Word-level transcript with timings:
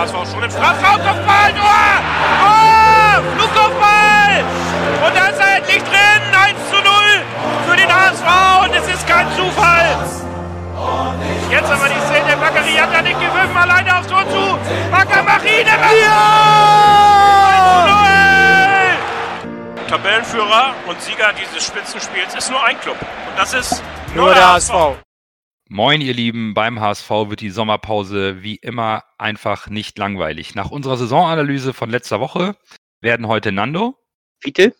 HSV 0.00 0.32
schon 0.32 0.42
im 0.42 0.50
Strafraum, 0.50 0.96
Kopfball, 0.96 1.52
Tor! 1.52 1.84
Oh, 2.40 3.20
Flugkopfball! 3.36 4.44
Und 5.06 5.14
da 5.14 5.26
ist 5.26 5.38
er 5.38 5.56
endlich 5.58 5.82
drin, 5.82 6.22
1 6.32 6.56
zu 6.70 6.76
0 6.76 6.84
für 7.68 7.76
den 7.76 7.94
HSV 7.94 8.64
und 8.64 8.74
es 8.74 8.88
ist 8.94 9.06
kein 9.06 9.30
Zufall. 9.36 9.98
Jetzt 11.50 11.70
aber 11.70 11.88
die 11.88 12.00
Szene, 12.06 12.36
Bakary 12.40 12.74
hat 12.76 12.92
ja 12.94 13.02
nicht 13.02 13.20
gewürfen, 13.20 13.56
alleine 13.56 13.98
aufs 13.98 14.06
Tor 14.06 14.24
zu. 14.30 14.58
Bakker, 14.90 15.22
mach 15.22 15.44
ihn, 15.44 15.66
ja! 15.66 15.74
1 17.58 17.84
zu 17.84 17.92
0! 19.84 19.88
Tabellenführer 19.90 20.74
und 20.86 21.02
Sieger 21.02 21.34
dieses 21.34 21.66
Spitzenspiels 21.66 22.34
ist 22.34 22.50
nur 22.50 22.64
ein 22.64 22.80
Club 22.80 22.96
und 22.98 23.38
das 23.38 23.52
ist 23.52 23.82
nur, 24.14 24.26
nur 24.26 24.34
der 24.34 24.54
HSV. 24.54 24.72
HSV. 24.72 25.09
Moin, 25.72 26.00
ihr 26.00 26.14
Lieben, 26.14 26.52
beim 26.52 26.80
HSV 26.80 27.08
wird 27.28 27.40
die 27.40 27.50
Sommerpause 27.50 28.42
wie 28.42 28.56
immer 28.56 29.04
einfach 29.18 29.68
nicht 29.68 29.96
langweilig. 29.98 30.56
Nach 30.56 30.72
unserer 30.72 30.96
Saisonanalyse 30.96 31.72
von 31.72 31.90
letzter 31.90 32.18
Woche 32.18 32.56
werden 33.00 33.28
heute 33.28 33.52
Nando, 33.52 33.96
Fiete, 34.40 34.74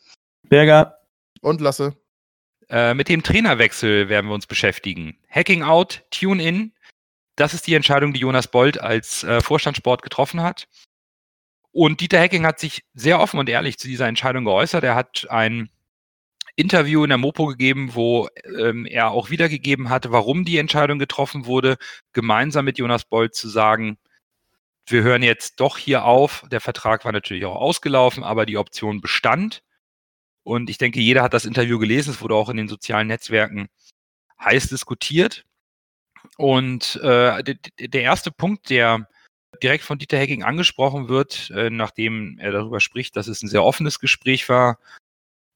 Berger 0.49 0.99
und 1.43 1.61
Lasse. 1.61 1.97
Äh, 2.69 2.95
mit 2.95 3.09
dem 3.09 3.23
Trainerwechsel 3.23 4.09
werden 4.09 4.27
wir 4.27 4.35
uns 4.35 4.49
beschäftigen. 4.49 5.17
Hacking 5.29 5.63
out, 5.63 6.03
Tune 6.11 6.43
in. 6.43 6.73
Das 7.37 7.55
ist 7.55 7.69
die 7.69 7.75
Entscheidung, 7.75 8.13
die 8.13 8.21
Jonas 8.21 8.49
Bold 8.49 8.81
als 8.81 9.23
äh, 9.23 9.41
Vorstandssport 9.41 10.03
getroffen 10.03 10.43
hat. 10.43 10.67
Und 11.71 12.01
Dieter 12.01 12.19
Hacking 12.19 12.45
hat 12.45 12.59
sich 12.59 12.83
sehr 12.95 13.21
offen 13.21 13.39
und 13.39 13.49
ehrlich 13.49 13.79
zu 13.79 13.87
dieser 13.87 14.09
Entscheidung 14.09 14.45
geäußert. 14.45 14.83
Er 14.83 14.97
hat 14.97 15.29
ein 15.31 15.71
Interview 16.61 17.03
in 17.05 17.11
der 17.11 17.19
Mopo 17.19 17.47
gegeben, 17.47 17.95
wo 17.95 18.29
ähm, 18.59 18.87
er 18.87 19.11
auch 19.11 19.31
wiedergegeben 19.31 19.89
hat, 19.89 20.11
warum 20.13 20.45
die 20.45 20.59
Entscheidung 20.59 20.99
getroffen 20.99 21.47
wurde, 21.47 21.77
gemeinsam 22.13 22.65
mit 22.65 22.79
Jonas 22.79 23.05
Bold 23.05 23.35
zu 23.35 23.49
sagen, 23.49 23.99
wir 24.87 25.03
hören 25.03 25.23
jetzt 25.23 25.61
doch 25.61 25.79
hier 25.79 26.05
auf. 26.05 26.45
Der 26.51 26.61
Vertrag 26.61 27.05
war 27.05 27.13
natürlich 27.13 27.45
auch 27.45 27.57
ausgelaufen, 27.57 28.25
aber 28.25 28.47
die 28.47 28.59
Option 28.59 29.01
bestand. 29.01 29.63
Und 30.43 30.71
ich 30.71 30.79
denke, 30.79 31.01
jeder 31.01 31.23
hat 31.23 31.35
das 31.35 31.45
Interview 31.45 31.79
gelesen. 31.79 32.11
Es 32.11 32.23
wurde 32.23 32.35
auch 32.35 32.49
in 32.49 32.57
den 32.57 32.69
sozialen 32.69 33.09
Netzwerken 33.09 33.69
heiß 34.43 34.69
diskutiert. 34.69 35.45
Und 36.37 36.97
äh, 37.03 37.55
der 37.79 38.03
erste 38.03 38.31
Punkt, 38.31 38.71
der 38.71 39.09
direkt 39.63 39.85
von 39.85 39.99
Dieter 39.99 40.19
Hecking 40.19 40.43
angesprochen 40.43 41.09
wird, 41.09 41.51
äh, 41.51 41.71
nachdem 41.71 42.39
er 42.39 42.53
darüber 42.53 42.81
spricht, 42.81 43.17
dass 43.17 43.29
es 43.29 43.43
ein 43.43 43.49
sehr 43.49 43.65
offenes 43.65 43.99
Gespräch 43.99 44.49
war, 44.49 44.79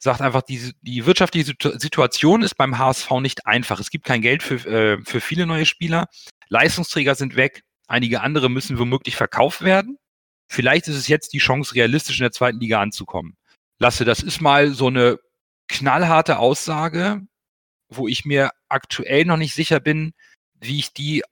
sagt 0.05 0.21
einfach, 0.21 0.43
die, 0.43 0.73
die 0.83 1.07
wirtschaftliche 1.07 1.55
Situation 1.79 2.43
ist 2.43 2.57
beim 2.57 2.79
HSV 2.79 3.11
nicht 3.21 3.47
einfach. 3.47 3.81
Es 3.81 3.91
gibt 3.91 4.05
kein 4.05 4.23
Geld 4.23 4.43
für, 4.43 4.57
äh, 4.67 5.03
für 5.03 5.21
viele 5.21 5.47
neue 5.47 5.67
Spieler. 5.67 6.07
Leistungsträger 6.49 7.15
sind 7.15 7.37
weg. 7.37 7.63
Einige 7.89 8.21
andere 8.21 8.51
müssen 8.51 8.79
womöglich 8.79 9.17
verkauft 9.17 9.63
werden. 9.63 9.99
Vielleicht 10.47 10.89
ist 10.89 10.97
es 10.97 11.09
jetzt 11.09 11.33
die 11.33 11.39
Chance, 11.39 11.75
realistisch 11.75 12.19
in 12.19 12.25
der 12.25 12.33
zweiten 12.33 12.61
Liga 12.61 12.81
anzukommen. 12.81 13.37
Lasse, 13.79 14.05
das 14.05 14.21
ist 14.21 14.41
mal 14.41 14.73
so 14.73 14.89
eine 14.89 15.19
knallharte 15.69 16.39
Aussage, 16.39 17.23
wo 17.89 18.07
ich 18.07 18.27
mir 18.27 18.51
aktuell 18.69 19.25
noch 19.25 19.39
nicht 19.39 19.55
sicher 19.55 19.81
bin, 19.81 20.13
wie 20.61 20.79
ich 20.79 20.93
die 20.93 21.23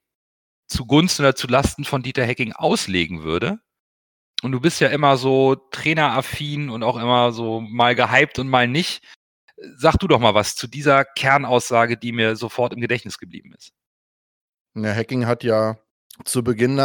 zugunsten 0.66 1.22
oder 1.22 1.34
zulasten 1.34 1.84
von 1.84 2.02
Dieter 2.02 2.24
Hecking 2.24 2.52
auslegen 2.54 3.22
würde. 3.22 3.60
Und 4.42 4.52
du 4.52 4.60
bist 4.60 4.80
ja 4.80 4.88
immer 4.88 5.16
so 5.16 5.54
traineraffin 5.54 6.68
und 6.68 6.82
auch 6.82 6.96
immer 6.96 7.32
so 7.32 7.60
mal 7.60 7.94
gehypt 7.94 8.38
und 8.38 8.48
mal 8.48 8.66
nicht. 8.66 9.02
Sag 9.76 9.96
du 9.98 10.08
doch 10.08 10.18
mal 10.18 10.34
was 10.34 10.56
zu 10.56 10.66
dieser 10.66 11.04
Kernaussage, 11.04 11.96
die 11.96 12.10
mir 12.10 12.34
sofort 12.34 12.72
im 12.72 12.80
Gedächtnis 12.80 13.18
geblieben 13.18 13.54
ist. 13.56 13.72
Ja, 14.74 14.92
Hacking 14.92 15.26
hat 15.26 15.44
ja 15.44 15.78
zu 16.24 16.42
Beginn 16.42 16.76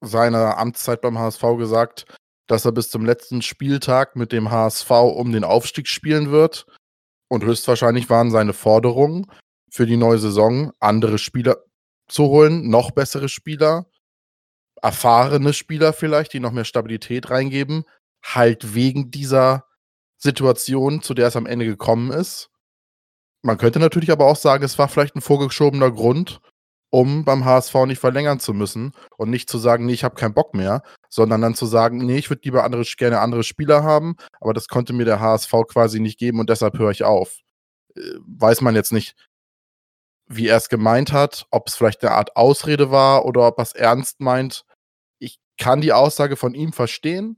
seiner 0.00 0.58
Amtszeit 0.58 1.02
beim 1.02 1.18
HSV 1.18 1.42
gesagt, 1.58 2.06
dass 2.46 2.64
er 2.64 2.72
bis 2.72 2.90
zum 2.90 3.04
letzten 3.04 3.42
Spieltag 3.42 4.16
mit 4.16 4.32
dem 4.32 4.50
HSV 4.50 4.90
um 4.90 5.32
den 5.32 5.44
Aufstieg 5.44 5.88
spielen 5.88 6.30
wird. 6.30 6.66
Und 7.28 7.44
höchstwahrscheinlich 7.44 8.10
waren 8.10 8.30
seine 8.30 8.52
Forderungen 8.52 9.26
für 9.70 9.86
die 9.86 9.96
neue 9.96 10.18
Saison, 10.18 10.72
andere 10.80 11.18
Spieler 11.18 11.58
zu 12.08 12.24
holen, 12.24 12.68
noch 12.68 12.90
bessere 12.90 13.28
Spieler, 13.28 13.86
erfahrene 14.82 15.52
Spieler 15.52 15.92
vielleicht, 15.92 16.32
die 16.32 16.40
noch 16.40 16.52
mehr 16.52 16.64
Stabilität 16.64 17.30
reingeben, 17.30 17.84
halt 18.24 18.74
wegen 18.74 19.10
dieser 19.10 19.64
Situation, 20.18 21.02
zu 21.02 21.14
der 21.14 21.28
es 21.28 21.36
am 21.36 21.46
Ende 21.46 21.64
gekommen 21.64 22.10
ist. 22.10 22.50
Man 23.42 23.58
könnte 23.58 23.78
natürlich 23.78 24.10
aber 24.10 24.26
auch 24.26 24.36
sagen, 24.36 24.64
es 24.64 24.78
war 24.78 24.88
vielleicht 24.88 25.16
ein 25.16 25.20
vorgeschobener 25.20 25.90
Grund, 25.90 26.40
um 26.90 27.24
beim 27.24 27.44
HSV 27.44 27.74
nicht 27.86 27.98
verlängern 27.98 28.38
zu 28.38 28.52
müssen 28.52 28.92
und 29.16 29.30
nicht 29.30 29.48
zu 29.48 29.58
sagen, 29.58 29.86
nee, 29.86 29.94
ich 29.94 30.04
habe 30.04 30.14
keinen 30.14 30.34
Bock 30.34 30.54
mehr, 30.54 30.82
sondern 31.08 31.40
dann 31.40 31.54
zu 31.54 31.66
sagen, 31.66 31.98
nee, 31.98 32.18
ich 32.18 32.28
würde 32.28 32.42
lieber 32.44 32.64
andere, 32.64 32.82
gerne 32.96 33.20
andere 33.20 33.44
Spieler 33.44 33.82
haben, 33.82 34.16
aber 34.40 34.52
das 34.52 34.68
konnte 34.68 34.92
mir 34.92 35.04
der 35.04 35.18
HSV 35.18 35.52
quasi 35.68 36.00
nicht 36.00 36.18
geben 36.18 36.38
und 36.38 36.50
deshalb 36.50 36.78
höre 36.78 36.90
ich 36.90 37.02
auf. 37.04 37.38
Äh, 37.96 38.00
weiß 38.26 38.60
man 38.60 38.74
jetzt 38.74 38.92
nicht, 38.92 39.16
wie 40.26 40.48
er 40.48 40.56
es 40.56 40.68
gemeint 40.68 41.12
hat, 41.12 41.46
ob 41.50 41.68
es 41.68 41.74
vielleicht 41.74 42.04
eine 42.04 42.14
Art 42.14 42.36
Ausrede 42.36 42.90
war 42.90 43.24
oder 43.24 43.46
ob 43.48 43.58
er 43.58 43.62
es 43.62 43.72
ernst 43.72 44.20
meint 44.20 44.64
kann 45.62 45.80
die 45.80 45.92
Aussage 45.92 46.36
von 46.36 46.54
ihm 46.54 46.72
verstehen, 46.72 47.36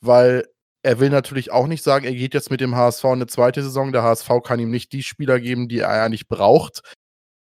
weil 0.00 0.46
er 0.84 1.00
will 1.00 1.10
natürlich 1.10 1.50
auch 1.50 1.66
nicht 1.66 1.82
sagen, 1.82 2.04
er 2.04 2.14
geht 2.14 2.32
jetzt 2.32 2.48
mit 2.48 2.60
dem 2.60 2.76
HSV 2.76 3.02
in 3.04 3.10
eine 3.12 3.26
zweite 3.26 3.60
Saison. 3.60 3.90
Der 3.90 4.04
HSV 4.04 4.28
kann 4.44 4.60
ihm 4.60 4.70
nicht 4.70 4.92
die 4.92 5.02
Spieler 5.02 5.40
geben, 5.40 5.66
die 5.66 5.80
er 5.80 5.90
eigentlich 5.90 6.28
braucht 6.28 6.82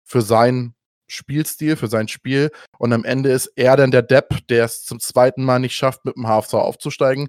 für 0.03 0.23
seinen 0.23 0.75
Spielstil, 1.09 1.77
für 1.77 1.89
sein 1.89 2.09
Spiel. 2.09 2.51
Und 2.79 2.95
am 2.95 3.05
Ende 3.05 3.33
ist 3.33 3.53
er 3.55 3.77
dann 3.77 3.91
der 3.91 4.01
Depp, 4.01 4.47
der 4.49 4.65
es 4.65 4.83
zum 4.85 4.99
zweiten 4.99 5.45
Mal 5.45 5.59
nicht 5.59 5.77
schafft, 5.77 6.07
mit 6.07 6.17
dem 6.17 6.27
HSV 6.27 6.55
aufzusteigen, 6.55 7.29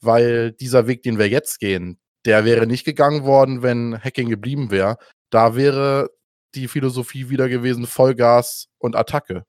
weil 0.00 0.50
dieser 0.50 0.88
Weg, 0.88 1.04
den 1.04 1.20
wir 1.20 1.28
jetzt 1.28 1.60
gehen, 1.60 2.00
der 2.24 2.44
wäre 2.44 2.66
nicht 2.66 2.84
gegangen 2.84 3.22
worden, 3.22 3.62
wenn 3.62 4.02
Hacking 4.02 4.28
geblieben 4.28 4.72
wäre. 4.72 4.96
Da 5.30 5.54
wäre 5.54 6.10
die 6.56 6.66
Philosophie 6.66 7.28
wieder 7.28 7.48
gewesen, 7.48 7.86
Vollgas 7.86 8.66
und 8.78 8.96
Attacke. 8.96 9.44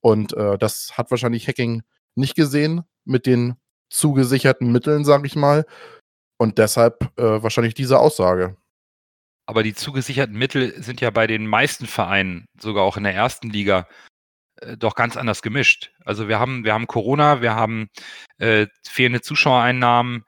Und 0.00 0.32
äh, 0.32 0.56
das 0.56 0.96
hat 0.96 1.10
wahrscheinlich 1.10 1.46
Hacking 1.46 1.82
nicht 2.20 2.36
gesehen 2.36 2.82
mit 3.04 3.26
den 3.26 3.56
zugesicherten 3.90 4.70
Mitteln, 4.70 5.04
sage 5.04 5.26
ich 5.26 5.36
mal. 5.36 5.66
Und 6.38 6.58
deshalb 6.58 7.10
äh, 7.18 7.42
wahrscheinlich 7.42 7.74
diese 7.74 7.98
Aussage. 7.98 8.56
Aber 9.46 9.62
die 9.62 9.74
zugesicherten 9.74 10.36
Mittel 10.36 10.80
sind 10.82 11.00
ja 11.00 11.10
bei 11.10 11.26
den 11.26 11.46
meisten 11.46 11.86
Vereinen, 11.86 12.46
sogar 12.58 12.84
auch 12.84 12.96
in 12.96 13.02
der 13.02 13.14
ersten 13.14 13.50
Liga, 13.50 13.88
äh, 14.60 14.76
doch 14.76 14.94
ganz 14.94 15.16
anders 15.16 15.42
gemischt. 15.42 15.92
Also 16.04 16.28
wir 16.28 16.38
haben, 16.38 16.64
wir 16.64 16.72
haben 16.72 16.86
Corona, 16.86 17.42
wir 17.42 17.54
haben 17.54 17.88
äh, 18.38 18.68
fehlende 18.88 19.20
Zuschauereinnahmen, 19.22 20.24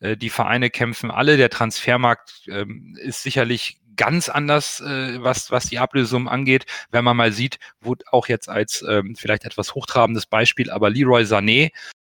äh, 0.00 0.16
die 0.16 0.30
Vereine 0.30 0.70
kämpfen 0.70 1.10
alle, 1.10 1.36
der 1.36 1.50
Transfermarkt 1.50 2.46
ähm, 2.48 2.96
ist 3.00 3.22
sicherlich 3.22 3.80
ganz 3.96 4.28
anders, 4.28 4.80
äh, 4.80 5.22
was, 5.22 5.50
was 5.50 5.66
die 5.66 5.78
Ablösung 5.78 6.28
angeht, 6.28 6.66
wenn 6.90 7.04
man 7.04 7.16
mal 7.16 7.32
sieht, 7.32 7.58
wo 7.80 7.94
auch 8.10 8.28
jetzt 8.28 8.48
als 8.48 8.84
ähm, 8.88 9.16
vielleicht 9.16 9.44
etwas 9.44 9.74
hochtrabendes 9.74 10.26
Beispiel, 10.26 10.70
aber 10.70 10.90
Leroy 10.90 11.22
Sané 11.22 11.70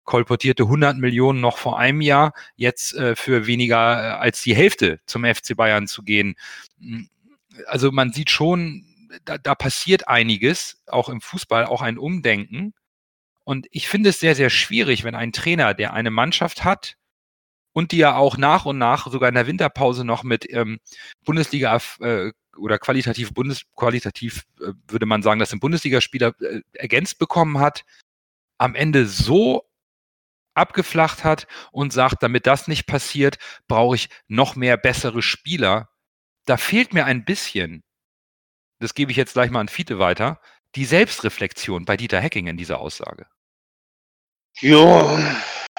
kolportierte 0.09 0.63
100 0.63 0.97
Millionen 0.97 1.39
noch 1.39 1.59
vor 1.59 1.77
einem 1.77 2.01
Jahr, 2.01 2.33
jetzt 2.55 2.95
äh, 2.95 3.15
für 3.15 3.45
weniger 3.45 3.77
äh, 3.77 4.11
als 4.19 4.41
die 4.41 4.55
Hälfte 4.55 4.99
zum 5.05 5.23
FC 5.23 5.55
Bayern 5.55 5.87
zu 5.87 6.01
gehen. 6.01 6.35
Hm, 6.79 7.09
also 7.67 7.91
man 7.91 8.11
sieht 8.11 8.31
schon, 8.31 8.85
da, 9.25 9.37
da 9.37 9.53
passiert 9.53 10.07
einiges, 10.07 10.81
auch 10.87 11.09
im 11.09 11.21
Fußball, 11.21 11.65
auch 11.65 11.83
ein 11.83 11.99
Umdenken. 11.99 12.73
Und 13.43 13.67
ich 13.69 13.87
finde 13.87 14.09
es 14.09 14.19
sehr, 14.19 14.33
sehr 14.33 14.49
schwierig, 14.49 15.03
wenn 15.03 15.15
ein 15.15 15.31
Trainer, 15.31 15.75
der 15.75 15.93
eine 15.93 16.09
Mannschaft 16.11 16.63
hat, 16.63 16.95
und 17.73 17.91
die 17.91 17.97
ja 17.97 18.15
auch 18.15 18.37
nach 18.37 18.65
und 18.65 18.77
nach 18.77 19.09
sogar 19.11 19.29
in 19.29 19.35
der 19.35 19.47
Winterpause 19.47 20.03
noch 20.03 20.23
mit 20.23 20.51
ähm, 20.51 20.79
Bundesliga 21.25 21.79
äh, 21.99 22.31
oder 22.57 22.79
qualitativ 22.79 23.33
Bundes 23.33 23.63
qualitativ 23.75 24.43
äh, 24.59 24.73
würde 24.87 25.05
man 25.05 25.21
sagen, 25.21 25.39
dass 25.39 25.53
ein 25.53 25.59
Bundesligaspieler 25.59 26.33
äh, 26.41 26.61
ergänzt 26.73 27.19
bekommen 27.19 27.59
hat, 27.59 27.85
am 28.57 28.75
Ende 28.75 29.05
so 29.05 29.69
abgeflacht 30.53 31.23
hat 31.23 31.47
und 31.71 31.93
sagt, 31.93 32.21
damit 32.21 32.45
das 32.45 32.67
nicht 32.67 32.85
passiert, 32.85 33.37
brauche 33.67 33.95
ich 33.95 34.09
noch 34.27 34.55
mehr 34.55 34.77
bessere 34.77 35.21
Spieler. 35.21 35.89
Da 36.45 36.57
fehlt 36.57 36.93
mir 36.93 37.05
ein 37.05 37.23
bisschen, 37.23 37.83
das 38.79 38.93
gebe 38.93 39.11
ich 39.11 39.17
jetzt 39.17 39.33
gleich 39.33 39.51
mal 39.51 39.61
an 39.61 39.69
Fiete 39.69 39.99
weiter, 39.99 40.41
die 40.75 40.85
Selbstreflexion 40.85 41.85
bei 41.85 41.97
Dieter 41.97 42.19
Hecking 42.19 42.47
in 42.47 42.57
dieser 42.57 42.79
Aussage. 42.79 43.27
Ja, 44.59 45.17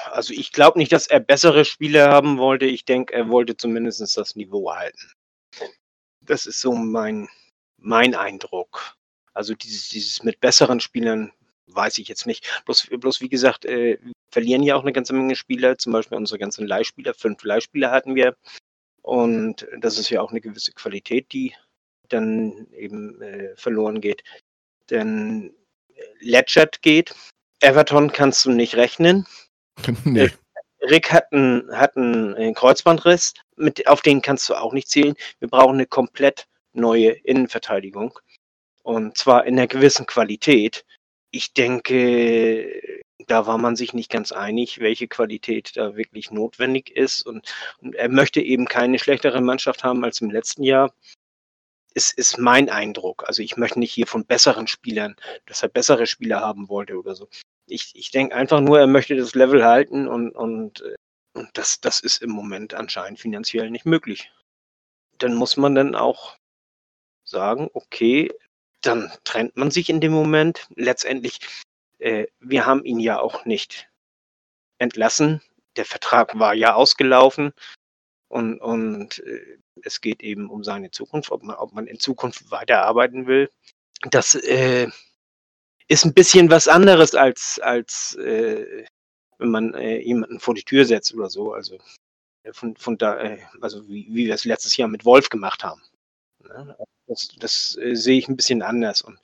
also 0.05 0.33
ich 0.33 0.51
glaube 0.51 0.79
nicht, 0.79 0.91
dass 0.91 1.07
er 1.07 1.19
bessere 1.19 1.65
Spieler 1.65 2.09
haben 2.09 2.37
wollte. 2.37 2.65
Ich 2.65 2.85
denke, 2.85 3.13
er 3.13 3.29
wollte 3.29 3.57
zumindest 3.57 4.17
das 4.17 4.35
Niveau 4.35 4.73
halten. 4.73 5.11
Das 6.21 6.45
ist 6.45 6.61
so 6.61 6.73
mein, 6.73 7.27
mein 7.77 8.15
Eindruck. 8.15 8.95
Also 9.33 9.53
dieses, 9.53 9.89
dieses 9.89 10.23
mit 10.23 10.39
besseren 10.39 10.79
Spielern 10.79 11.31
weiß 11.67 11.97
ich 11.97 12.07
jetzt 12.07 12.25
nicht. 12.25 12.63
Bloß, 12.65 12.87
bloß 12.91 13.21
wie 13.21 13.29
gesagt, 13.29 13.65
äh, 13.65 13.97
verlieren 14.31 14.63
ja 14.63 14.75
auch 14.75 14.83
eine 14.83 14.93
ganze 14.93 15.13
Menge 15.13 15.35
Spieler, 15.35 15.77
zum 15.77 15.93
Beispiel 15.93 16.17
unsere 16.17 16.39
ganzen 16.39 16.67
Leihspieler. 16.67 17.13
Fünf 17.13 17.43
Leihspieler 17.43 17.91
hatten 17.91 18.15
wir. 18.15 18.35
Und 19.01 19.67
das 19.79 19.97
ist 19.97 20.09
ja 20.09 20.21
auch 20.21 20.31
eine 20.31 20.41
gewisse 20.41 20.73
Qualität, 20.73 21.31
die 21.33 21.53
dann 22.09 22.67
eben 22.73 23.21
äh, 23.21 23.55
verloren 23.55 24.01
geht. 24.01 24.23
Denn 24.89 25.53
Letchert 26.19 26.81
geht, 26.81 27.15
Everton 27.61 28.11
kannst 28.11 28.45
du 28.45 28.51
nicht 28.51 28.75
rechnen. 28.75 29.25
nee. 30.05 30.29
Rick 30.81 31.11
hat 31.11 31.31
einen, 31.31 31.71
hat 31.75 31.95
einen 31.95 32.53
Kreuzbandriss, 32.55 33.33
mit, 33.55 33.87
auf 33.87 34.01
den 34.01 34.21
kannst 34.21 34.49
du 34.49 34.55
auch 34.55 34.73
nicht 34.73 34.89
zählen. 34.89 35.15
Wir 35.39 35.47
brauchen 35.47 35.75
eine 35.75 35.85
komplett 35.85 36.47
neue 36.73 37.11
Innenverteidigung. 37.11 38.17
Und 38.83 39.17
zwar 39.17 39.45
in 39.45 39.57
einer 39.57 39.67
gewissen 39.67 40.07
Qualität. 40.07 40.85
Ich 41.29 41.53
denke, 41.53 42.81
da 43.27 43.45
war 43.45 43.59
man 43.59 43.75
sich 43.75 43.93
nicht 43.93 44.09
ganz 44.09 44.31
einig, 44.31 44.79
welche 44.79 45.07
Qualität 45.07 45.71
da 45.75 45.95
wirklich 45.95 46.31
notwendig 46.31 46.89
ist. 46.89 47.25
Und, 47.25 47.53
und 47.79 47.95
er 47.95 48.09
möchte 48.09 48.41
eben 48.41 48.65
keine 48.65 48.97
schlechtere 48.97 49.41
Mannschaft 49.41 49.83
haben 49.83 50.03
als 50.03 50.19
im 50.21 50.31
letzten 50.31 50.63
Jahr. 50.63 50.91
Es 51.93 52.11
ist 52.11 52.39
mein 52.39 52.69
Eindruck. 52.69 53.25
Also 53.27 53.43
ich 53.43 53.55
möchte 53.55 53.79
nicht 53.79 53.93
hier 53.93 54.07
von 54.07 54.25
besseren 54.25 54.67
Spielern, 54.67 55.15
dass 55.45 55.61
er 55.61 55.69
bessere 55.69 56.07
Spieler 56.07 56.39
haben 56.39 56.69
wollte 56.69 56.97
oder 56.97 57.15
so 57.15 57.27
ich, 57.71 57.95
ich 57.95 58.11
denke 58.11 58.35
einfach 58.35 58.59
nur, 58.59 58.79
er 58.79 58.87
möchte 58.87 59.15
das 59.15 59.33
Level 59.33 59.63
halten 59.63 60.07
und, 60.07 60.31
und, 60.31 60.81
äh, 60.81 60.95
und 61.33 61.49
das, 61.53 61.79
das 61.79 62.01
ist 62.01 62.21
im 62.21 62.31
Moment 62.31 62.73
anscheinend 62.73 63.19
finanziell 63.19 63.71
nicht 63.71 63.85
möglich. 63.85 64.31
Dann 65.17 65.35
muss 65.35 65.57
man 65.57 65.75
dann 65.75 65.95
auch 65.95 66.37
sagen, 67.23 67.69
okay, 67.73 68.31
dann 68.81 69.11
trennt 69.23 69.55
man 69.55 69.71
sich 69.71 69.89
in 69.89 70.01
dem 70.01 70.11
Moment. 70.11 70.67
Letztendlich, 70.75 71.39
äh, 71.99 72.27
wir 72.39 72.65
haben 72.65 72.83
ihn 72.83 72.99
ja 72.99 73.19
auch 73.19 73.45
nicht 73.45 73.89
entlassen. 74.77 75.41
Der 75.77 75.85
Vertrag 75.85 76.37
war 76.37 76.53
ja 76.53 76.73
ausgelaufen 76.73 77.53
und, 78.27 78.59
und 78.59 79.19
äh, 79.19 79.59
es 79.83 80.01
geht 80.01 80.21
eben 80.21 80.49
um 80.49 80.63
seine 80.63 80.91
Zukunft, 80.91 81.31
ob 81.31 81.43
man, 81.43 81.55
ob 81.55 81.71
man 81.71 81.87
in 81.87 81.99
Zukunft 81.99 82.51
weiterarbeiten 82.51 83.27
will. 83.27 83.49
Das 84.09 84.35
äh, 84.35 84.89
ist 85.91 86.05
ein 86.05 86.13
bisschen 86.13 86.49
was 86.49 86.69
anderes 86.69 87.15
als, 87.15 87.59
als 87.59 88.15
äh, 88.15 88.85
wenn 89.39 89.51
man 89.51 89.73
äh, 89.73 89.99
jemanden 89.99 90.39
vor 90.39 90.53
die 90.53 90.63
Tür 90.63 90.85
setzt 90.85 91.13
oder 91.13 91.29
so. 91.29 91.51
Also 91.51 91.77
äh, 92.43 92.53
von, 92.53 92.77
von 92.77 92.97
da, 92.97 93.19
äh, 93.19 93.39
also 93.59 93.85
wie, 93.89 94.07
wie 94.09 94.27
wir 94.27 94.33
es 94.33 94.45
letztes 94.45 94.77
Jahr 94.77 94.87
mit 94.87 95.03
Wolf 95.03 95.27
gemacht 95.27 95.65
haben. 95.65 95.81
Ne? 96.43 96.77
Das, 97.07 97.27
das 97.37 97.77
äh, 97.81 97.95
sehe 97.95 98.17
ich 98.17 98.29
ein 98.29 98.37
bisschen 98.37 98.61
anders. 98.61 99.01
Und, 99.01 99.19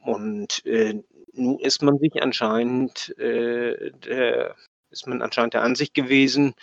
und 0.00 0.64
äh, 0.64 1.02
nun 1.34 1.58
ist 1.58 1.82
man 1.82 1.98
sich 1.98 2.22
anscheinend, 2.22 3.16
äh, 3.18 3.90
der, 3.90 4.56
ist 4.90 5.06
man 5.06 5.20
anscheinend 5.20 5.52
der 5.52 5.64
Ansicht 5.64 5.92
gewesen, 5.92 6.54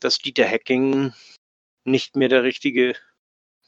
dass 0.00 0.18
Dieter 0.18 0.46
Hacking 0.46 1.14
nicht 1.84 2.14
mehr 2.14 2.28
der 2.28 2.42
richtige 2.42 2.94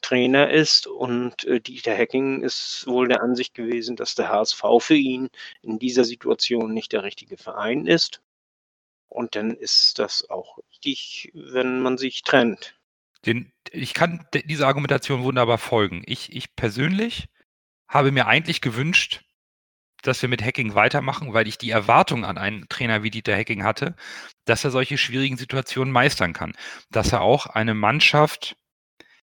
Trainer 0.01 0.49
ist 0.49 0.87
und 0.87 1.43
äh, 1.45 1.59
Dieter 1.61 1.93
Hecking 1.93 2.41
ist 2.41 2.85
wohl 2.87 3.07
der 3.07 3.21
Ansicht 3.21 3.53
gewesen, 3.53 3.95
dass 3.95 4.15
der 4.15 4.29
HSV 4.29 4.63
für 4.79 4.95
ihn 4.95 5.29
in 5.61 5.79
dieser 5.79 6.03
Situation 6.03 6.73
nicht 6.73 6.91
der 6.91 7.03
richtige 7.03 7.37
Verein 7.37 7.87
ist. 7.87 8.21
Und 9.07 9.35
dann 9.35 9.51
ist 9.51 9.99
das 9.99 10.29
auch 10.29 10.59
richtig, 10.69 11.31
wenn 11.33 11.81
man 11.81 11.97
sich 11.97 12.23
trennt. 12.23 12.75
Den, 13.25 13.51
ich 13.69 13.93
kann 13.93 14.25
dieser 14.33 14.67
Argumentation 14.67 15.23
wunderbar 15.23 15.57
folgen. 15.57 16.01
Ich, 16.05 16.33
ich 16.33 16.55
persönlich 16.55 17.27
habe 17.87 18.11
mir 18.11 18.27
eigentlich 18.27 18.61
gewünscht, 18.61 19.21
dass 20.01 20.21
wir 20.21 20.29
mit 20.29 20.43
Hacking 20.43 20.75
weitermachen, 20.75 21.33
weil 21.33 21.47
ich 21.47 21.57
die 21.57 21.69
Erwartung 21.69 22.25
an 22.25 22.37
einen 22.37 22.67
Trainer 22.69 23.03
wie 23.03 23.11
Dieter 23.11 23.35
Hacking 23.35 23.63
hatte, 23.63 23.95
dass 24.45 24.63
er 24.63 24.71
solche 24.71 24.97
schwierigen 24.97 25.37
Situationen 25.37 25.93
meistern 25.93 26.33
kann. 26.33 26.53
Dass 26.89 27.11
er 27.11 27.21
auch 27.21 27.45
eine 27.45 27.73
Mannschaft 27.73 28.55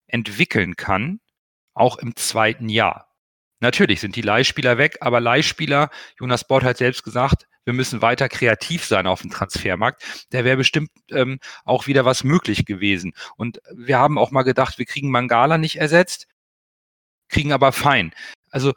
entwickeln 0.10 0.76
kann, 0.76 1.20
auch 1.74 1.98
im 1.98 2.16
zweiten 2.16 2.70
Jahr. 2.70 3.08
Natürlich 3.62 4.00
sind 4.00 4.16
die 4.16 4.22
Leihspieler 4.22 4.78
weg, 4.78 4.98
aber 5.02 5.20
Leihspieler, 5.20 5.90
Jonas 6.20 6.48
Bord 6.48 6.64
hat 6.64 6.78
selbst 6.78 7.04
gesagt, 7.04 7.48
wir 7.66 7.74
müssen 7.74 8.02
weiter 8.02 8.30
kreativ 8.30 8.86
sein 8.86 9.06
auf 9.06 9.22
dem 9.22 9.30
Transfermarkt. 9.30 10.02
Da 10.32 10.44
wäre 10.44 10.58
bestimmt 10.58 10.90
ähm, 11.12 11.40
auch 11.66 11.88
wieder 11.88 12.06
was 12.06 12.24
möglich 12.24 12.66
gewesen. 12.66 13.14
Und 13.36 13.62
wir 13.72 14.00
haben 14.00 14.18
auch 14.18 14.32
mal 14.32 14.44
gedacht, 14.44 14.80
wir 14.80 14.86
kriegen 14.86 15.12
Mangala 15.12 15.58
nicht 15.58 15.76
ersetzt, 15.76 16.28
kriegen 17.28 17.52
aber 17.52 17.72
fein. 17.72 18.14
Also 18.50 18.74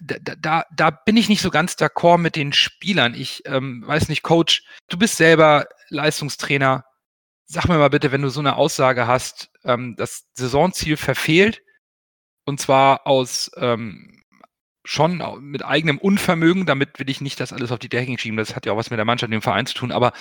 da, 0.00 0.34
da, 0.36 0.64
da 0.74 0.90
bin 0.90 1.16
ich 1.16 1.28
nicht 1.28 1.40
so 1.40 1.50
ganz 1.50 1.74
d'accord 1.74 2.18
mit 2.18 2.36
den 2.36 2.52
Spielern. 2.52 3.14
Ich 3.14 3.42
ähm, 3.46 3.84
weiß 3.86 4.08
nicht, 4.08 4.22
Coach, 4.22 4.64
du 4.88 4.98
bist 4.98 5.16
selber 5.16 5.66
Leistungstrainer. 5.88 6.84
Sag 7.46 7.68
mir 7.68 7.78
mal 7.78 7.90
bitte, 7.90 8.12
wenn 8.12 8.22
du 8.22 8.30
so 8.30 8.40
eine 8.40 8.56
Aussage 8.56 9.06
hast, 9.06 9.50
ähm, 9.64 9.96
das 9.96 10.26
Saisonziel 10.34 10.96
verfehlt, 10.96 11.62
und 12.46 12.60
zwar 12.60 13.06
aus 13.06 13.50
ähm, 13.56 14.22
schon 14.84 15.22
mit 15.40 15.64
eigenem 15.64 15.98
Unvermögen, 15.98 16.66
damit 16.66 16.98
will 16.98 17.08
ich 17.08 17.20
nicht 17.20 17.40
das 17.40 17.52
alles 17.52 17.72
auf 17.72 17.78
die 17.78 17.88
Decking 17.88 18.18
schieben, 18.18 18.36
das 18.36 18.54
hat 18.54 18.66
ja 18.66 18.72
auch 18.72 18.76
was 18.76 18.90
mit 18.90 18.98
der 18.98 19.06
Mannschaft, 19.06 19.32
dem 19.32 19.42
Verein 19.42 19.66
zu 19.66 19.74
tun, 19.74 19.92
aber 19.92 20.12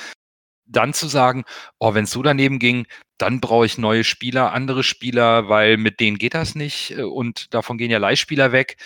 dann 0.66 0.94
zu 0.94 1.08
sagen, 1.08 1.44
oh, 1.80 1.94
wenn 1.94 2.06
es 2.06 2.12
so 2.12 2.24
daneben 2.24 2.60
ging, 2.60 2.88
dann 3.18 3.42
brauche 3.42 3.66
ich 3.66 3.78
neue 3.78 4.04
Spieler, 4.04 4.54
andere 4.54 4.84
Spieler, 4.84 5.50
weil 5.50 5.78
mit 5.78 6.00
denen 6.00 6.18
geht 6.18 6.34
das 6.34 6.56
nicht 6.56 6.92
äh, 6.92 7.04
und 7.04 7.54
davon 7.54 7.78
gehen 7.78 7.92
ja 7.92 7.98
Leihspieler 7.98 8.52
weg. 8.52 8.78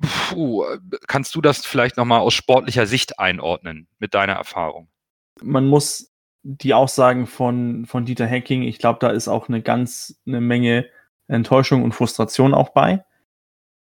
Puh, 0.00 0.64
kannst 1.06 1.34
du 1.34 1.40
das 1.40 1.64
vielleicht 1.64 1.96
nochmal 1.96 2.20
aus 2.20 2.34
sportlicher 2.34 2.86
Sicht 2.86 3.18
einordnen 3.20 3.86
mit 3.98 4.12
deiner 4.14 4.34
Erfahrung? 4.34 4.88
Man 5.40 5.68
muss 5.68 6.13
die 6.44 6.74
Aussagen 6.74 7.26
von, 7.26 7.86
von 7.86 8.04
Dieter 8.04 8.26
Hecking, 8.26 8.62
ich 8.62 8.78
glaube, 8.78 8.98
da 9.00 9.08
ist 9.08 9.28
auch 9.28 9.48
eine 9.48 9.62
ganz 9.62 10.20
eine 10.26 10.42
Menge 10.42 10.86
Enttäuschung 11.26 11.82
und 11.82 11.92
Frustration 11.92 12.52
auch 12.52 12.68
bei. 12.68 13.02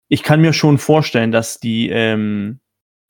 Ich 0.07 0.23
kann 0.23 0.39
mir 0.39 0.53
schon 0.53 0.77
vorstellen, 0.77 1.33
dass 1.33 1.59
die, 1.59 1.89
ähm, 1.89 2.61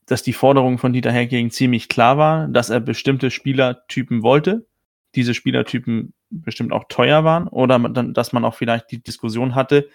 dass 0.07 0.23
die 0.23 0.33
Forderung 0.33 0.79
von 0.79 0.91
Dieter 0.91 1.11
Hecking 1.11 1.51
ziemlich 1.51 1.87
klar 1.87 2.17
war, 2.17 2.47
dass 2.47 2.71
er 2.71 2.79
bestimmte 2.79 3.29
Spielertypen 3.29 4.23
wollte, 4.23 4.65
diese 5.13 5.35
Spielertypen 5.35 6.13
bestimmt 6.31 6.73
auch 6.73 6.85
teuer 6.89 7.23
waren 7.23 7.47
oder 7.47 7.77
dann, 7.77 8.15
dass 8.15 8.33
man 8.33 8.43
auch 8.43 8.55
vielleicht 8.55 8.91
die 8.91 9.03
Diskussion 9.03 9.53
hatte, 9.53 9.87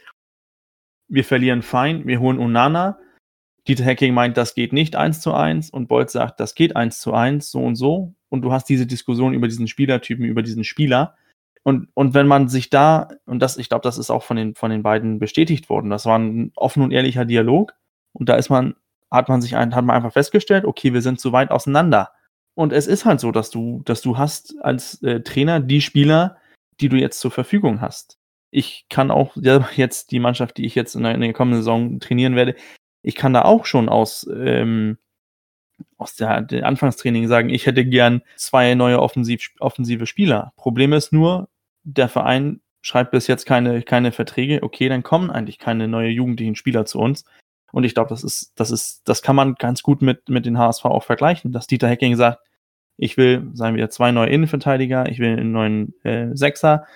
wir 1.08 1.24
verlieren 1.24 1.62
fein, 1.62 2.06
wir 2.06 2.20
holen 2.20 2.38
Unana, 2.38 2.98
Dieter 3.69 3.85
Hacking 3.85 4.12
meint, 4.12 4.37
das 4.37 4.55
geht 4.55 4.73
nicht 4.73 4.97
eins 4.97 5.20
zu 5.20 5.32
eins 5.32 5.70
und 5.70 5.87
Bolt 5.87 6.11
sagt, 6.11 6.41
das 6.41 6.55
geht 6.55 6.75
eins 6.75 7.00
zu 7.00 7.12
eins, 7.12 7.50
so 7.50 7.61
und 7.61 7.76
so. 7.76 8.14
Und 8.29 8.43
du 8.43 8.53
hast 8.53 8.69
diese 8.69 8.87
Diskussion 8.87 9.35
über 9.35 9.47
diesen 9.47 9.69
Spielertypen, 9.69 10.25
über 10.25 10.43
diesen 10.43 10.64
Spieler. 10.64 11.17
Und, 11.62 11.88
und 11.94 12.14
wenn 12.14 12.26
man 12.26 12.49
sich 12.49 12.70
da, 12.70 13.09
und 13.25 13.41
das, 13.41 13.56
ich 13.56 13.69
glaube, 13.69 13.82
das 13.82 13.99
ist 13.99 14.11
auch 14.11 14.25
von 14.25 14.37
den, 14.37 14.55
von 14.55 14.70
den 14.70 14.82
beiden 14.82 15.20
bestätigt 15.20 15.69
worden, 15.69 15.91
das 15.91 16.06
war 16.06 16.19
ein 16.19 16.50
offen 16.56 16.82
und 16.82 16.91
ehrlicher 16.91 17.25
Dialog. 17.25 17.75
Und 18.12 18.28
da 18.28 18.35
ist 18.35 18.50
man, 18.50 18.75
hat 19.11 19.28
man 19.28 19.40
sich 19.40 19.54
ein, 19.54 19.75
hat 19.75 19.85
man 19.85 19.95
einfach 19.95 20.12
festgestellt, 20.12 20.64
okay, 20.64 20.92
wir 20.92 21.02
sind 21.02 21.21
zu 21.21 21.33
weit 21.33 21.50
auseinander. 21.52 22.11
Und 22.54 22.73
es 22.73 22.87
ist 22.87 23.04
halt 23.04 23.21
so, 23.21 23.31
dass 23.31 23.50
du, 23.50 23.83
dass 23.85 24.02
du 24.02 24.19
hast 24.19 24.57
als 24.62 25.02
äh, 25.02 25.21
Trainer 25.21 25.61
die 25.61 25.81
Spieler, 25.81 26.37
die 26.81 26.88
du 26.88 26.97
jetzt 26.97 27.21
zur 27.21 27.31
Verfügung 27.31 27.81
hast. 27.81 28.19
Ich 28.50 28.87
kann 28.90 29.11
auch 29.11 29.37
ja, 29.37 29.66
jetzt 29.76 30.11
die 30.11 30.19
Mannschaft, 30.19 30.57
die 30.57 30.66
ich 30.66 30.75
jetzt 30.75 30.95
in 30.97 31.04
der, 31.04 31.14
in 31.14 31.21
der 31.21 31.33
kommenden 31.33 31.61
Saison 31.61 32.00
trainieren 32.00 32.35
werde, 32.35 32.57
ich 33.02 33.14
kann 33.14 33.32
da 33.32 33.42
auch 33.42 33.66
schon 33.66 33.88
aus, 33.88 34.28
ähm, 34.32 34.99
aus 35.99 36.14
der, 36.14 36.42
der 36.42 36.66
Anfangstraining 36.66 37.28
sagen, 37.28 37.50
ich 37.50 37.66
hätte 37.66 37.85
gern 37.85 38.23
zwei 38.37 38.75
neue 38.75 39.00
offensiv, 39.00 39.50
offensive 39.59 40.06
Spieler. 40.06 40.52
Problem 40.56 40.92
ist 40.92 41.12
nur, 41.12 41.49
der 41.82 42.09
Verein 42.09 42.61
schreibt 42.80 43.11
bis 43.11 43.26
jetzt 43.26 43.44
keine, 43.44 43.82
keine 43.82 44.12
Verträge. 44.12 44.62
Okay, 44.62 44.88
dann 44.88 45.02
kommen 45.02 45.30
eigentlich 45.30 45.59
keine 45.59 45.88
neue 45.88 46.09
jugendlichen 46.09 46.56
Spieler 46.56 46.85
zu 46.87 46.99
uns. 46.99 47.25
Und 47.73 47.85
ich 47.85 47.94
glaube, 47.94 48.11
das 48.11 48.23
ist, 48.23 48.52
das 48.56 48.71
ist, 48.71 49.02
das 49.09 49.23
kann 49.23 49.37
man 49.37 49.54
ganz 49.54 49.82
gut 49.82 50.02
mit, 50.02 50.28
mit 50.28 50.47
den 50.47 50.59
HSV 50.59 50.85
auch 50.85 51.04
vergleichen, 51.04 51.52
dass 51.52 51.66
Dieter 51.66 51.88
Hecking 51.88 52.16
sagt, 52.16 52.40
ich 52.99 53.16
will, 53.16 53.50
sagen 53.54 53.76
wir, 53.76 53.88
zwei 53.88 54.12
neue 54.12 54.28
Innenverteidiger, 54.28 55.09
ich 55.09 55.18
will 55.18 55.32
einen 55.32 55.52
neuen 55.52 55.94
äh, 56.04 56.28
Sechser 56.35 56.87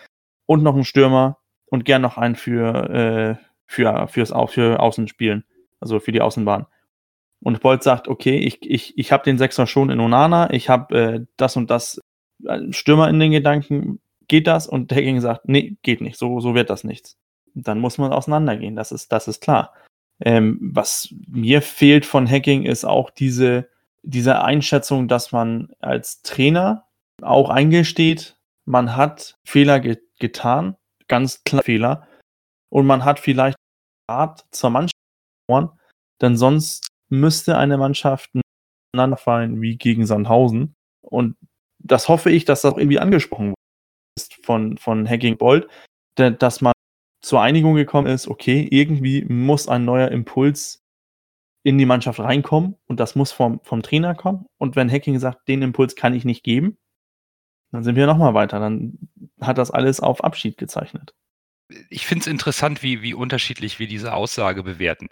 und 0.45 0.63
noch 0.63 0.75
einen 0.75 0.85
Stürmer 0.85 1.39
und 1.67 1.85
gern 1.85 2.03
noch 2.03 2.19
einen 2.19 2.37
für, 2.37 2.91
äh, 2.91 3.45
für, 3.67 4.07
fürs, 4.09 4.35
für 4.51 4.79
Außenspielen 4.81 5.45
also 5.81 6.01
für 6.01 6.13
die 6.13 6.21
Außenbahn. 6.21 6.67
Und 7.41 7.61
Bolt 7.61 7.83
sagt, 7.83 8.09
okay, 8.09 8.39
ich, 8.39 8.63
ich, 8.63 8.97
ich 8.99 9.13
habe 9.13 9.25
den 9.25 9.39
Sechser 9.39 9.67
schon 9.67 9.91
in 9.91 10.01
Onana, 10.01 10.53
ich 10.53 10.69
habe 10.69 10.99
äh, 10.99 11.27
das 11.37 11.57
und 11.57 11.71
das 11.71 12.01
äh, 12.45 12.73
Stürmer 12.73 13.09
in 13.09 13.21
den 13.21 13.31
Gedanken, 13.31 14.01
geht 14.29 14.47
das? 14.47 14.67
Und 14.67 14.93
Hacking 14.93 15.21
sagt, 15.21 15.49
nee, 15.49 15.77
geht 15.83 16.01
nicht, 16.01 16.19
so, 16.19 16.41
so 16.41 16.55
wird 16.55 16.71
das 16.71 16.85
nichts. 16.85 17.17
Dann 17.55 17.79
muss 17.79 17.99
man 17.99 18.13
auseinandergehen, 18.13 18.77
das 18.77 18.93
ist, 18.93 19.13
das 19.13 19.29
ist 19.29 19.41
klar. 19.41 19.73
Ähm, 20.21 20.59
was 20.61 21.15
mir 21.29 21.63
fehlt 21.63 22.07
von 22.07 22.29
Hacking 22.29 22.65
ist 22.65 22.85
auch 22.85 23.11
diese, 23.11 23.69
diese 24.03 24.43
Einschätzung, 24.43 25.09
dass 25.09 25.33
man 25.33 25.69
als 25.81 26.23
Trainer 26.23 26.87
auch 27.23 27.51
eingesteht, 27.51 28.37
man 28.65 28.97
hat 28.97 29.39
Fehler 29.45 29.81
ge 29.81 29.99
getan, 30.19 30.77
ganz 31.09 31.45
klar 31.45 31.63
Fehler, 31.63 32.09
und 32.71 32.87
man 32.87 33.05
hat 33.05 33.21
vielleicht 33.21 33.59
Rat 34.11 34.47
zur 34.51 34.71
Mannschaft 34.71 34.95
denn 36.21 36.37
sonst 36.37 36.89
müsste 37.09 37.57
eine 37.57 37.79
Mannschaft 37.79 38.31
fallen 39.17 39.61
wie 39.61 39.77
gegen 39.77 40.07
Sandhausen. 40.07 40.75
Und 41.03 41.37
das 41.79 42.09
hoffe 42.09 42.31
ich, 42.31 42.45
dass 42.45 42.63
das 42.63 42.73
auch 42.73 42.79
irgendwie 42.79 42.99
angesprochen 42.99 43.55
ist 44.19 44.35
von, 44.45 44.79
von 44.79 45.09
Hacking 45.09 45.37
Bolt, 45.37 45.69
dass 46.15 46.61
man 46.63 46.73
zur 47.23 47.43
Einigung 47.43 47.75
gekommen 47.75 48.07
ist, 48.07 48.29
okay, 48.29 48.67
irgendwie 48.71 49.25
muss 49.25 49.69
ein 49.69 49.85
neuer 49.85 50.11
Impuls 50.11 50.83
in 51.65 51.79
die 51.79 51.87
Mannschaft 51.87 52.21
reinkommen 52.21 52.77
und 52.87 53.01
das 53.01 53.17
muss 53.17 53.33
vom, 53.33 53.61
vom 53.65 53.83
Trainer 53.83 54.15
kommen. 54.15 54.47
Und 54.57 54.77
wenn 54.77 54.91
Hacking 54.91 55.19
sagt, 55.19 55.49
den 55.49 55.63
Impuls 55.63 55.97
kann 55.97 56.15
ich 56.15 56.25
nicht 56.25 56.45
geben, 56.45 56.79
dann 57.73 57.83
sind 57.83 57.97
wir 57.97 58.07
nochmal 58.07 58.35
weiter. 58.35 58.61
Dann 58.61 59.11
hat 59.41 59.59
das 59.59 59.71
alles 59.71 60.01
auf 60.01 60.23
Abschied 60.23 60.57
gezeichnet. 60.57 61.15
Ich 61.91 62.07
finde 62.07 62.21
es 62.21 62.27
interessant, 62.29 62.83
wie, 62.85 63.03
wie 63.03 63.15
unterschiedlich 63.15 63.81
wir 63.81 63.89
diese 63.89 64.15
Aussage 64.15 64.63
bewerten. 64.63 65.09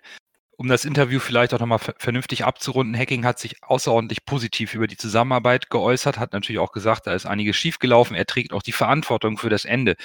Um 0.57 0.69
das 0.69 0.85
Interview 0.85 1.19
vielleicht 1.19 1.53
auch 1.53 1.59
nochmal 1.59 1.81
vernünftig 1.99 2.45
abzurunden, 2.45 2.97
Hacking 2.97 3.25
hat 3.25 3.39
sich 3.39 3.63
außerordentlich 3.63 4.25
positiv 4.25 4.75
über 4.75 4.87
die 4.87 4.97
Zusammenarbeit 4.97 5.69
geäußert, 5.69 6.19
hat 6.19 6.33
natürlich 6.33 6.61
auch 6.61 6.73
gesagt, 6.73 7.07
da 7.07 7.15
ist 7.15 7.27
einiges 7.27 7.57
schiefgelaufen, 7.57 8.15
er 8.15 8.27
trägt 8.27 8.53
auch 8.53 8.63
die 8.63 8.73
Verantwortung 8.73 9.37
für 9.37 9.51
das 9.51 9.65
Ende. 9.65 9.97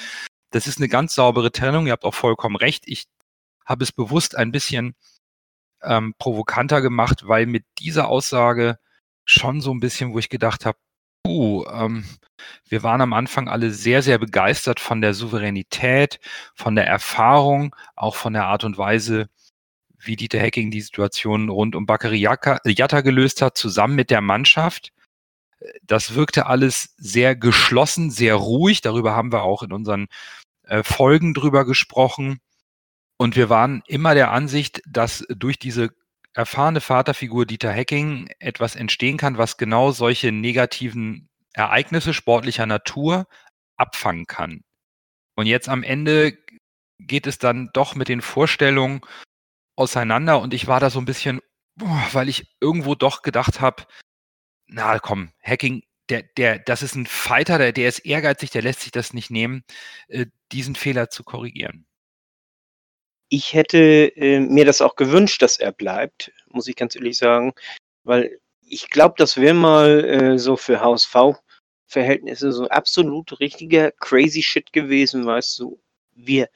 Das 0.51 0.65
ist 0.65 0.79
eine 0.79 0.89
ganz 0.89 1.13
saubere 1.13 1.51
Trennung, 1.51 1.86
ihr 1.86 1.91
habt 1.91 2.06
auch 2.06 2.15
vollkommen 2.15 2.56
recht. 2.56 2.84
Ich 2.88 3.06
habe 3.65 3.84
es 3.84 3.91
bewusst 3.91 4.36
ein 4.36 4.51
bisschen 4.51 4.96
ähm, 5.84 6.15
provokanter 6.18 6.82
gemacht, 6.82 7.27
weil 7.27 7.46
mit 7.46 7.65
dieser 7.77 8.08
Aussage 8.08 8.79
schon 9.25 9.62
so 9.62 9.72
ein 9.72 9.79
bisschen, 9.79 10.13
wo 10.13 10.20
ich 10.20 10.29
gedacht 10.29 10.65
habe, 10.65 10.77
uh, 11.27 11.65
ähm, 11.72 12.06
wir 12.68 12.84
waren 12.84 13.01
am 13.01 13.13
Anfang 13.13 13.48
alle 13.50 13.72
sehr, 13.72 14.01
sehr 14.01 14.18
begeistert 14.18 14.79
von 14.79 15.01
der 15.01 15.13
Souveränität, 15.13 16.20
von 16.56 16.75
der 16.75 16.88
Erfahrung, 16.88 17.75
auch 17.96 18.15
von 18.15 18.34
der 18.34 18.46
Art 18.46 18.63
und 18.63 18.77
Weise, 18.77 19.29
wie 20.00 20.15
Dieter 20.15 20.39
Hecking 20.39 20.72
die 20.72 20.82
Situation 20.82 21.50
rund 21.50 21.75
um 21.75 21.86
Bakary 21.86 22.18
Jatta 22.18 23.01
gelöst 23.01 23.41
hat, 23.41 23.58
zusammen 23.58 23.96
mit 23.96 24.10
der 24.10 24.22
Mannschaft. 24.22 24.91
Das 25.84 26.15
wirkte 26.15 26.46
alles 26.46 26.96
sehr 26.98 27.36
geschlossen, 27.36 28.12
sehr 28.12 28.36
ruhig. 28.36 28.82
Darüber 28.82 29.15
haben 29.15 29.32
wir 29.32 29.44
auch 29.44 29.62
in 29.62 29.74
unseren 29.74 30.08
äh, 30.63 30.84
Folgen 30.84 31.34
drüber 31.34 31.65
gesprochen. 31.65 32.39
Und 33.18 33.36
wir 33.36 33.50
waren 33.50 33.84
immer 33.88 34.13
der 34.13 34.32
Ansicht, 34.32 34.82
dass 34.88 35.25
durch 35.29 35.60
diese 35.60 35.89
erfahrene 36.34 36.79
Vaterfigur 36.79 37.46
Dieter 37.46 37.72
Hecking 37.72 38.29
etwas 38.39 38.77
entstehen 38.77 39.18
kann, 39.18 39.38
was 39.38 39.58
genau 39.58 39.91
solche 39.91 40.32
negativen 40.32 41.27
Ereignisse 41.53 42.13
sportlicher 42.13 42.65
Natur 42.65 43.27
abfangen 43.75 44.25
kann. 44.25 44.62
Und 45.36 45.48
jetzt 45.48 45.68
am 45.68 45.84
Ende 45.84 46.38
geht 47.00 47.27
es 47.27 47.39
dann 47.39 47.70
doch 47.74 47.96
mit 47.96 48.08
den 48.08 48.22
Vorstellungen 48.22 49.01
auseinander 49.79 50.39
und 50.41 50.53
ich 50.53 50.67
war 50.67 50.79
da 50.79 50.89
so 50.89 51.00
ein 51.00 51.05
bisschen, 51.05 51.41
weil 51.75 52.29
ich 52.29 52.55
irgendwo 52.59 52.95
doch 52.95 53.21
gedacht 53.21 53.62
habe, 53.62 53.86
na 54.67 55.00
komm, 55.00 55.31
Hacking, 55.41 55.83
der, 56.09 56.24
der, 56.38 56.59
das 56.59 56.83
ist 56.83 56.95
ein 56.95 57.05
Fighter, 57.05 57.57
der, 57.57 57.71
der 57.71 57.89
ist 57.89 58.00
ehrgeizig, 58.00 58.51
der 58.51 58.62
lässt 58.62 58.81
sich 58.81 58.91
das 58.91 59.13
nicht 59.13 59.31
nehmen, 59.31 59.63
äh, 60.07 60.27
diesen 60.51 60.75
Fehler 60.75 61.09
zu 61.09 61.24
korrigieren 61.24 61.86
ich 63.29 63.53
hätte 63.53 64.12
äh, 64.17 64.39
mir 64.39 64.65
das 64.65 64.81
auch 64.81 64.95
gewünscht, 64.95 65.41
dass 65.41 65.57
er 65.57 65.71
bleibt, 65.71 66.31
muss 66.48 66.67
ich 66.67 66.75
ganz 66.75 66.95
ehrlich 66.95 67.17
sagen, 67.17 67.53
weil 68.03 68.39
ich 68.67 68.89
glaube, 68.89 69.15
das 69.17 69.38
wäre 69.38 69.53
mal 69.53 70.03
äh, 70.05 70.39
so 70.39 70.57
für 70.57 70.81
HSV-Verhältnisse 70.81 72.51
so 72.51 72.67
absolut 72.69 73.39
richtiger 73.39 73.91
crazy 73.91 74.43
Shit 74.43 74.74
gewesen, 74.74 75.25
weißt 75.25 75.59
du. 75.59 75.79
Wir 76.15 76.50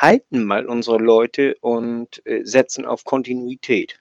halten 0.00 0.44
mal 0.44 0.66
unsere 0.66 0.98
Leute 0.98 1.56
und 1.60 2.24
äh, 2.26 2.44
setzen 2.44 2.84
auf 2.84 3.04
Kontinuität. 3.04 3.98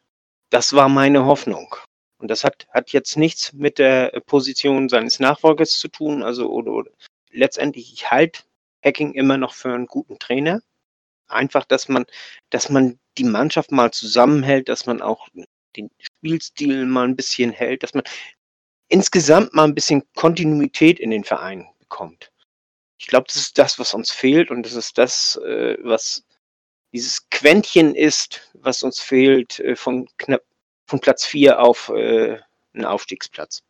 Das 0.49 0.73
war 0.73 0.89
meine 0.89 1.25
Hoffnung. 1.25 1.75
Und 2.17 2.29
das 2.29 2.43
hat, 2.43 2.67
hat 2.69 2.91
jetzt 2.91 3.17
nichts 3.17 3.53
mit 3.53 3.77
der 3.77 4.21
Position 4.25 4.89
seines 4.89 5.19
Nachfolgers 5.19 5.71
zu 5.77 5.87
tun. 5.87 6.23
Also, 6.23 6.49
oder, 6.49 6.71
oder 6.71 6.91
letztendlich, 7.31 7.93
ich 7.93 8.09
halte 8.09 8.41
Hacking 8.83 9.13
immer 9.13 9.37
noch 9.37 9.53
für 9.53 9.73
einen 9.73 9.87
guten 9.87 10.19
Trainer 10.19 10.61
einfach, 11.27 11.65
dass 11.65 11.89
man, 11.89 12.05
dass 12.49 12.69
man 12.69 12.99
die 13.17 13.23
Mannschaft 13.23 13.71
mal 13.71 13.91
zusammenhält, 13.91 14.69
dass 14.69 14.85
man 14.85 15.01
auch 15.01 15.27
den 15.75 15.89
Spielstil 15.99 16.85
mal 16.85 17.07
ein 17.07 17.15
bisschen 17.15 17.51
hält, 17.51 17.83
dass 17.83 17.93
man 17.93 18.03
insgesamt 18.87 19.53
mal 19.53 19.63
ein 19.63 19.75
bisschen 19.75 20.03
Kontinuität 20.15 20.99
in 20.99 21.11
den 21.11 21.23
Verein 21.23 21.67
bekommt. 21.79 22.31
Ich 22.97 23.07
glaube, 23.07 23.25
das 23.27 23.35
ist 23.35 23.57
das, 23.57 23.77
was 23.79 23.93
uns 23.93 24.11
fehlt 24.11 24.51
und 24.51 24.65
das 24.65 24.73
ist 24.73 24.97
das, 24.97 25.39
äh, 25.45 25.77
was 25.83 26.23
dieses 26.93 27.29
Quäntchen 27.29 27.93
ist, 27.93 28.49
was 28.53 28.83
uns 28.83 28.99
fehlt 28.99 29.59
äh, 29.59 29.75
von 29.75 30.07
knapp 30.17 30.41
von 30.87 30.99
Platz 30.99 31.25
4 31.25 31.59
auf 31.59 31.89
äh, 31.89 32.37
einen 32.73 32.85
Aufstiegsplatz. 32.85 33.63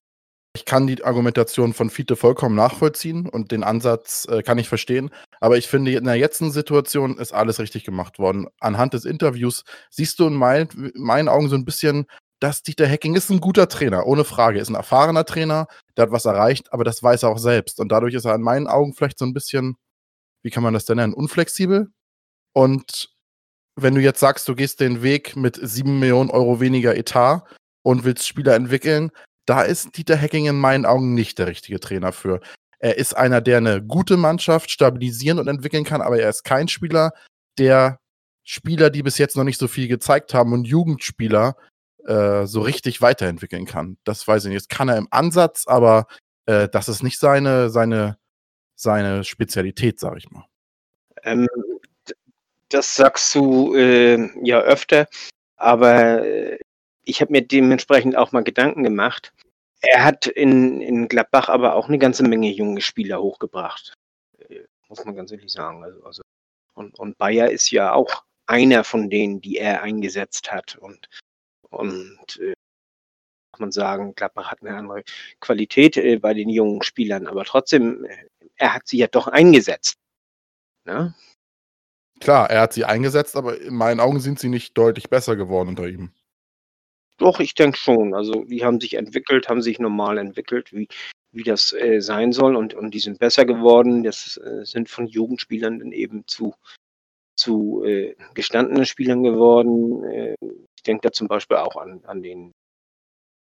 Ich 0.55 0.63
kann 0.63 0.87
die 0.87 1.03
Argumentation 1.03 1.73
von 1.73 1.89
Fiete 1.89 2.15
vollkommen 2.15 2.55
nachvollziehen 2.55 3.27
und 3.27 3.51
den 3.51 3.63
Ansatz 3.63 4.25
äh, 4.29 4.41
kann 4.41 4.57
ich 4.57 4.69
verstehen. 4.69 5.09
Aber 5.41 5.57
ich 5.57 5.67
finde, 5.67 5.91
in 5.91 6.05
der 6.05 6.15
jetzigen 6.15 6.51
Situation 6.51 7.17
ist 7.17 7.33
alles 7.33 7.59
richtig 7.59 7.83
gemacht 7.83 8.19
worden. 8.19 8.47
Anhand 8.59 8.93
des 8.93 9.03
Interviews 9.03 9.65
siehst 9.89 10.19
du 10.19 10.27
in 10.27 10.33
mein, 10.33 10.69
meinen 10.95 11.27
Augen 11.27 11.49
so 11.49 11.55
ein 11.55 11.65
bisschen, 11.65 12.05
dass 12.39 12.63
Dieter 12.63 12.85
Hecking 12.85 13.15
ist 13.15 13.29
ein 13.29 13.39
guter 13.39 13.67
Trainer, 13.67 14.05
ohne 14.05 14.25
Frage. 14.25 14.59
Ist 14.59 14.69
ein 14.69 14.75
erfahrener 14.75 15.25
Trainer, 15.25 15.67
der 15.95 16.03
hat 16.03 16.11
was 16.11 16.25
erreicht, 16.25 16.71
aber 16.73 16.83
das 16.83 17.01
weiß 17.01 17.23
er 17.23 17.29
auch 17.29 17.37
selbst. 17.37 17.79
Und 17.79 17.91
dadurch 17.91 18.13
ist 18.13 18.25
er 18.25 18.35
in 18.35 18.41
meinen 18.41 18.67
Augen 18.67 18.93
vielleicht 18.93 19.19
so 19.19 19.25
ein 19.25 19.33
bisschen, 19.33 19.77
wie 20.43 20.51
kann 20.51 20.63
man 20.63 20.73
das 20.73 20.85
denn 20.85 20.97
nennen, 20.97 21.13
unflexibel. 21.13 21.91
Und 22.53 23.09
wenn 23.75 23.95
du 23.95 24.01
jetzt 24.01 24.19
sagst, 24.19 24.47
du 24.47 24.55
gehst 24.55 24.79
den 24.79 25.01
Weg 25.01 25.35
mit 25.35 25.59
sieben 25.61 25.99
Millionen 25.99 26.29
Euro 26.29 26.59
weniger 26.59 26.95
Etat 26.95 27.43
und 27.83 28.03
willst 28.03 28.27
Spieler 28.27 28.55
entwickeln, 28.55 29.11
da 29.45 29.61
ist 29.61 29.97
Dieter 29.97 30.15
Hecking 30.15 30.45
in 30.47 30.59
meinen 30.59 30.85
Augen 30.85 31.13
nicht 31.13 31.37
der 31.39 31.47
richtige 31.47 31.79
Trainer 31.79 32.11
für. 32.11 32.39
Er 32.79 32.97
ist 32.97 33.15
einer, 33.15 33.41
der 33.41 33.57
eine 33.57 33.81
gute 33.83 34.17
Mannschaft 34.17 34.71
stabilisieren 34.71 35.39
und 35.39 35.47
entwickeln 35.47 35.83
kann, 35.83 36.01
aber 36.01 36.19
er 36.19 36.29
ist 36.29 36.43
kein 36.43 36.67
Spieler, 36.67 37.11
der 37.57 37.99
Spieler, 38.43 38.89
die 38.89 39.03
bis 39.03 39.17
jetzt 39.17 39.35
noch 39.35 39.43
nicht 39.43 39.59
so 39.59 39.67
viel 39.67 39.87
gezeigt 39.87 40.33
haben 40.33 40.53
und 40.53 40.67
Jugendspieler 40.67 41.55
äh, 42.05 42.45
so 42.45 42.61
richtig 42.61 43.01
weiterentwickeln 43.01 43.65
kann. 43.65 43.97
Das 44.03 44.27
weiß 44.27 44.45
ich 44.45 44.49
nicht. 44.49 44.61
Das 44.69 44.77
kann 44.77 44.89
er 44.89 44.97
im 44.97 45.07
Ansatz, 45.11 45.67
aber 45.67 46.07
äh, 46.45 46.67
das 46.69 46.87
ist 46.87 47.03
nicht 47.03 47.19
seine, 47.19 47.69
seine, 47.69 48.17
seine 48.75 49.23
Spezialität, 49.23 49.99
sag 49.99 50.17
ich 50.17 50.29
mal. 50.29 50.45
Ähm, 51.23 51.47
das 52.69 52.95
sagst 52.95 53.33
du 53.35 53.75
äh, 53.75 54.29
ja 54.43 54.59
öfter, 54.59 55.07
aber 55.55 56.25
äh, 56.25 56.59
ich 57.03 57.21
habe 57.21 57.31
mir 57.31 57.41
dementsprechend 57.41 58.15
auch 58.17 58.31
mal 58.31 58.43
Gedanken 58.43 58.83
gemacht. 58.83 59.33
Er 59.81 60.03
hat 60.03 60.25
in, 60.25 60.81
in 60.81 61.07
Gladbach 61.07 61.49
aber 61.49 61.75
auch 61.75 61.87
eine 61.87 61.99
ganze 61.99 62.23
Menge 62.23 62.51
junge 62.51 62.81
Spieler 62.81 63.21
hochgebracht. 63.21 63.93
Äh, 64.39 64.61
muss 64.89 65.03
man 65.05 65.15
ganz 65.15 65.31
ehrlich 65.31 65.51
sagen. 65.51 65.83
Also, 65.83 66.03
also, 66.03 66.21
und, 66.73 66.97
und 66.99 67.17
Bayer 67.17 67.49
ist 67.49 67.71
ja 67.71 67.93
auch 67.93 68.23
einer 68.47 68.83
von 68.83 69.09
denen, 69.09 69.41
die 69.41 69.57
er 69.57 69.81
eingesetzt 69.81 70.51
hat. 70.51 70.75
Und, 70.75 71.07
und 71.75 72.39
äh, 72.41 72.53
man 73.59 73.71
sagen, 73.71 74.15
Gladbach 74.15 74.51
hat 74.51 74.61
eine 74.61 74.75
andere 74.75 75.03
Qualität 75.39 75.97
äh, 75.97 76.17
bei 76.17 76.33
den 76.33 76.49
jungen 76.49 76.83
Spielern, 76.83 77.27
aber 77.27 77.45
trotzdem, 77.45 78.05
äh, 78.05 78.25
er 78.55 78.73
hat 78.73 78.87
sie 78.87 78.97
ja 78.97 79.07
doch 79.07 79.27
eingesetzt. 79.27 79.97
Ne? 80.85 81.13
Klar, 82.19 82.49
er 82.49 82.61
hat 82.61 82.73
sie 82.73 82.85
eingesetzt, 82.85 83.35
aber 83.35 83.59
in 83.59 83.75
meinen 83.75 83.99
Augen 83.99 84.19
sind 84.19 84.39
sie 84.39 84.49
nicht 84.49 84.77
deutlich 84.77 85.09
besser 85.09 85.35
geworden 85.35 85.69
unter 85.69 85.87
ihm. 85.87 86.11
Doch, 87.17 87.39
ich 87.39 87.53
denke 87.55 87.77
schon. 87.77 88.13
Also 88.13 88.43
die 88.45 88.63
haben 88.63 88.79
sich 88.79 88.95
entwickelt, 88.95 89.47
haben 89.47 89.61
sich 89.61 89.79
normal 89.79 90.17
entwickelt, 90.17 90.73
wie, 90.73 90.87
wie 91.31 91.43
das 91.43 91.73
äh, 91.73 92.01
sein 92.01 92.33
soll 92.33 92.55
und, 92.55 92.73
und 92.73 92.91
die 92.93 92.99
sind 92.99 93.19
besser 93.19 93.45
geworden. 93.45 94.03
Das 94.03 94.37
äh, 94.37 94.65
sind 94.65 94.89
von 94.89 95.07
Jugendspielern 95.07 95.79
dann 95.79 95.91
eben 95.91 96.27
zu, 96.27 96.55
zu 97.37 97.83
äh, 97.85 98.15
gestandenen 98.33 98.85
Spielern 98.85 99.23
geworden. 99.23 100.35
Ich 100.85 100.87
denke 100.87 101.07
da 101.07 101.11
zum 101.11 101.27
Beispiel 101.27 101.57
auch 101.57 101.75
an, 101.75 102.03
an 102.05 102.21
den 102.21 102.51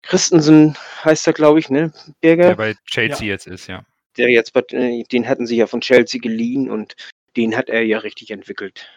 Christensen, 0.02 0.76
heißt 1.04 1.26
er, 1.26 1.32
glaube 1.32 1.60
ich, 1.60 1.70
ne, 1.70 1.92
Berger? 2.20 2.48
Der 2.48 2.56
bei 2.56 2.74
Chelsea 2.86 3.26
ja. 3.26 3.32
jetzt 3.32 3.46
ist, 3.46 3.68
ja. 3.68 3.84
Der 4.16 4.30
jetzt, 4.30 4.54
äh, 4.72 5.04
den 5.04 5.28
hatten 5.28 5.46
sie 5.46 5.56
ja 5.56 5.66
von 5.66 5.80
Chelsea 5.80 6.20
geliehen 6.20 6.68
und 6.68 6.96
den 7.36 7.56
hat 7.56 7.68
er 7.68 7.82
ja 7.82 7.98
richtig 7.98 8.30
entwickelt 8.30 8.88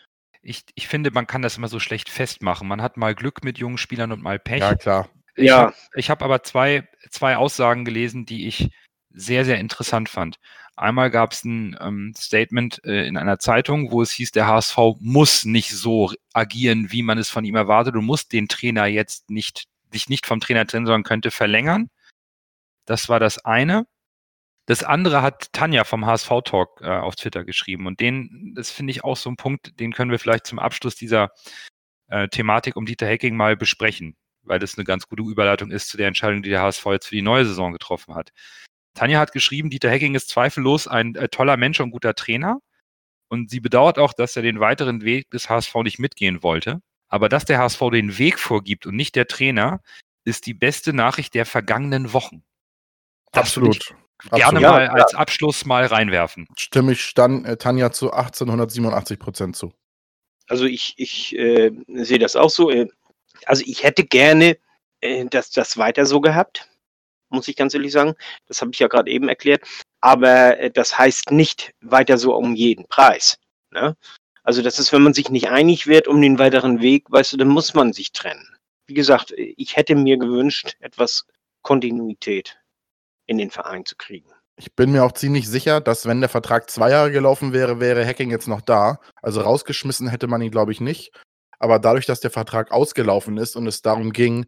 ich, 0.44 0.64
ich 0.76 0.88
finde, 0.88 1.12
man 1.12 1.26
kann 1.26 1.42
das 1.42 1.58
immer 1.58 1.70
so 1.70 1.80
schlecht 1.80 2.10
festmachen. 2.10 2.68
Man 2.68 2.82
hat 2.82 2.98
mal 2.98 3.16
Glück 3.16 3.44
mit 3.44 3.58
jungen 3.58 3.78
Spielern 3.78 4.12
und 4.12 4.22
mal 4.22 4.38
Pech. 4.38 4.60
Ja, 4.60 4.76
klar. 4.76 5.10
Ich 5.36 5.46
ja. 5.46 5.74
habe 5.74 6.02
hab 6.02 6.22
aber 6.22 6.44
zwei, 6.44 6.88
zwei 7.10 7.38
Aussagen 7.38 7.86
gelesen, 7.86 8.26
die 8.26 8.48
ich 8.48 8.70
sehr, 9.10 9.46
sehr 9.46 9.58
interessant 9.58 10.10
fand. 10.10 10.38
Einmal 10.76 11.12
gab 11.12 11.34
es 11.34 11.44
ein 11.44 11.78
ähm, 11.80 12.14
Statement 12.18 12.84
äh, 12.84 13.06
in 13.08 13.18
einer 13.18 13.38
Zeitung, 13.38 13.92
wo 13.92 14.02
es 14.02 14.12
hieß, 14.12 14.32
der 14.32 14.48
HSV 14.48 14.78
muss 15.00 15.46
nicht 15.46 15.72
so 15.72 16.12
agieren, 16.34 16.92
wie 16.92 17.04
man 17.04 17.20
es 17.20 17.30
von 17.30 17.46
ihm 17.46 17.56
erwartet. 17.56 17.96
Du 17.96 18.02
musst 18.02 18.34
den 18.34 18.48
Trainer 18.48 18.88
jetzt 18.88 19.30
nicht, 19.30 19.66
dich 19.94 20.10
nicht 20.10 20.26
vom 20.26 20.40
Trainer 20.40 20.66
trennen, 20.66 20.88
sondern 20.88 21.04
könnte 21.04 21.30
verlängern. 21.30 21.90
Das 22.86 23.08
war 23.08 23.20
das 23.20 23.46
eine. 23.46 23.86
Das 24.66 24.84
andere 24.84 25.22
hat 25.22 25.52
Tanja 25.54 25.84
vom 25.84 26.06
HSV 26.06 26.30
Talk 26.46 26.82
äh, 26.82 26.88
auf 26.88 27.16
Twitter 27.16 27.44
geschrieben 27.44 27.86
und 27.86 28.00
den, 28.00 28.54
das 28.56 28.72
finde 28.72 28.92
ich 28.92 29.04
auch 29.04 29.18
so 29.18 29.30
ein 29.30 29.36
Punkt, 29.36 29.80
den 29.80 29.92
können 29.92 30.10
wir 30.10 30.20
vielleicht 30.20 30.48
zum 30.48 30.58
Abschluss 30.58 30.96
dieser 30.96 31.32
äh, 32.08 32.30
Thematik 32.30 32.78
um 32.78 32.86
Dieter 32.86 33.08
Hecking 33.08 33.36
mal 33.36 33.58
besprechen, 33.58 34.16
weil 34.44 34.60
das 34.60 34.78
eine 34.78 34.86
ganz 34.86 35.08
gute 35.08 35.24
Überleitung 35.24 35.70
ist 35.70 35.90
zu 35.90 35.98
der 35.98 36.08
Entscheidung, 36.08 36.44
die 36.44 36.50
der 36.50 36.62
HSV 36.62 36.86
jetzt 36.88 37.08
für 37.08 37.16
die 37.16 37.22
neue 37.22 37.46
Saison 37.46 37.74
getroffen 37.74 38.16
hat. 38.16 38.32
Tanja 38.94 39.20
hat 39.20 39.32
geschrieben, 39.32 39.70
Dieter 39.70 39.90
Hecking 39.90 40.16
ist 40.16 40.30
zweifellos 40.30 40.88
ein 40.88 41.16
äh, 41.16 41.30
toller 41.30 41.58
Mensch 41.58 41.80
und 41.80 41.92
guter 41.92 42.14
Trainer 42.14 42.60
und 43.30 43.50
sie 43.50 43.60
bedauert 43.60 43.98
auch, 43.98 44.14
dass 44.14 44.36
er 44.36 44.44
den 44.44 44.60
weiteren 44.60 45.02
Weg 45.02 45.32
des 45.32 45.50
HSV 45.50 45.74
nicht 45.78 46.00
mitgehen 46.00 46.44
wollte. 46.44 46.82
Aber 47.10 47.30
dass 47.30 47.46
der 47.46 47.60
HSV 47.60 47.80
den 47.92 48.18
Weg 48.18 48.40
vorgibt 48.40 48.86
und 48.86 48.96
nicht 48.96 49.16
der 49.16 49.28
Trainer, 49.28 49.82
ist 50.26 50.46
die 50.46 50.54
beste 50.54 50.94
Nachricht 50.94 51.34
der 51.34 51.46
vergangenen 51.46 52.14
Wochen. 52.14 52.44
Das 53.32 53.44
Absolut. 53.44 53.96
Gerne 54.32 54.46
Absolut. 54.46 54.62
mal 54.62 54.88
als 54.88 55.16
Abschluss 55.16 55.66
mal 55.66 55.86
reinwerfen. 55.86 56.48
Stimme 56.56 56.94
ich 56.94 57.14
dann 57.14 57.44
äh, 57.44 57.58
Tanja 57.58 57.92
zu 57.92 58.14
1887 58.14 59.20
Prozent 59.20 59.56
zu. 59.56 59.74
Also 60.48 60.66
ich, 60.66 60.94
ich 60.98 61.36
äh, 61.38 61.72
sehe 61.88 62.20
das 62.20 62.36
auch 62.36 62.50
so. 62.50 62.70
Äh, 62.70 62.88
also 63.46 63.64
ich 63.66 63.84
hätte 63.84 64.06
gerne 64.06 64.58
äh, 65.02 65.26
das, 65.26 65.52
das 65.52 65.78
weiter 65.78 66.06
so 66.06 66.22
gehabt, 66.22 66.70
muss 67.34 67.48
ich 67.48 67.56
ganz 67.56 67.74
ehrlich 67.74 67.92
sagen. 67.92 68.14
Das 68.48 68.62
habe 68.62 68.72
ich 68.72 68.80
ja 68.80 68.88
gerade 68.88 69.12
eben 69.12 69.28
erklärt. 69.28 69.64
Aber 70.02 70.58
äh, 70.60 70.72
das 70.72 70.98
heißt 70.98 71.32
nicht 71.32 71.74
weiter 71.82 72.18
so 72.18 72.36
um 72.36 72.56
jeden 72.56 72.88
Preis. 72.88 73.38
Ne? 73.72 73.96
Also 74.44 74.62
das 74.62 74.80
ist, 74.80 74.92
wenn 74.94 75.02
man 75.02 75.14
sich 75.14 75.30
nicht 75.30 75.50
einig 75.50 75.88
wird 75.88 76.08
um 76.08 76.22
den 76.22 76.40
weiteren 76.40 76.82
Weg, 76.82 77.10
weißt 77.10 77.34
du, 77.34 77.38
dann 77.38 77.48
muss 77.48 77.74
man 77.74 77.94
sich 77.94 78.12
trennen. 78.12 78.48
Wie 78.88 78.94
gesagt, 78.94 79.34
ich 79.38 79.76
hätte 79.76 79.96
mir 79.96 80.18
gewünscht, 80.18 80.76
etwas 80.80 81.26
Kontinuität 81.62 82.60
in 83.26 83.38
den 83.38 83.50
Verein 83.50 83.86
zu 83.86 83.96
kriegen. 83.96 84.30
Ich 84.58 84.76
bin 84.76 84.92
mir 84.92 85.04
auch 85.04 85.14
ziemlich 85.14 85.48
sicher, 85.48 85.82
dass 85.82 86.06
wenn 86.06 86.20
der 86.20 86.30
Vertrag 86.30 86.70
zwei 86.70 86.92
Jahre 86.92 87.12
gelaufen 87.12 87.54
wäre, 87.54 87.80
wäre 87.80 88.06
Hacking 88.06 88.30
jetzt 88.30 88.48
noch 88.48 88.62
da. 88.62 89.00
Also 89.22 89.42
rausgeschmissen 89.42 90.10
hätte 90.10 90.28
man 90.28 90.42
ihn, 90.42 90.52
glaube 90.52 90.72
ich, 90.72 90.82
nicht. 90.82 91.12
Aber 91.58 91.80
dadurch, 91.80 92.06
dass 92.06 92.20
der 92.20 92.30
Vertrag 92.30 92.72
ausgelaufen 92.72 93.38
ist 93.38 93.56
und 93.56 93.66
es 93.68 93.82
darum 93.82 94.12
ging, 94.12 94.46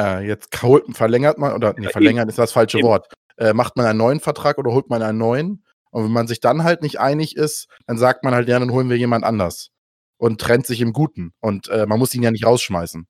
äh, 0.00 0.26
jetzt 0.26 0.62
holt, 0.62 0.84
verlängert 0.96 1.38
man, 1.38 1.54
oder 1.54 1.74
nee, 1.76 1.84
Ja, 1.84 1.90
verlängern 1.90 2.28
ist 2.28 2.38
das 2.38 2.52
falsche 2.52 2.78
Eben. 2.78 2.88
Wort. 2.88 3.12
Äh, 3.36 3.52
macht 3.52 3.76
man 3.76 3.86
einen 3.86 3.98
neuen 3.98 4.20
Vertrag 4.20 4.58
oder 4.58 4.72
holt 4.72 4.90
man 4.90 5.02
einen 5.02 5.18
neuen? 5.18 5.64
Und 5.90 6.04
wenn 6.04 6.12
man 6.12 6.26
sich 6.26 6.40
dann 6.40 6.64
halt 6.64 6.82
nicht 6.82 7.00
einig 7.00 7.36
ist, 7.36 7.68
dann 7.86 7.98
sagt 7.98 8.24
man 8.24 8.34
halt, 8.34 8.48
ja, 8.48 8.58
dann 8.58 8.72
holen 8.72 8.88
wir 8.88 8.96
jemand 8.96 9.24
anders. 9.24 9.70
Und 10.16 10.40
trennt 10.40 10.66
sich 10.66 10.80
im 10.80 10.92
Guten. 10.92 11.32
Und 11.40 11.68
äh, 11.68 11.86
man 11.86 11.98
muss 11.98 12.14
ihn 12.14 12.22
ja 12.22 12.30
nicht 12.30 12.46
rausschmeißen. 12.46 13.06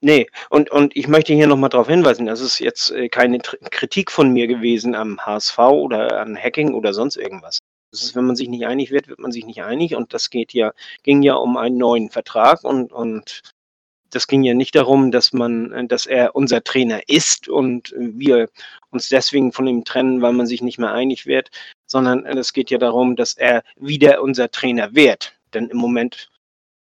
Nee, 0.00 0.26
und, 0.50 0.70
und 0.70 0.94
ich 0.96 1.08
möchte 1.08 1.32
hier 1.32 1.46
nochmal 1.46 1.70
darauf 1.70 1.88
hinweisen, 1.88 2.26
das 2.26 2.40
ist 2.40 2.58
jetzt 2.58 2.90
äh, 2.90 3.08
keine 3.08 3.38
Tr 3.38 3.56
Kritik 3.70 4.10
von 4.10 4.30
mir 4.32 4.46
gewesen 4.46 4.94
am 4.94 5.18
HSV 5.18 5.58
oder 5.58 6.20
an 6.20 6.36
Hacking 6.36 6.74
oder 6.74 6.92
sonst 6.92 7.16
irgendwas. 7.16 7.60
Das 7.90 8.02
ist, 8.02 8.16
wenn 8.16 8.26
man 8.26 8.36
sich 8.36 8.48
nicht 8.48 8.66
einig 8.66 8.90
wird, 8.90 9.08
wird 9.08 9.20
man 9.20 9.32
sich 9.32 9.46
nicht 9.46 9.62
einig 9.62 9.94
und 9.94 10.12
das 10.12 10.28
geht 10.28 10.52
ja, 10.52 10.72
ging 11.04 11.22
ja 11.22 11.34
um 11.36 11.56
einen 11.56 11.78
neuen 11.78 12.10
Vertrag 12.10 12.64
und, 12.64 12.92
und 12.92 13.40
das 14.14 14.26
ging 14.26 14.42
ja 14.42 14.54
nicht 14.54 14.74
darum, 14.74 15.10
dass 15.10 15.32
man, 15.32 15.72
äh, 15.72 15.86
dass 15.86 16.06
er 16.06 16.34
unser 16.34 16.62
Trainer 16.62 17.08
ist 17.08 17.48
und 17.48 17.92
äh, 17.92 18.18
wir 18.18 18.48
uns 18.90 19.08
deswegen 19.08 19.52
von 19.52 19.66
ihm 19.66 19.84
trennen, 19.84 20.22
weil 20.22 20.32
man 20.32 20.46
sich 20.46 20.62
nicht 20.62 20.78
mehr 20.78 20.92
einig 20.92 21.26
wird, 21.26 21.50
sondern 21.86 22.24
äh, 22.24 22.36
es 22.38 22.52
geht 22.52 22.70
ja 22.70 22.78
darum, 22.78 23.16
dass 23.16 23.34
er 23.34 23.62
wieder 23.76 24.22
unser 24.22 24.50
Trainer 24.50 24.94
wird. 24.94 25.34
Denn 25.52 25.68
im 25.68 25.76
Moment 25.76 26.28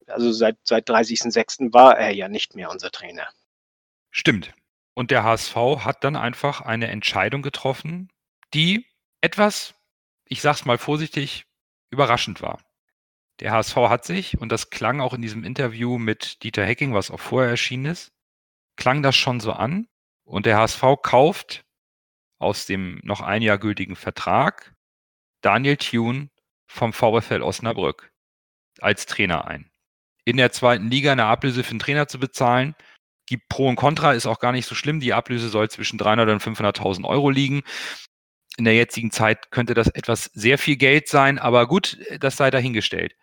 also 0.08 0.32
seit, 0.32 0.58
seit 0.64 0.88
30.06. 0.88 1.72
war 1.72 1.96
er 1.96 2.10
ja 2.10 2.28
nicht 2.28 2.54
mehr 2.54 2.70
unser 2.70 2.90
Trainer. 2.90 3.28
Stimmt. 4.10 4.52
Und 4.94 5.10
der 5.10 5.24
HSV 5.24 5.56
hat 5.56 6.04
dann 6.04 6.16
einfach 6.16 6.60
eine 6.60 6.88
Entscheidung 6.88 7.42
getroffen, 7.42 8.10
die 8.52 8.86
etwas, 9.20 9.74
ich 10.26 10.40
sag's 10.40 10.64
mal 10.64 10.78
vorsichtig, 10.78 11.46
überraschend 11.90 12.40
war. 12.42 12.60
Der 13.40 13.52
HSV 13.52 13.76
hat 13.76 14.04
sich, 14.04 14.38
und 14.38 14.50
das 14.50 14.70
klang 14.70 15.00
auch 15.00 15.12
in 15.12 15.22
diesem 15.22 15.44
Interview 15.44 15.98
mit 15.98 16.42
Dieter 16.42 16.64
Hecking, 16.64 16.94
was 16.94 17.10
auch 17.10 17.20
vorher 17.20 17.50
erschienen 17.50 17.86
ist, 17.86 18.12
klang 18.76 19.02
das 19.02 19.16
schon 19.16 19.40
so 19.40 19.52
an. 19.52 19.88
Und 20.24 20.46
der 20.46 20.56
HSV 20.56 20.82
kauft 21.02 21.64
aus 22.38 22.66
dem 22.66 23.00
noch 23.02 23.20
ein 23.20 23.42
Jahr 23.42 23.58
gültigen 23.58 23.96
Vertrag 23.96 24.74
Daniel 25.40 25.76
Thune 25.76 26.30
vom 26.66 26.92
VfL 26.92 27.42
Osnabrück 27.42 28.12
als 28.80 29.06
Trainer 29.06 29.46
ein. 29.46 29.70
In 30.24 30.38
der 30.38 30.52
zweiten 30.52 30.90
Liga 30.90 31.12
eine 31.12 31.26
Ablöse 31.26 31.62
für 31.62 31.70
einen 31.70 31.78
Trainer 31.80 32.08
zu 32.08 32.18
bezahlen, 32.18 32.74
gibt 33.26 33.48
Pro 33.48 33.68
und 33.68 33.76
Contra, 33.76 34.12
ist 34.14 34.26
auch 34.26 34.38
gar 34.38 34.52
nicht 34.52 34.66
so 34.66 34.74
schlimm. 34.74 35.00
Die 35.00 35.12
Ablöse 35.12 35.48
soll 35.48 35.70
zwischen 35.70 35.98
300 35.98 36.30
und 36.30 36.42
500.000 36.42 37.04
Euro 37.04 37.30
liegen. 37.30 37.62
In 38.56 38.64
der 38.64 38.74
jetzigen 38.74 39.10
Zeit 39.10 39.50
könnte 39.50 39.74
das 39.74 39.88
etwas 39.88 40.24
sehr 40.34 40.58
viel 40.58 40.76
Geld 40.76 41.08
sein, 41.08 41.38
aber 41.38 41.66
gut, 41.66 41.98
das 42.20 42.36
sei 42.36 42.50
dahingestellt. 42.50 43.14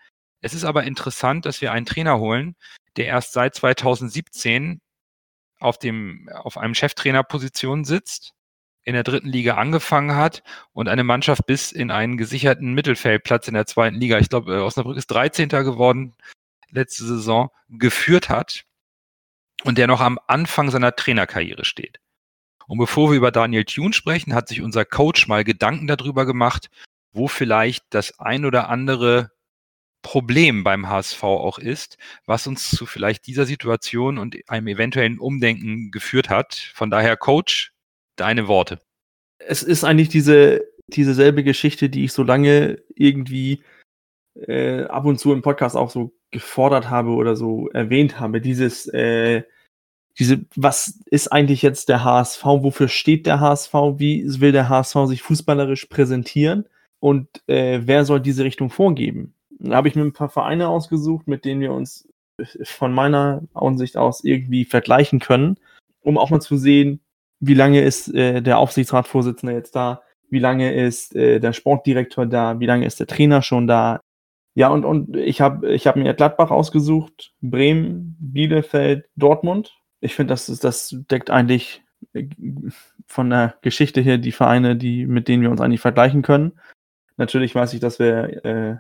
Es 0.42 0.54
ist 0.54 0.64
aber 0.64 0.84
interessant, 0.84 1.46
dass 1.46 1.62
wir 1.62 1.72
einen 1.72 1.86
Trainer 1.86 2.20
holen, 2.20 2.56
der 2.98 3.06
erst 3.06 3.34
seit 3.34 3.56
2017 3.56 4.82
auf, 5.60 5.78
dem, 5.78 6.30
auf 6.34 6.58
einem 6.58 6.74
Cheftrainerposition 6.74 7.86
sitzt, 7.86 8.34
in 8.84 8.94
der 8.94 9.04
dritten 9.04 9.30
Liga 9.30 9.56
angefangen 9.56 10.16
hat 10.16 10.42
und 10.74 10.88
eine 10.88 11.04
Mannschaft 11.04 11.46
bis 11.46 11.72
in 11.72 11.92
einen 11.92 12.18
gesicherten 12.18 12.74
Mittelfeldplatz 12.74 13.48
in 13.48 13.54
der 13.54 13.68
zweiten 13.68 13.98
Liga, 13.98 14.18
ich 14.18 14.30
glaube, 14.30 14.56
äh, 14.56 14.60
Osnabrück 14.60 14.98
ist 14.98 15.08
13. 15.08 15.50
geworden 15.50 16.16
letzte 16.72 17.06
Saison, 17.06 17.50
geführt 17.70 18.30
hat 18.30 18.64
und 19.64 19.78
der 19.78 19.88
noch 19.88 20.02
am 20.02 20.20
Anfang 20.28 20.72
seiner 20.72 20.96
Trainerkarriere 20.96 21.66
steht. 21.66 22.00
Und 22.66 22.78
bevor 22.78 23.12
wir 23.12 23.18
über 23.18 23.32
Daniel 23.32 23.66
Thune 23.66 23.94
sprechen, 23.94 24.34
hat 24.34 24.48
sich 24.48 24.62
unser 24.62 24.86
Coach 24.86 25.28
mal 25.28 25.44
Gedanken 25.44 25.88
darüber 25.88 26.26
gemacht, 26.26 26.70
wo 27.12 27.28
vielleicht 27.28 27.84
das 27.90 28.20
ein 28.20 28.46
oder 28.46 28.70
andere 28.70 29.32
Problem 30.02 30.64
beim 30.64 30.90
HSV 30.90 31.24
auch 31.24 31.60
ist, 31.60 31.98
was 32.26 32.48
uns 32.48 32.70
zu 32.72 32.86
vielleicht 32.86 33.28
dieser 33.28 33.46
Situation 33.46 34.18
und 34.18 34.38
einem 34.48 34.68
eventuellen 34.68 35.20
Umdenken 35.20 35.92
geführt 35.92 36.30
hat. 36.30 36.56
Von 36.74 36.90
daher, 36.90 37.18
Coach, 37.18 37.74
deine 38.16 38.48
Worte. 38.48 38.80
Es 39.40 39.64
ist 39.64 39.84
eigentlich 39.84 40.10
diese, 40.10 40.64
diese 40.88 41.14
selbe 41.14 41.44
Geschichte, 41.44 41.90
die 41.90 42.06
ich 42.06 42.14
so 42.14 42.24
lange 42.24 42.82
irgendwie 42.96 43.64
äh, 44.36 44.84
ab 44.84 45.06
und 45.06 45.20
zu 45.20 45.34
im 45.34 45.42
Podcast 45.42 45.76
auch 45.76 45.90
so 45.90 46.14
gefordert 46.32 46.90
habe 46.90 47.12
oder 47.12 47.36
so 47.36 47.70
erwähnt 47.70 48.20
habe. 48.20 48.42
Dieses, 48.42 48.88
äh, 48.88 49.44
diese, 50.18 50.46
was 50.56 51.00
ist 51.06 51.32
eigentlich 51.32 51.62
jetzt 51.62 51.90
der 51.90 52.04
HSV? 52.04 52.44
Wofür 52.44 52.88
steht 52.88 53.26
der 53.26 53.40
HSV? 53.40 53.74
Wie 53.98 54.24
will 54.40 54.52
der 54.52 54.70
HSV 54.70 54.96
sich 55.08 55.22
fußballerisch 55.22 55.86
präsentieren? 55.86 56.66
Und 57.00 57.28
äh, 57.48 57.82
wer 57.84 58.06
soll 58.06 58.20
diese 58.20 58.44
Richtung 58.44 58.70
vorgeben? 58.70 59.34
Da 59.64 59.76
habe 59.76 59.88
ich 59.88 59.96
mir 59.96 60.04
ein 60.04 60.14
paar 60.14 60.30
Vereine 60.30 60.68
ausgesucht, 60.68 61.28
mit 61.28 61.46
denen 61.46 61.62
wir 61.62 61.72
uns 61.74 62.08
von 62.64 62.94
meiner 62.94 63.44
Ansicht 63.54 63.98
aus 63.98 64.24
irgendwie 64.24 64.66
vergleichen 64.66 65.20
können, 65.20 65.58
um 66.02 66.18
auch 66.18 66.32
mal 66.32 66.42
zu 66.42 66.58
sehen, 66.58 67.02
wie 67.40 67.54
lange 67.54 67.82
ist 67.82 68.14
äh, 68.14 68.42
der 68.42 68.58
Aufsichtsratsvorsitzende 68.58 69.54
jetzt 69.54 69.76
da, 69.76 70.02
wie 70.30 70.40
lange 70.40 70.74
ist 70.74 71.16
äh, 71.16 71.40
der 71.40 71.54
Sportdirektor 71.54 72.26
da, 72.26 72.60
wie 72.60 72.66
lange 72.66 72.86
ist 72.86 73.00
der 73.00 73.08
Trainer 73.08 73.42
schon 73.42 73.68
da. 73.68 74.00
Ja, 74.56 74.70
und, 74.70 74.84
und 74.86 75.16
ich 75.16 75.40
habe 75.42 75.72
ich 75.72 75.88
hab 75.88 75.96
mir 75.96 76.14
Gladbach 76.14 76.52
ausgesucht, 76.52 77.34
Bremen, 77.42 78.18
Bielefeld, 78.20 79.06
Dortmund. 79.16 79.78
Ich 80.02 80.16
finde, 80.16 80.34
das, 80.34 80.50
ist- 80.50 80.64
das 80.64 80.96
deckt 81.12 81.30
eigentlich 81.30 81.84
äh, 82.14 82.28
von 83.06 83.30
der 83.30 83.56
Geschichte 83.62 84.02
her 84.02 84.18
die 84.18 84.32
Vereine, 84.32 84.76
die, 84.76 85.06
mit 85.06 85.28
denen 85.28 85.44
wir 85.44 85.52
uns 85.52 85.62
eigentlich 85.62 85.82
vergleichen 85.82 86.22
können. 86.22 86.54
Natürlich 87.18 87.54
weiß 87.54 87.74
ich, 87.74 87.80
dass 87.80 88.00
wir 88.00 88.46
äh, 88.46 88.76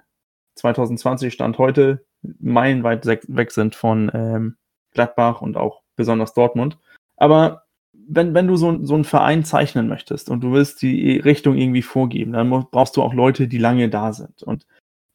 2020 0.62 1.34
Stand 1.34 1.58
heute 1.58 2.06
meilenweit 2.22 3.06
weg 3.06 3.52
sind 3.52 3.76
von 3.76 4.12
ähm, 4.14 4.58
Gladbach 4.92 5.42
und 5.42 5.58
auch 5.58 5.82
besonders 5.96 6.34
Dortmund. 6.34 6.78
Aber 7.18 7.64
wenn, 7.94 8.34
wenn 8.34 8.48
du 8.48 8.56
so, 8.56 8.84
so 8.84 8.94
einen 8.94 9.04
Verein 9.04 9.44
zeichnen 9.44 9.88
möchtest 9.88 10.30
und 10.30 10.42
du 10.42 10.52
willst 10.54 10.82
die 10.82 11.18
Richtung 11.18 11.58
irgendwie 11.58 11.82
vorgeben, 11.82 12.34
dann 12.34 12.50
brauchst 12.50 12.98
du 12.98 13.02
auch 13.02 13.14
Leute, 13.14 13.48
die 13.48 13.58
lange 13.58 13.90
da 13.90 14.14
sind. 14.14 14.44
Und 14.44 14.66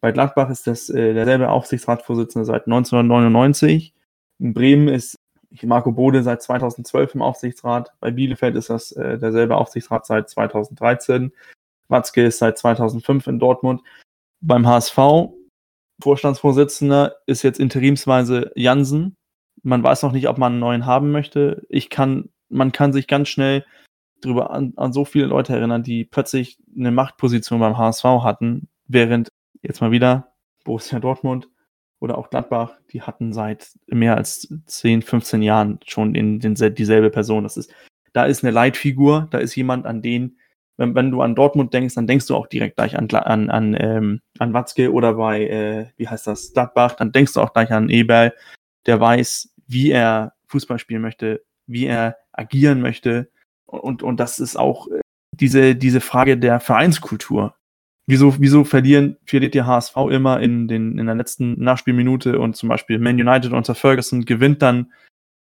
bei 0.00 0.12
Gladbach 0.12 0.50
ist 0.50 0.66
das 0.66 0.88
äh, 0.90 1.14
derselbe 1.14 1.50
Aufsichtsratsvorsitzende 1.50 2.44
seit 2.44 2.66
1999. 2.66 3.94
In 4.38 4.54
Bremen 4.54 4.88
ist 4.88 5.16
Marco 5.62 5.92
Bode 5.92 6.22
seit 6.22 6.42
2012 6.42 7.14
im 7.14 7.22
Aufsichtsrat. 7.22 7.92
Bei 8.00 8.10
Bielefeld 8.10 8.56
ist 8.56 8.70
das 8.70 8.92
äh, 8.92 9.18
derselbe 9.18 9.56
Aufsichtsrat 9.56 10.06
seit 10.06 10.28
2013. 10.28 11.32
Watzke 11.88 12.26
ist 12.26 12.38
seit 12.38 12.58
2005 12.58 13.26
in 13.26 13.38
Dortmund. 13.38 13.82
Beim 14.40 14.66
HSV, 14.66 14.98
Vorstandsvorsitzender, 16.00 17.16
ist 17.26 17.42
jetzt 17.42 17.60
interimsweise 17.60 18.52
Jansen. 18.54 19.16
Man 19.62 19.82
weiß 19.82 20.02
noch 20.02 20.12
nicht, 20.12 20.28
ob 20.28 20.38
man 20.38 20.52
einen 20.52 20.60
neuen 20.60 20.86
haben 20.86 21.10
möchte. 21.10 21.66
Ich 21.68 21.90
kann, 21.90 22.30
man 22.48 22.72
kann 22.72 22.92
sich 22.92 23.06
ganz 23.06 23.28
schnell 23.28 23.64
drüber 24.20 24.50
an, 24.50 24.72
an 24.76 24.92
so 24.92 25.04
viele 25.04 25.26
Leute 25.26 25.54
erinnern, 25.54 25.82
die 25.82 26.04
plötzlich 26.04 26.58
eine 26.76 26.90
Machtposition 26.90 27.60
beim 27.60 27.78
HSV 27.78 28.04
hatten, 28.04 28.68
während 28.86 29.32
jetzt 29.62 29.80
mal 29.80 29.90
wieder 29.90 30.32
Borussia 30.64 30.98
Dortmund 31.00 31.48
oder 31.98 32.18
auch 32.18 32.30
Gladbach, 32.30 32.72
die 32.92 33.02
hatten 33.02 33.32
seit 33.32 33.70
mehr 33.86 34.16
als 34.16 34.52
10, 34.66 35.02
15 35.02 35.42
Jahren 35.42 35.80
schon 35.86 36.14
in, 36.14 36.40
den, 36.40 36.54
dieselbe 36.54 37.10
Person. 37.10 37.44
Das 37.44 37.56
ist, 37.56 37.72
da 38.12 38.24
ist 38.26 38.44
eine 38.44 38.50
Leitfigur, 38.50 39.28
da 39.30 39.38
ist 39.38 39.54
jemand, 39.54 39.86
an 39.86 40.02
den, 40.02 40.38
wenn, 40.76 40.94
wenn 40.94 41.10
du 41.10 41.22
an 41.22 41.34
Dortmund 41.34 41.72
denkst, 41.72 41.94
dann 41.94 42.06
denkst 42.06 42.26
du 42.26 42.36
auch 42.36 42.46
direkt 42.46 42.76
gleich 42.76 42.96
an, 42.96 43.08
an, 43.10 43.50
an, 43.50 43.76
ähm, 43.78 44.20
an 44.38 44.52
Watzke 44.52 44.92
oder 44.92 45.14
bei, 45.14 45.46
äh, 45.46 45.86
wie 45.96 46.08
heißt 46.08 46.26
das, 46.26 46.52
Gladbach, 46.52 46.94
dann 46.94 47.12
denkst 47.12 47.32
du 47.32 47.40
auch 47.40 47.52
gleich 47.52 47.72
an 47.72 47.88
Eberl, 47.88 48.34
der 48.86 49.00
weiß, 49.00 49.52
wie 49.66 49.90
er 49.90 50.34
Fußball 50.46 50.78
spielen 50.78 51.02
möchte, 51.02 51.42
wie 51.66 51.86
er 51.86 52.16
agieren 52.32 52.80
möchte. 52.80 53.30
Und, 53.64 54.02
und 54.02 54.20
das 54.20 54.38
ist 54.38 54.56
auch 54.56 54.88
äh, 54.88 55.00
diese, 55.32 55.74
diese 55.74 56.00
Frage 56.00 56.38
der 56.38 56.60
Vereinskultur. 56.60 57.54
Wieso, 58.08 58.40
wieso 58.40 58.62
verlieren, 58.62 59.16
verliert 59.24 59.54
die 59.54 59.62
HSV 59.62 59.96
immer 60.10 60.40
in, 60.40 60.68
den, 60.68 60.96
in 60.96 61.06
der 61.06 61.16
letzten 61.16 61.60
Nachspielminute 61.60 62.38
und 62.38 62.54
zum 62.54 62.68
Beispiel 62.68 63.00
Man 63.00 63.20
United 63.20 63.52
unter 63.52 63.74
Ferguson 63.74 64.24
gewinnt 64.24 64.62
dann 64.62 64.92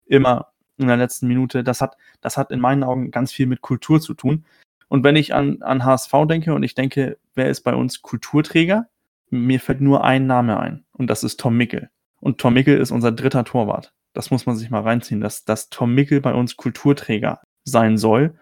immer 0.06 0.52
in 0.78 0.88
der 0.88 0.98
letzten 0.98 1.28
Minute? 1.28 1.64
Das 1.64 1.80
hat, 1.80 1.96
das 2.20 2.36
hat 2.36 2.52
in 2.52 2.60
meinen 2.60 2.84
Augen 2.84 3.12
ganz 3.12 3.32
viel 3.32 3.48
mit 3.48 3.62
Kultur 3.62 4.02
zu 4.02 4.14
tun. 4.14 4.44
Und 4.92 5.06
wenn 5.06 5.16
ich 5.16 5.34
an, 5.34 5.62
an 5.62 5.86
HSV 5.86 6.12
denke 6.28 6.54
und 6.54 6.64
ich 6.64 6.76
denke, 6.76 7.18
wer 7.34 7.50
ist 7.50 7.62
bei 7.62 7.74
uns 7.74 8.02
Kulturträger? 8.02 8.90
Mir 9.30 9.62
fällt 9.62 9.80
nur 9.80 10.04
ein 10.04 10.28
Name 10.28 10.60
ein 10.60 10.84
und 10.92 11.08
das 11.08 11.24
ist 11.24 11.40
Tom 11.40 11.56
Mickel. 11.56 11.90
Und 12.20 12.40
Tom 12.40 12.56
Mickel 12.56 12.78
ist 12.78 12.92
unser 12.92 13.14
dritter 13.14 13.46
Torwart. 13.46 13.94
Das 14.12 14.32
muss 14.32 14.46
man 14.46 14.58
sich 14.58 14.70
mal 14.70 14.82
reinziehen, 14.82 15.22
dass, 15.22 15.46
dass 15.46 15.70
Tom 15.70 15.96
Mickel 15.96 16.20
bei 16.20 16.34
uns 16.34 16.58
Kulturträger 16.58 17.40
sein 17.64 17.98
soll. 17.98 18.38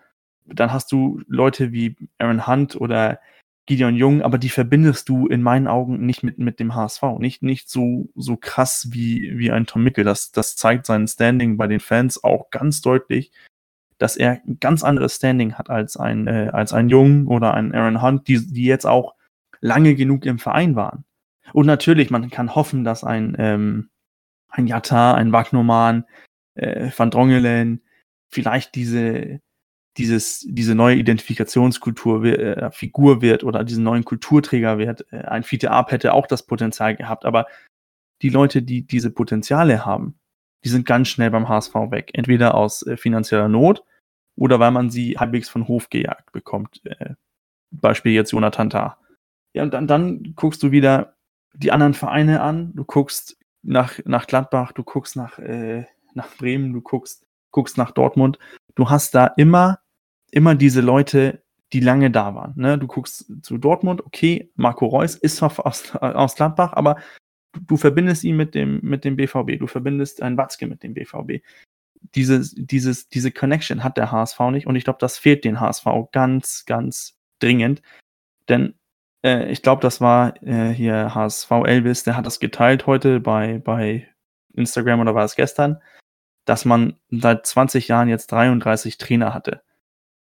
Dann 0.48 0.74
hast 0.74 0.92
du 0.92 1.22
Leute 1.28 1.72
wie 1.72 1.96
Aaron 2.18 2.48
Hunt 2.48 2.76
oder 2.76 3.20
Gideon 3.68 3.96
Jung, 3.96 4.24
aber 4.24 4.40
die 4.40 4.50
verbindest 4.50 5.08
du 5.08 5.28
in 5.28 5.44
meinen 5.44 5.68
Augen 5.68 6.04
nicht 6.04 6.24
mit, 6.24 6.40
mit 6.40 6.60
dem 6.60 6.74
HSV. 6.74 7.04
Nicht, 7.20 7.44
nicht 7.44 7.70
so, 7.70 8.10
so 8.16 8.38
krass 8.38 8.88
wie, 8.90 9.38
wie 9.38 9.52
ein 9.52 9.68
Tom 9.68 9.84
Mickel. 9.84 10.04
Das, 10.04 10.32
das 10.32 10.56
zeigt 10.56 10.88
sein 10.88 11.08
Standing 11.08 11.58
bei 11.58 11.68
den 11.68 11.80
Fans 11.80 12.24
auch 12.24 12.50
ganz 12.50 12.82
deutlich, 12.82 13.32
dass 14.00 14.18
er 14.18 14.42
ein 14.46 14.58
ganz 14.60 14.84
anderes 14.84 15.16
Standing 15.16 15.54
hat 15.54 15.70
als 15.70 15.98
ein, 15.98 16.28
äh, 16.28 16.50
als 16.52 16.74
ein 16.74 16.90
Jung 16.90 17.28
oder 17.28 17.54
ein 17.54 17.76
Aaron 17.76 18.02
Hunt, 18.02 18.28
die, 18.28 18.52
die 18.52 18.66
jetzt 18.66 18.86
auch 18.86 19.14
lange 19.62 19.94
genug 19.94 20.26
im 20.26 20.40
Verein 20.40 20.76
waren. 20.76 21.06
Und 21.54 21.66
natürlich, 21.66 22.10
man 22.10 22.30
kann 22.30 22.56
hoffen, 22.56 22.84
dass 22.84 23.04
ein, 23.04 23.36
ähm, 23.38 23.90
ein 24.48 24.68
Jatta, 24.68 25.14
ein 25.14 25.32
Wagnoman, 25.32 26.06
äh, 26.56 26.90
Van 26.96 27.12
Drongelen 27.12 27.82
vielleicht 28.30 28.76
diese, 28.76 29.42
dieses, 29.98 30.46
diese 30.48 30.76
neue 30.76 30.96
Identifikationskultur, 30.96 32.24
äh, 32.24 32.72
Figur 32.72 33.22
wird 33.22 33.44
oder 33.44 33.64
diesen 33.64 33.84
neuen 33.84 34.06
Kulturträger 34.06 34.78
wird. 34.78 35.06
Äh, 35.12 35.26
ein 35.26 35.44
Fiete 35.44 35.72
Arp 35.72 35.92
hätte 35.92 36.14
auch 36.14 36.28
das 36.28 36.46
Potenzial 36.46 36.96
gehabt, 36.96 37.26
aber 37.26 37.48
die 38.22 38.30
Leute, 38.30 38.62
die 38.62 38.86
diese 38.86 39.12
Potenziale 39.12 39.86
haben, 39.86 40.20
die 40.64 40.70
sind 40.70 40.86
ganz 40.86 41.08
schnell 41.08 41.32
beim 41.32 41.48
HSV 41.48 41.74
weg. 41.90 42.12
Entweder 42.14 42.56
aus 42.56 42.86
äh, 42.86 42.98
finanzieller 42.98 43.48
Not 43.48 43.84
oder 44.40 44.60
weil 44.60 44.72
man 44.72 44.90
sie 44.90 45.18
halbwegs 45.18 45.50
von 45.50 45.68
Hof 45.68 45.90
gejagt 45.90 46.32
bekommt. 46.32 46.82
Äh, 46.86 47.16
Beispiel 47.72 48.14
jetzt 48.14 48.32
Jonathan 48.32 48.70
Tah. 48.70 48.98
Ja, 49.54 49.64
und 49.64 49.74
dann, 49.74 49.86
dann 49.86 50.34
guckst 50.36 50.64
du 50.64 50.72
wieder 50.72 51.16
die 51.54 51.72
anderen 51.72 51.94
Vereine 51.94 52.42
an, 52.42 52.74
du 52.74 52.86
guckst 52.86 53.38
nach, 53.62 54.00
nach 54.06 54.28
Gladbach, 54.28 54.72
du 54.72 54.84
guckst 54.84 55.16
nach, 55.18 55.40
äh, 55.40 55.86
nach 56.14 56.30
Bremen, 56.38 56.72
du 56.72 56.82
guckst, 56.82 57.26
guckst 57.52 57.78
nach 57.78 57.92
Dortmund. 57.92 58.40
Du 58.76 58.90
hast 58.90 59.14
da 59.14 59.28
immer, 59.28 59.80
immer 60.32 60.56
diese 60.56 60.82
Leute, 60.82 61.44
die 61.74 61.82
lange 61.82 62.10
da 62.10 62.34
waren. 62.34 62.54
Ne? 62.56 62.78
Du 62.78 62.88
guckst 62.88 63.32
zu 63.42 63.58
Dortmund, 63.58 64.06
okay, 64.06 64.52
Marco 64.56 64.86
Reus 64.86 65.16
ist 65.16 65.44
aus, 65.44 65.96
aus 65.96 66.36
Gladbach, 66.36 66.74
aber 66.74 66.96
du 67.68 67.76
verbindest 67.76 68.24
ihn 68.24 68.38
mit 68.38 68.56
dem, 68.56 68.80
mit 68.84 69.04
dem 69.04 69.18
BVB, 69.18 69.60
du 69.60 69.68
verbindest 69.68 70.22
einen 70.22 70.38
Watzke 70.38 70.66
mit 70.66 70.82
dem 70.82 70.94
BVB. 70.94 71.44
Dieses, 72.16 72.56
dieses, 72.56 73.10
diese 73.10 73.32
Connection 73.32 73.84
hat 73.84 73.98
der 73.98 74.12
HSV 74.12 74.40
nicht 74.52 74.68
und 74.68 74.76
ich 74.76 74.84
glaube, 74.84 75.00
das 75.00 75.18
fehlt 75.18 75.44
den 75.44 75.60
HSV 75.60 75.86
ganz, 76.12 76.66
ganz 76.66 77.18
dringend. 77.40 77.82
Denn 78.48 78.76
äh, 79.24 79.52
ich 79.52 79.62
glaube, 79.62 79.82
das 79.82 80.02
war 80.02 80.42
äh, 80.44 80.70
hier 80.70 81.14
HSV 81.14 81.52
Elvis, 81.66 82.04
der 82.04 82.16
hat 82.16 82.26
das 82.26 82.40
geteilt 82.40 82.88
heute 82.88 83.20
bei, 83.20 83.60
bei 83.60 84.08
Instagram 84.54 85.02
oder 85.02 85.16
war 85.16 85.26
es 85.26 85.36
gestern, 85.36 85.82
dass 86.46 86.66
man 86.66 86.98
seit 87.10 87.46
20 87.46 87.88
Jahren 87.88 88.10
jetzt 88.10 88.32
33 88.32 88.98
Trainer 88.98 89.34
hatte. 89.34 89.62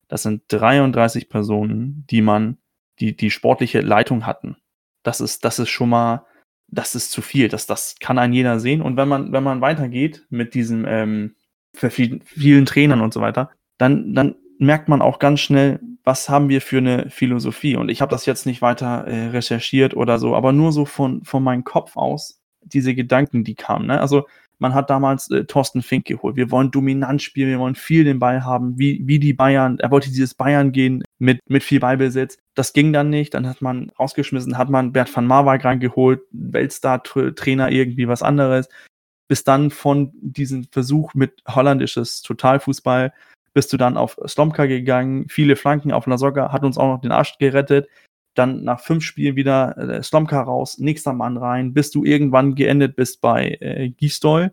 Das 0.09 0.23
sind 0.23 0.43
33 0.49 1.29
Personen, 1.29 2.05
die 2.11 2.23
man, 2.23 2.59
die 2.99 3.17
die 3.17 3.31
sportliche 3.31 3.81
Leitung 3.81 4.27
hatten. 4.27 4.57
Das 5.03 5.21
ist, 5.21 5.45
das 5.45 5.59
ist 5.59 5.69
schon 5.69 5.91
mal, 5.91 6.27
das 6.67 6.95
ist 6.95 7.13
zu 7.13 7.23
viel. 7.23 7.49
Das, 7.49 7.67
das 7.67 7.97
kann 8.01 8.19
ein 8.19 8.33
jeder 8.33 8.59
sehen. 8.61 8.83
Und 8.83 8.97
wenn 8.97 9.09
man, 9.09 9.33
wenn 9.33 9.43
man 9.43 9.61
weitergeht 9.61 10.27
mit 10.29 10.55
diesen 10.55 10.85
ähm, 10.87 11.37
vielen, 11.79 12.23
vielen 12.23 12.67
Trainern 12.67 13.01
und 13.01 13.13
so 13.13 13.21
weiter, 13.21 13.51
dann, 13.79 14.15
dann 14.15 14.35
merkt 14.59 14.89
man 14.89 15.03
auch 15.03 15.19
ganz 15.19 15.41
schnell, 15.41 15.81
was 16.05 16.29
haben 16.29 16.49
wir 16.49 16.61
für 16.61 16.79
eine 16.79 17.11
Philosophie. 17.11 17.77
Und 17.77 17.91
ich 17.91 18.01
habe 18.01 18.11
das 18.11 18.27
jetzt 18.27 18.47
nicht 18.47 18.63
weiter 18.63 19.07
äh, 19.07 19.29
recherchiert 19.29 19.95
oder 19.95 20.19
so, 20.19 20.35
aber 20.35 20.53
nur 20.53 20.73
so 20.73 20.85
von, 20.85 21.25
von 21.25 21.43
meinem 21.43 21.65
Kopf 21.65 21.97
aus, 21.97 22.41
diese 22.63 22.95
Gedanken, 22.95 23.45
die 23.45 23.55
kamen. 23.55 23.87
Ne? 23.87 24.01
Also 24.01 24.27
man 24.59 24.75
hat 24.75 24.91
damals 24.91 25.31
äh, 25.31 25.45
Thorsten 25.45 25.83
Fink 25.83 26.07
geholt. 26.07 26.37
Wir 26.37 26.51
wollen 26.51 26.71
dominant 26.71 27.23
spielen, 27.23 27.51
wir 27.51 27.59
wollen 27.61 27.77
viel 27.77 28.05
den 28.05 28.19
Ball 28.19 28.45
haben, 28.45 28.79
wie, 28.79 29.03
wie 29.05 29.19
die 29.19 29.33
Bayern. 29.33 29.79
Er 29.79 29.91
wollte 29.91 30.09
dieses 30.09 30.35
Bayern 30.35 30.73
gehen 30.73 31.05
mit, 31.19 31.41
mit 31.49 31.63
viel 31.63 31.81
Ballbesitz. 31.81 32.39
Das 32.55 32.73
ging 32.73 32.93
dann 32.93 33.11
nicht. 33.11 33.35
Dann 33.35 33.49
hat 33.49 33.63
man 33.63 33.93
rausgeschmissen, 33.99 34.59
hat 34.59 34.69
man 34.69 34.93
Bert 34.93 35.15
van 35.15 35.27
Marwijk 35.27 35.65
reingeholt, 35.65 36.21
Weltstar-Trainer, 36.33 37.71
irgendwie 37.71 38.09
was 38.09 38.23
anderes. 38.23 38.69
Bis 39.29 39.45
dann 39.45 39.71
von 39.71 40.11
diesem 40.15 40.65
Versuch 40.65 41.15
mit 41.15 41.43
holländisches 41.47 42.23
Totalfußball 42.23 43.13
bist 43.53 43.73
du 43.73 43.77
dann 43.77 43.97
auf 43.97 44.19
Slomka 44.27 44.67
gegangen, 44.67 45.27
viele 45.29 45.57
Flanken 45.57 45.93
auf 45.93 46.07
Lasogga, 46.07 46.53
hat 46.53 46.65
uns 46.65 46.79
auch 46.79 46.95
noch 46.95 47.01
den 47.01 47.13
Arsch 47.13 47.39
gerettet. 47.39 47.89
Dann 48.35 48.63
nach 48.63 48.81
fünf 48.81 49.03
Spielen 49.03 49.37
wieder 49.37 49.77
äh, 49.77 50.03
Slomka 50.03 50.41
raus, 50.41 50.79
nächster 50.79 51.13
Mann 51.13 51.37
rein, 51.37 51.75
bis 51.75 51.91
du 51.91 52.05
irgendwann 52.05 52.55
geendet 52.55 52.95
bist 52.95 53.21
bei 53.21 53.59
äh, 53.61 53.91
Gisdol. 53.91 54.53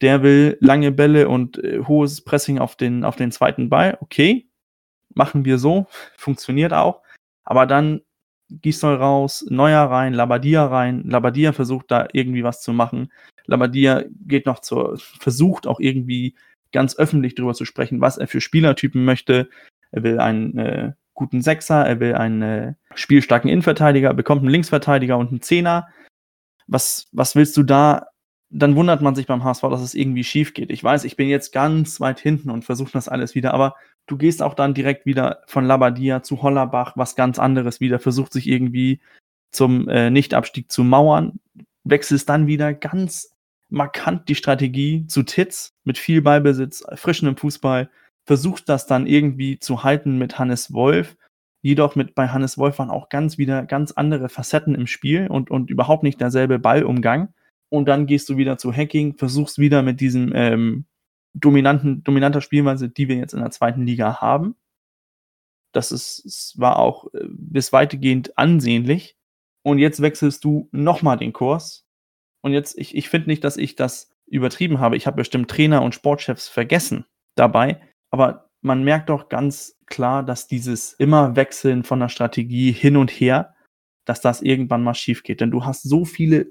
Der 0.00 0.22
will 0.22 0.58
lange 0.60 0.90
Bälle 0.90 1.28
und 1.28 1.62
äh, 1.62 1.80
hohes 1.86 2.22
Pressing 2.22 2.58
auf 2.58 2.76
den, 2.76 3.04
auf 3.04 3.16
den 3.16 3.30
zweiten 3.30 3.68
Ball. 3.68 3.98
Okay, 4.00 4.48
machen 5.14 5.44
wir 5.44 5.58
so, 5.58 5.86
funktioniert 6.16 6.72
auch. 6.72 7.02
Aber 7.44 7.66
dann 7.66 8.00
Gisdol 8.62 8.96
raus, 8.96 9.44
Neuer 9.48 9.82
rein, 9.82 10.14
Labadia 10.14 10.66
rein. 10.66 11.02
Labadia 11.04 11.52
versucht 11.52 11.90
da 11.90 12.08
irgendwie 12.12 12.44
was 12.44 12.60
zu 12.62 12.72
machen. 12.72 13.12
Labadia 13.46 14.04
geht 14.26 14.46
noch 14.46 14.60
zur, 14.60 14.98
versucht 14.98 15.66
auch 15.66 15.80
irgendwie 15.80 16.34
ganz 16.72 16.96
öffentlich 16.96 17.34
darüber 17.34 17.54
zu 17.54 17.64
sprechen, 17.64 18.00
was 18.00 18.18
er 18.18 18.28
für 18.28 18.40
Spielertypen 18.40 19.04
möchte. 19.04 19.48
Er 19.92 20.02
will 20.02 20.18
einen 20.18 20.58
äh, 20.58 20.92
guten 21.14 21.40
Sechser, 21.40 21.86
er 21.86 22.00
will 22.00 22.14
einen 22.14 22.42
äh, 22.42 22.74
spielstarken 22.94 23.48
Innenverteidiger, 23.48 24.12
bekommt 24.12 24.42
einen 24.42 24.50
Linksverteidiger 24.50 25.16
und 25.16 25.30
einen 25.30 25.40
Zehner. 25.40 25.88
Was, 26.66 27.06
was 27.12 27.36
willst 27.36 27.56
du 27.56 27.62
da? 27.62 28.08
Dann 28.50 28.76
wundert 28.76 29.02
man 29.02 29.14
sich 29.14 29.26
beim 29.26 29.44
HSV, 29.44 29.62
dass 29.62 29.80
es 29.80 29.94
irgendwie 29.94 30.24
schief 30.24 30.54
geht. 30.54 30.70
Ich 30.70 30.82
weiß, 30.82 31.04
ich 31.04 31.16
bin 31.16 31.28
jetzt 31.28 31.52
ganz 31.52 32.00
weit 32.00 32.20
hinten 32.20 32.50
und 32.50 32.64
versuche 32.64 32.92
das 32.92 33.08
alles 33.08 33.34
wieder, 33.34 33.54
aber 33.54 33.74
du 34.06 34.16
gehst 34.16 34.42
auch 34.42 34.54
dann 34.54 34.74
direkt 34.74 35.06
wieder 35.06 35.42
von 35.46 35.64
Labadia 35.64 36.22
zu 36.22 36.42
Hollerbach, 36.42 36.96
was 36.96 37.16
ganz 37.16 37.38
anderes 37.38 37.80
wieder, 37.80 37.98
versucht 37.98 38.32
sich 38.32 38.48
irgendwie 38.48 39.00
zum 39.50 39.88
äh, 39.88 40.10
Nichtabstieg 40.10 40.70
zu 40.70 40.84
mauern, 40.84 41.40
wechselst 41.84 42.28
dann 42.28 42.46
wieder 42.46 42.74
ganz 42.74 43.34
markant 43.68 44.28
die 44.28 44.34
Strategie 44.34 45.06
zu 45.06 45.22
Titz 45.22 45.72
mit 45.84 45.98
viel 45.98 46.22
Ballbesitz, 46.22 46.84
frischem 46.94 47.36
Fußball, 47.36 47.90
versucht 48.24 48.68
das 48.68 48.86
dann 48.86 49.06
irgendwie 49.06 49.58
zu 49.58 49.84
halten 49.84 50.18
mit 50.18 50.38
Hannes 50.38 50.72
Wolf. 50.72 51.16
Jedoch 51.62 51.94
mit 51.94 52.14
bei 52.14 52.28
Hannes 52.28 52.58
Wolf 52.58 52.78
waren 52.78 52.90
auch 52.90 53.08
ganz 53.08 53.38
wieder 53.38 53.64
ganz 53.64 53.92
andere 53.92 54.28
Facetten 54.28 54.74
im 54.74 54.86
Spiel 54.86 55.28
und, 55.28 55.50
und 55.50 55.70
überhaupt 55.70 56.02
nicht 56.02 56.20
derselbe 56.20 56.58
Ballumgang. 56.58 57.32
Und 57.70 57.86
dann 57.86 58.06
gehst 58.06 58.28
du 58.28 58.36
wieder 58.36 58.58
zu 58.58 58.72
Hacking, 58.72 59.16
versuchst 59.16 59.58
wieder 59.58 59.82
mit 59.82 60.00
diesem 60.00 60.32
ähm, 60.34 60.84
dominanten, 61.34 62.02
dominanter 62.04 62.40
Spielweise, 62.40 62.88
die 62.88 63.08
wir 63.08 63.16
jetzt 63.16 63.34
in 63.34 63.40
der 63.40 63.50
zweiten 63.50 63.86
Liga 63.86 64.20
haben. 64.20 64.56
Das 65.72 65.92
ist, 65.92 66.24
es 66.24 66.54
war 66.56 66.78
auch 66.78 67.12
äh, 67.14 67.26
bis 67.28 67.72
weitgehend 67.72 68.38
ansehnlich. 68.38 69.16
Und 69.62 69.78
jetzt 69.78 70.00
wechselst 70.00 70.44
du 70.44 70.68
nochmal 70.72 71.16
den 71.16 71.32
Kurs 71.32 71.84
und 72.44 72.52
jetzt, 72.52 72.76
ich, 72.76 72.94
ich 72.94 73.08
finde 73.08 73.30
nicht, 73.30 73.42
dass 73.42 73.56
ich 73.56 73.74
das 73.74 74.10
übertrieben 74.26 74.78
habe. 74.78 74.98
Ich 74.98 75.06
habe 75.06 75.16
bestimmt 75.16 75.50
Trainer 75.50 75.80
und 75.80 75.94
Sportchefs 75.94 76.46
vergessen 76.46 77.06
dabei. 77.36 77.80
Aber 78.10 78.50
man 78.60 78.84
merkt 78.84 79.08
doch 79.08 79.30
ganz 79.30 79.78
klar, 79.86 80.22
dass 80.22 80.46
dieses 80.46 80.92
immer 80.92 81.36
Wechseln 81.36 81.84
von 81.84 82.00
der 82.00 82.10
Strategie 82.10 82.70
hin 82.70 82.98
und 82.98 83.10
her, 83.10 83.54
dass 84.04 84.20
das 84.20 84.42
irgendwann 84.42 84.82
mal 84.82 84.92
schief 84.92 85.22
geht. 85.22 85.40
Denn 85.40 85.50
du 85.50 85.64
hast 85.64 85.84
so 85.84 86.04
viele 86.04 86.46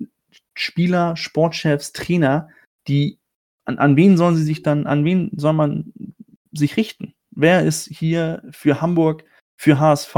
Spieler, 0.55 1.15
Sportchefs, 1.15 1.93
Trainer, 1.93 2.49
die 2.87 3.19
an, 3.65 3.77
an 3.77 3.95
wen 3.95 4.17
sollen 4.17 4.35
sie 4.35 4.43
sich 4.43 4.61
dann, 4.63 4.87
an 4.87 5.05
wen 5.05 5.31
soll 5.35 5.53
man 5.53 5.93
sich 6.51 6.77
richten? 6.77 7.13
Wer 7.31 7.63
ist 7.63 7.87
hier 7.87 8.43
für 8.51 8.81
Hamburg, 8.81 9.23
für 9.55 9.79
HSV 9.79 10.15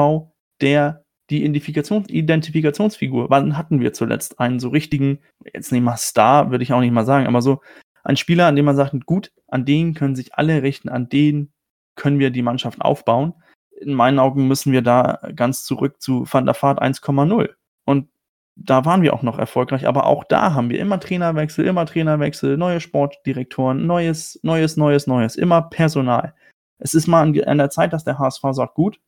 der 0.61 1.05
die 1.29 1.43
Identifikations 1.43 2.09
Identifikationsfigur. 2.09 3.29
Wann 3.29 3.57
hatten 3.57 3.79
wir 3.79 3.93
zuletzt 3.93 4.39
einen 4.39 4.59
so 4.59 4.69
richtigen, 4.69 5.19
jetzt 5.53 5.71
nicht 5.71 5.81
mal 5.81 5.97
Star, 5.97 6.51
würde 6.51 6.63
ich 6.63 6.71
auch 6.71 6.81
nicht 6.81 6.91
mal 6.91 7.05
sagen, 7.05 7.27
aber 7.27 7.41
so 7.41 7.61
ein 8.03 8.17
Spieler, 8.17 8.45
an 8.45 8.55
dem 8.55 8.65
man 8.65 8.75
sagt, 8.75 9.05
gut, 9.05 9.31
an 9.47 9.65
den 9.65 9.95
können 9.95 10.15
sich 10.15 10.35
alle 10.35 10.61
richten, 10.61 10.89
an 10.89 11.09
den 11.09 11.51
können 11.95 12.19
wir 12.19 12.29
die 12.29 12.43
Mannschaft 12.43 12.81
aufbauen. 12.81 13.33
In 13.81 13.93
meinen 13.93 14.19
Augen 14.19 14.47
müssen 14.47 14.71
wir 14.71 14.83
da 14.83 15.19
ganz 15.35 15.63
zurück 15.63 16.01
zu 16.01 16.25
Van 16.31 16.45
der 16.45 16.55
Vaart 16.61 16.81
1,0. 16.81 17.49
Und 17.85 18.09
da 18.55 18.85
waren 18.85 19.01
wir 19.01 19.13
auch 19.13 19.21
noch 19.21 19.37
erfolgreich, 19.37 19.87
aber 19.87 20.05
auch 20.05 20.23
da 20.23 20.53
haben 20.53 20.69
wir 20.69 20.79
immer 20.79 20.99
Trainerwechsel, 20.99 21.65
immer 21.65 21.85
Trainerwechsel, 21.85 22.57
neue 22.57 22.79
Sportdirektoren, 22.79 23.85
neues, 23.85 24.39
neues, 24.43 24.77
neues, 24.77 25.07
neues, 25.07 25.35
immer 25.35 25.63
Personal. 25.63 26.33
Es 26.77 26.93
ist 26.93 27.07
mal 27.07 27.21
an 27.21 27.57
der 27.57 27.69
Zeit, 27.69 27.93
dass 27.93 28.05
der 28.05 28.17
HSV 28.17 28.41
sagt, 28.51 28.75
gut, 28.75 28.99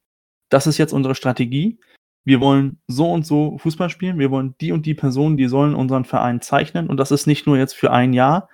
das 0.50 0.68
ist 0.68 0.78
jetzt 0.78 0.94
unsere 0.94 1.16
Strategie. 1.16 1.80
Wir 2.26 2.42
wollen 2.42 2.80
so 2.88 3.12
und 3.12 3.26
so 3.26 3.58
Fußball 3.58 3.90
spielen, 3.90 4.20
wir 4.20 4.32
wollen 4.32 4.56
die 4.60 4.74
und 4.74 4.86
die 4.86 4.94
Personen, 4.94 5.38
die 5.38 5.48
sollen 5.48 5.76
unseren 5.76 6.04
Verein 6.04 6.42
zeichnen. 6.42 6.88
Und 6.88 6.98
das 6.98 7.12
ist 7.12 7.26
nicht 7.26 7.48
nur 7.48 7.58
jetzt 7.58 7.74
für 7.74 7.92
ein 7.92 8.12
Jahr 8.14 8.50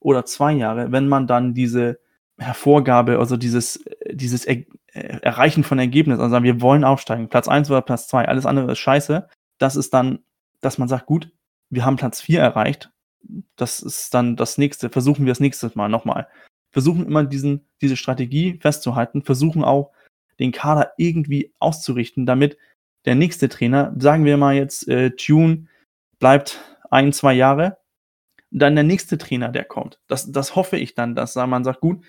oder 0.00 0.24
zwei 0.24 0.52
Jahre, 0.52 0.92
wenn 0.92 1.08
man 1.08 1.26
dann 1.26 1.52
diese 1.52 2.00
Hervorgabe, 2.38 3.18
also 3.18 3.36
dieses, 3.36 3.84
dieses 4.10 4.46
er 4.46 4.64
Erreichen 4.92 5.64
von 5.64 5.78
Ergebnissen, 5.78 6.20
also 6.20 6.30
sagen, 6.30 6.44
wir 6.44 6.60
wollen 6.60 6.84
aufsteigen, 6.84 7.28
Platz 7.28 7.48
1 7.48 7.70
oder 7.70 7.82
Platz 7.82 8.08
2, 8.08 8.26
alles 8.26 8.46
andere 8.46 8.72
ist 8.72 8.78
scheiße, 8.78 9.28
das 9.58 9.76
ist 9.76 9.92
dann, 9.92 10.20
dass 10.60 10.78
man 10.78 10.88
sagt, 10.88 11.06
gut, 11.06 11.30
wir 11.70 11.84
haben 11.84 11.96
Platz 11.96 12.20
4 12.20 12.40
erreicht, 12.40 12.90
das 13.56 13.80
ist 13.80 14.14
dann 14.14 14.36
das 14.36 14.58
nächste, 14.58 14.90
versuchen 14.90 15.26
wir 15.26 15.32
das 15.32 15.40
nächste 15.40 15.70
Mal 15.74 15.88
nochmal. 15.88 16.28
Versuchen 16.70 17.06
immer 17.06 17.24
diesen, 17.24 17.66
diese 17.80 17.96
Strategie 17.96 18.58
festzuhalten, 18.60 19.22
versuchen 19.22 19.64
auch 19.64 19.92
den 20.38 20.52
Kader 20.52 20.92
irgendwie 20.96 21.52
auszurichten, 21.58 22.26
damit 22.26 22.58
der 23.04 23.14
nächste 23.14 23.48
Trainer, 23.48 23.94
sagen 23.98 24.24
wir 24.24 24.36
mal 24.36 24.54
jetzt, 24.54 24.88
äh, 24.88 25.10
Tune 25.10 25.66
bleibt 26.18 26.60
ein, 26.90 27.12
zwei 27.12 27.32
Jahre, 27.32 27.78
dann 28.50 28.74
der 28.74 28.84
nächste 28.84 29.18
Trainer, 29.18 29.48
der 29.48 29.64
kommt. 29.64 30.00
Das, 30.08 30.30
das 30.30 30.56
hoffe 30.56 30.76
ich 30.76 30.94
dann, 30.94 31.14
dass 31.14 31.34
man 31.34 31.64
sagt, 31.64 31.80
gut, 31.80 32.04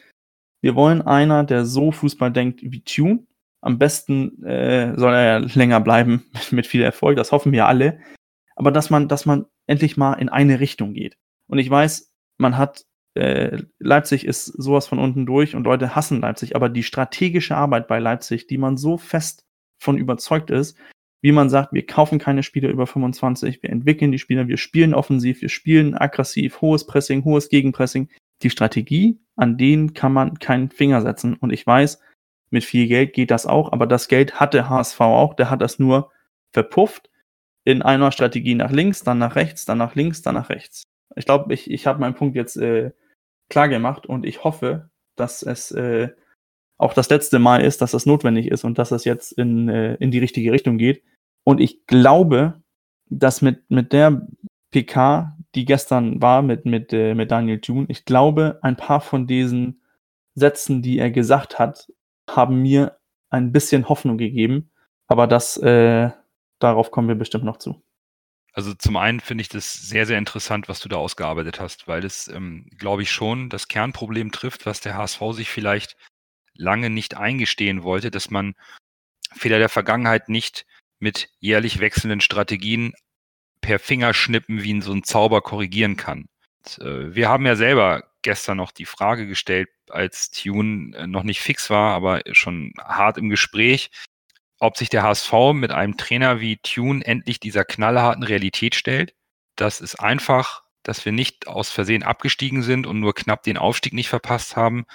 wir 0.61 0.75
wollen 0.75 1.01
einer, 1.01 1.43
der 1.43 1.65
so 1.65 1.91
Fußball 1.91 2.31
denkt 2.31 2.61
wie 2.63 2.81
Tune. 2.81 3.25
Am 3.61 3.77
besten 3.77 4.43
äh, 4.43 4.97
soll 4.97 5.13
er 5.13 5.23
ja 5.23 5.37
länger 5.37 5.81
bleiben 5.81 6.25
mit 6.51 6.67
viel 6.67 6.81
Erfolg, 6.81 7.17
das 7.17 7.31
hoffen 7.31 7.51
wir 7.51 7.67
alle. 7.67 7.99
Aber 8.59 8.71
dass 8.71 8.89
man, 8.89 9.07
dass 9.07 9.25
man 9.25 9.45
endlich 9.67 9.95
mal 9.95 10.13
in 10.15 10.27
eine 10.27 10.59
Richtung 10.59 10.93
geht. 10.93 11.17
Und 11.47 11.59
ich 11.59 11.69
weiß, 11.69 12.11
man 12.37 12.57
hat 12.57 12.85
äh, 13.15 13.63
Leipzig 13.79 14.25
ist 14.25 14.45
sowas 14.45 14.85
von 14.85 14.99
unten 14.99 15.25
durch 15.25 15.55
und 15.55 15.63
Leute 15.63 15.95
hassen 15.95 16.19
Leipzig, 16.19 16.55
aber 16.55 16.67
die 16.67 16.83
strategische 16.83 17.55
Arbeit 17.55 17.87
bei 17.87 17.99
Leipzig, 17.99 18.47
die 18.47 18.57
man 18.57 18.77
so 18.77 18.97
fest 18.97 19.45
von 19.79 19.97
überzeugt 19.97 20.51
ist, 20.51 20.77
wie 21.21 21.31
man 21.31 21.49
sagt, 21.49 21.73
wir 21.73 21.85
kaufen 21.85 22.19
keine 22.19 22.43
Spieler 22.43 22.69
über 22.69 22.85
25, 22.85 23.63
wir 23.63 23.69
entwickeln 23.69 24.11
die 24.11 24.19
Spieler, 24.19 24.47
wir 24.49 24.57
spielen 24.57 24.93
offensiv, 24.93 25.41
wir 25.41 25.49
spielen 25.49 25.95
aggressiv, 25.95 26.61
hohes 26.61 26.85
Pressing, 26.85 27.23
hohes 27.23 27.49
Gegenpressing. 27.49 28.09
Die 28.41 28.49
Strategie, 28.49 29.19
an 29.35 29.57
denen 29.57 29.93
kann 29.93 30.13
man 30.13 30.39
keinen 30.39 30.69
Finger 30.69 31.01
setzen. 31.01 31.33
Und 31.35 31.51
ich 31.51 31.65
weiß, 31.65 31.99
mit 32.51 32.65
viel 32.65 32.87
Geld 32.87 33.13
geht 33.13 33.31
das 33.31 33.45
auch, 33.45 33.71
aber 33.71 33.87
das 33.87 34.07
Geld 34.07 34.39
hat 34.39 34.53
der 34.53 34.69
HSV 34.69 34.99
auch, 35.01 35.33
der 35.33 35.49
hat 35.49 35.61
das 35.61 35.79
nur 35.79 36.11
verpufft 36.51 37.09
in 37.69 37.83
einer 37.83 38.11
Strategie 38.11 38.55
nach 38.55 38.71
links, 38.71 39.03
dann 39.03 39.19
nach 39.19 39.35
rechts, 39.35 39.65
dann 39.65 39.77
nach 39.77 39.93
links, 39.93 40.23
dann 40.23 40.33
nach 40.33 40.49
rechts. 40.49 40.81
Ich 41.15 41.25
glaube, 41.25 41.53
ich, 41.53 41.69
ich 41.69 41.85
habe 41.85 41.99
meinen 41.99 42.15
Punkt 42.15 42.35
jetzt 42.35 42.57
äh, 42.57 42.91
klar 43.47 43.69
gemacht 43.69 44.07
und 44.07 44.25
ich 44.25 44.43
hoffe, 44.43 44.89
dass 45.15 45.43
es 45.43 45.69
äh, 45.71 46.09
auch 46.79 46.93
das 46.93 47.09
letzte 47.09 47.37
Mal 47.37 47.61
ist, 47.61 47.81
dass 47.81 47.91
das 47.91 48.07
notwendig 48.07 48.47
ist 48.47 48.63
und 48.63 48.79
dass 48.79 48.89
das 48.89 49.05
jetzt 49.05 49.33
in, 49.33 49.69
äh, 49.69 49.95
in 49.95 50.09
die 50.09 50.17
richtige 50.17 50.51
Richtung 50.51 50.79
geht. 50.79 51.03
Und 51.43 51.59
ich 51.59 51.85
glaube, 51.85 52.61
dass 53.07 53.43
mit, 53.43 53.69
mit 53.69 53.93
der 53.93 54.27
PK, 54.71 55.37
die 55.53 55.65
gestern 55.65 56.21
war, 56.23 56.41
mit, 56.41 56.65
mit, 56.65 56.91
äh, 56.91 57.13
mit 57.13 57.29
Daniel 57.29 57.61
Thune, 57.61 57.85
ich 57.89 58.05
glaube, 58.05 58.57
ein 58.63 58.77
paar 58.77 59.01
von 59.01 59.27
diesen 59.27 59.81
Sätzen, 60.33 60.81
die 60.81 60.97
er 60.97 61.11
gesagt 61.11 61.59
hat, 61.59 61.91
haben 62.27 62.61
mir 62.61 62.97
ein 63.29 63.51
bisschen 63.51 63.89
Hoffnung 63.89 64.17
gegeben. 64.17 64.71
Aber 65.07 65.27
das, 65.27 65.57
äh, 65.57 66.11
darauf 66.59 66.91
kommen 66.91 67.07
wir 67.07 67.15
bestimmt 67.15 67.43
noch 67.43 67.57
zu. 67.57 67.83
Also 68.53 68.73
zum 68.73 68.97
einen 68.97 69.19
finde 69.19 69.43
ich 69.43 69.49
das 69.49 69.73
sehr, 69.73 70.05
sehr 70.05 70.17
interessant, 70.17 70.67
was 70.67 70.79
du 70.79 70.89
da 70.89 70.97
ausgearbeitet 70.97 71.59
hast, 71.59 71.87
weil 71.87 72.03
es, 72.03 72.27
ähm, 72.27 72.67
glaube 72.77 73.03
ich, 73.03 73.11
schon 73.11 73.49
das 73.49 73.67
Kernproblem 73.67 74.31
trifft, 74.31 74.65
was 74.65 74.81
der 74.81 74.97
HSV 74.97 75.21
sich 75.31 75.49
vielleicht 75.49 75.95
lange 76.53 76.89
nicht 76.89 77.15
eingestehen 77.15 77.83
wollte, 77.83 78.11
dass 78.11 78.29
man 78.29 78.55
Fehler 79.33 79.59
der 79.59 79.69
Vergangenheit 79.69 80.29
nicht 80.29 80.65
mit 80.99 81.29
jährlich 81.39 81.79
wechselnden 81.79 82.21
Strategien 82.21 82.93
per 83.61 83.79
Fingerschnippen 83.79 84.63
wie 84.63 84.71
in 84.71 84.81
so 84.81 84.91
ein 84.91 85.03
Zauber 85.03 85.41
korrigieren 85.41 85.95
kann. 85.95 86.27
Und, 86.57 86.85
äh, 86.85 87.15
wir 87.15 87.29
haben 87.29 87.45
ja 87.45 87.55
selber 87.55 88.03
gestern 88.21 88.57
noch 88.57 88.71
die 88.71 88.85
Frage 88.85 89.27
gestellt, 89.27 89.69
als 89.89 90.31
Tune 90.31 90.95
äh, 90.97 91.07
noch 91.07 91.23
nicht 91.23 91.39
fix 91.39 91.69
war, 91.69 91.93
aber 91.93 92.21
schon 92.31 92.73
hart 92.77 93.17
im 93.17 93.29
Gespräch, 93.29 93.91
ob 94.59 94.77
sich 94.77 94.89
der 94.89 95.03
HSV 95.03 95.33
mit 95.53 95.71
einem 95.71 95.97
Trainer 95.97 96.39
wie 96.39 96.57
Tune 96.57 97.05
endlich 97.05 97.39
dieser 97.39 97.65
knallharten 97.65 98.23
Realität 98.23 98.75
stellt. 98.75 99.15
Das 99.55 99.81
ist 99.81 99.95
einfach, 99.95 100.63
dass 100.83 101.05
wir 101.05 101.11
nicht 101.11 101.47
aus 101.47 101.69
Versehen 101.69 102.03
abgestiegen 102.03 102.63
sind 102.63 102.87
und 102.87 102.99
nur 102.99 103.13
knapp 103.13 103.43
den 103.43 103.57
Aufstieg 103.57 103.93
nicht 103.93 104.09
verpasst 104.09 104.55
haben. 104.55 104.85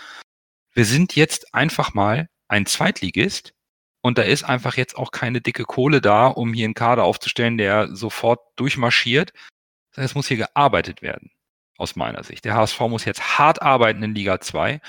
Wir 0.72 0.84
sind 0.84 1.16
jetzt 1.16 1.54
einfach 1.54 1.94
mal 1.94 2.28
ein 2.48 2.66
Zweitligist 2.66 3.54
und 4.00 4.18
da 4.18 4.22
ist 4.22 4.42
einfach 4.42 4.76
jetzt 4.76 4.96
auch 4.96 5.12
keine 5.12 5.40
dicke 5.40 5.64
Kohle 5.64 6.00
da, 6.00 6.26
um 6.26 6.52
hier 6.52 6.66
einen 6.66 6.74
Kader 6.74 7.04
aufzustellen, 7.04 7.56
der 7.56 7.94
sofort 7.94 8.40
durchmarschiert. 8.56 9.32
Es 9.94 10.14
muss 10.14 10.28
hier 10.28 10.36
gearbeitet 10.36 11.00
werden, 11.00 11.30
aus 11.78 11.96
meiner 11.96 12.24
Sicht. 12.24 12.44
Der 12.44 12.54
HSV 12.54 12.80
muss 12.80 13.04
jetzt 13.04 13.38
hart 13.38 13.62
arbeiten 13.62 14.02
in 14.02 14.14
Liga 14.14 14.40
2 14.40 14.80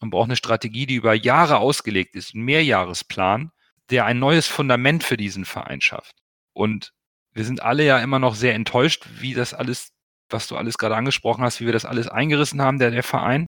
und 0.00 0.10
braucht 0.10 0.28
eine 0.28 0.36
Strategie, 0.36 0.86
die 0.86 0.96
über 0.96 1.14
Jahre 1.14 1.58
ausgelegt 1.58 2.16
ist, 2.16 2.34
ein 2.34 2.42
Mehrjahresplan, 2.42 3.52
der 3.90 4.06
ein 4.06 4.18
neues 4.18 4.46
Fundament 4.46 5.04
für 5.04 5.16
diesen 5.16 5.44
Verein 5.44 5.80
schafft. 5.80 6.14
Und 6.52 6.92
wir 7.32 7.44
sind 7.44 7.62
alle 7.62 7.84
ja 7.84 7.98
immer 7.98 8.18
noch 8.18 8.34
sehr 8.34 8.54
enttäuscht, 8.54 9.06
wie 9.18 9.34
das 9.34 9.54
alles, 9.54 9.92
was 10.30 10.46
du 10.46 10.56
alles 10.56 10.78
gerade 10.78 10.96
angesprochen 10.96 11.44
hast, 11.44 11.60
wie 11.60 11.66
wir 11.66 11.72
das 11.72 11.84
alles 11.84 12.08
eingerissen 12.08 12.62
haben, 12.62 12.78
der, 12.78 12.90
der 12.90 13.02
Verein. 13.02 13.46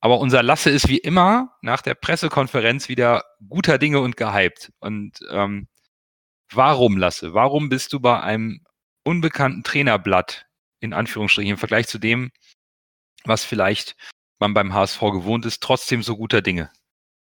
Aber 0.00 0.18
unser 0.20 0.42
Lasse 0.42 0.70
ist 0.70 0.88
wie 0.88 0.98
immer 0.98 1.56
nach 1.60 1.82
der 1.82 1.94
Pressekonferenz 1.94 2.88
wieder 2.88 3.24
guter 3.48 3.78
Dinge 3.78 4.00
und 4.00 4.16
gehypt. 4.16 4.72
Und 4.78 5.18
ähm, 5.30 5.68
warum, 6.52 6.96
Lasse? 6.96 7.34
Warum 7.34 7.68
bist 7.68 7.92
du 7.92 8.00
bei 8.00 8.20
einem 8.20 8.64
unbekannten 9.04 9.64
Trainerblatt, 9.64 10.46
in 10.80 10.92
Anführungsstrichen, 10.92 11.52
im 11.52 11.58
Vergleich 11.58 11.88
zu 11.88 11.98
dem, 11.98 12.30
was 13.24 13.44
vielleicht 13.44 13.96
man 14.38 14.54
beim 14.54 14.72
HSV 14.72 15.00
gewohnt 15.00 15.44
ist, 15.46 15.62
trotzdem 15.62 16.02
so 16.02 16.16
guter 16.16 16.42
Dinge? 16.42 16.70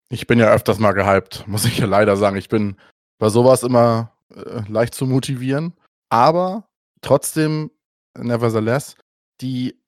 Ich 0.09 0.27
bin 0.27 0.39
ja 0.39 0.53
öfters 0.53 0.79
mal 0.79 0.93
gehypt, 0.93 1.45
muss 1.49 1.65
ich 1.65 1.79
ja 1.79 1.87
leider 1.87 2.17
sagen. 2.17 2.37
Ich 2.37 2.49
bin 2.49 2.77
bei 3.19 3.29
sowas 3.29 3.63
immer 3.63 4.13
äh, 4.35 4.63
leicht 4.69 4.95
zu 4.95 5.07
motivieren. 5.07 5.75
Aber 6.09 6.69
trotzdem, 7.01 7.71
nevertheless, 8.17 8.97
die 9.41 9.81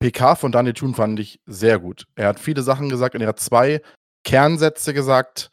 PK 0.00 0.36
von 0.36 0.52
Daniel 0.52 0.74
Thun 0.74 0.94
fand 0.94 1.18
ich 1.18 1.40
sehr 1.46 1.78
gut. 1.78 2.06
Er 2.14 2.28
hat 2.28 2.40
viele 2.40 2.62
Sachen 2.62 2.88
gesagt 2.88 3.14
und 3.14 3.22
er 3.22 3.28
hat 3.28 3.40
zwei 3.40 3.80
Kernsätze 4.24 4.94
gesagt, 4.94 5.50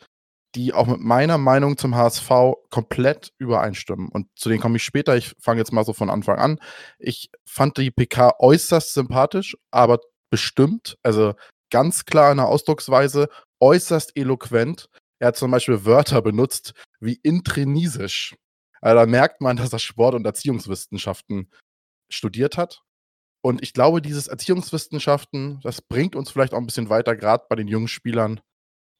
die 0.55 0.73
auch 0.73 0.87
mit 0.87 0.99
meiner 0.99 1.37
Meinung 1.37 1.77
zum 1.77 1.95
HSV 1.95 2.29
komplett 2.69 3.31
übereinstimmen. 3.37 4.09
Und 4.09 4.27
zu 4.35 4.49
denen 4.49 4.61
komme 4.61 4.77
ich 4.77 4.83
später. 4.83 5.15
Ich 5.15 5.33
fange 5.39 5.59
jetzt 5.59 5.71
mal 5.71 5.85
so 5.85 5.93
von 5.93 6.09
Anfang 6.09 6.39
an. 6.39 6.59
Ich 6.99 7.29
fand 7.45 7.77
die 7.77 7.91
PK 7.91 8.33
äußerst 8.39 8.93
sympathisch, 8.93 9.55
aber 9.71 9.99
bestimmt, 10.29 10.97
also 11.03 11.33
ganz 11.71 12.05
klar 12.05 12.31
in 12.31 12.37
der 12.37 12.47
Ausdrucksweise 12.47 13.29
äußerst 13.61 14.17
eloquent. 14.17 14.89
Er 15.19 15.29
hat 15.29 15.37
zum 15.37 15.51
Beispiel 15.51 15.85
Wörter 15.85 16.21
benutzt 16.21 16.73
wie 16.99 17.19
intrinsisch. 17.23 18.35
Also 18.81 18.99
da 18.99 19.05
merkt 19.05 19.41
man, 19.41 19.57
dass 19.57 19.71
er 19.71 19.79
Sport- 19.79 20.15
und 20.15 20.25
Erziehungswissenschaften 20.25 21.51
studiert 22.09 22.57
hat. 22.57 22.81
Und 23.43 23.61
ich 23.63 23.73
glaube, 23.73 24.01
dieses 24.01 24.27
Erziehungswissenschaften, 24.27 25.59
das 25.63 25.81
bringt 25.81 26.15
uns 26.15 26.31
vielleicht 26.31 26.53
auch 26.53 26.59
ein 26.59 26.65
bisschen 26.65 26.89
weiter, 26.89 27.15
gerade 27.15 27.45
bei 27.49 27.55
den 27.55 27.67
jungen 27.67 27.87
Spielern. 27.87 28.41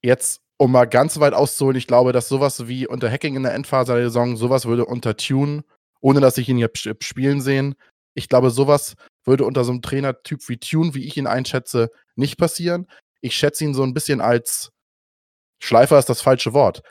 Jetzt, 0.04 0.42
um 0.58 0.72
mal 0.72 0.86
ganz 0.86 1.20
weit 1.20 1.34
auszuholen, 1.34 1.78
ich 1.78 1.88
glaube, 1.88 2.12
dass 2.12 2.28
sowas 2.28 2.68
wie 2.68 2.88
unter 2.88 3.10
Hacking 3.12 3.36
in 3.36 3.44
der 3.44 3.54
Endphase 3.54 3.94
der 3.94 4.04
Saison, 4.04 4.38
sowas 4.38 4.66
würde 4.66 4.86
unter 4.86 5.18
Tune, 5.18 5.64
ohne 6.00 6.22
dass 6.22 6.38
ich 6.38 6.50
ihn 6.50 6.58
hier 6.58 6.72
spielen 6.74 7.42
sehen, 7.42 7.76
ich 8.14 8.30
glaube, 8.30 8.50
sowas 8.50 8.96
würde 9.24 9.46
unter 9.46 9.64
so 9.64 9.72
einem 9.72 9.82
Trainertyp 9.82 10.48
wie 10.50 10.58
Tune, 10.58 10.94
wie 10.96 11.06
ich 11.06 11.18
ihn 11.18 11.28
einschätze, 11.28 11.92
nicht 12.16 12.38
passieren 12.38 12.88
ich 13.22 13.36
schätze 13.36 13.64
ihn 13.64 13.74
so 13.74 13.84
ein 13.84 13.94
bisschen 13.94 14.22
als 14.22 14.72
Schleifer 15.64 16.00
ist 16.00 16.10
das 16.10 16.22
falsche 16.22 16.54
Wort. 16.54 16.82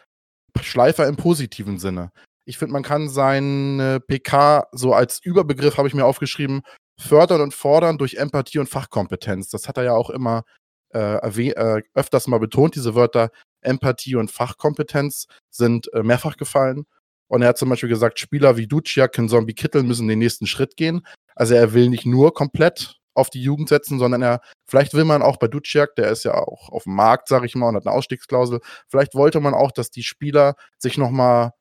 Schleifer 0.60 1.06
im 1.06 1.16
positiven 1.16 1.78
Sinne. 1.78 2.12
Ich 2.44 2.58
finde, 2.58 2.72
man 2.72 2.82
kann 2.82 3.08
seine 3.08 4.00
PK 4.00 4.66
so 4.72 4.94
als 4.94 5.20
Überbegriff, 5.22 5.76
habe 5.76 5.88
ich 5.88 5.94
mir 5.94 6.04
aufgeschrieben, 6.04 6.62
fördern 6.98 7.40
und 7.40 7.54
fordern 7.54 7.98
durch 7.98 8.14
Empathie 8.14 8.58
und 8.58 8.68
Fachkompetenz. 8.68 9.48
Das 9.50 9.68
hat 9.68 9.76
er 9.76 9.84
ja 9.84 9.92
auch 9.92 10.10
immer 10.10 10.44
äh, 10.92 11.16
äh, 11.16 11.82
öfters 11.94 12.26
mal 12.26 12.38
betont, 12.38 12.74
diese 12.74 12.94
Wörter 12.94 13.30
Empathie 13.60 14.16
und 14.16 14.30
Fachkompetenz 14.30 15.26
sind 15.50 15.92
äh, 15.92 16.02
mehrfach 16.02 16.36
gefallen. 16.36 16.86
Und 17.28 17.42
er 17.42 17.48
hat 17.48 17.58
zum 17.58 17.68
Beispiel 17.68 17.88
gesagt, 17.88 18.18
Spieler 18.18 18.56
wie 18.56 18.66
Duciak 18.66 19.14
Zombie 19.14 19.54
Kittel 19.54 19.82
müssen 19.82 20.08
den 20.08 20.18
nächsten 20.18 20.46
Schritt 20.46 20.76
gehen. 20.76 21.06
Also 21.36 21.54
er 21.54 21.72
will 21.74 21.88
nicht 21.88 22.06
nur 22.06 22.34
komplett 22.34 22.99
auf 23.14 23.30
die 23.30 23.42
Jugend 23.42 23.68
setzen, 23.68 23.98
sondern 23.98 24.22
er, 24.22 24.40
vielleicht 24.66 24.94
will 24.94 25.04
man 25.04 25.22
auch 25.22 25.36
bei 25.38 25.48
Duciak, 25.48 25.96
der 25.96 26.10
ist 26.10 26.24
ja 26.24 26.34
auch 26.34 26.68
auf 26.70 26.84
dem 26.84 26.94
Markt, 26.94 27.28
sage 27.28 27.46
ich 27.46 27.54
mal, 27.54 27.68
und 27.68 27.76
hat 27.76 27.86
eine 27.86 27.94
Ausstiegsklausel, 27.94 28.60
vielleicht 28.88 29.14
wollte 29.14 29.40
man 29.40 29.54
auch, 29.54 29.72
dass 29.72 29.90
die 29.90 30.02
Spieler 30.02 30.54
sich 30.78 30.98
nochmal 30.98 31.52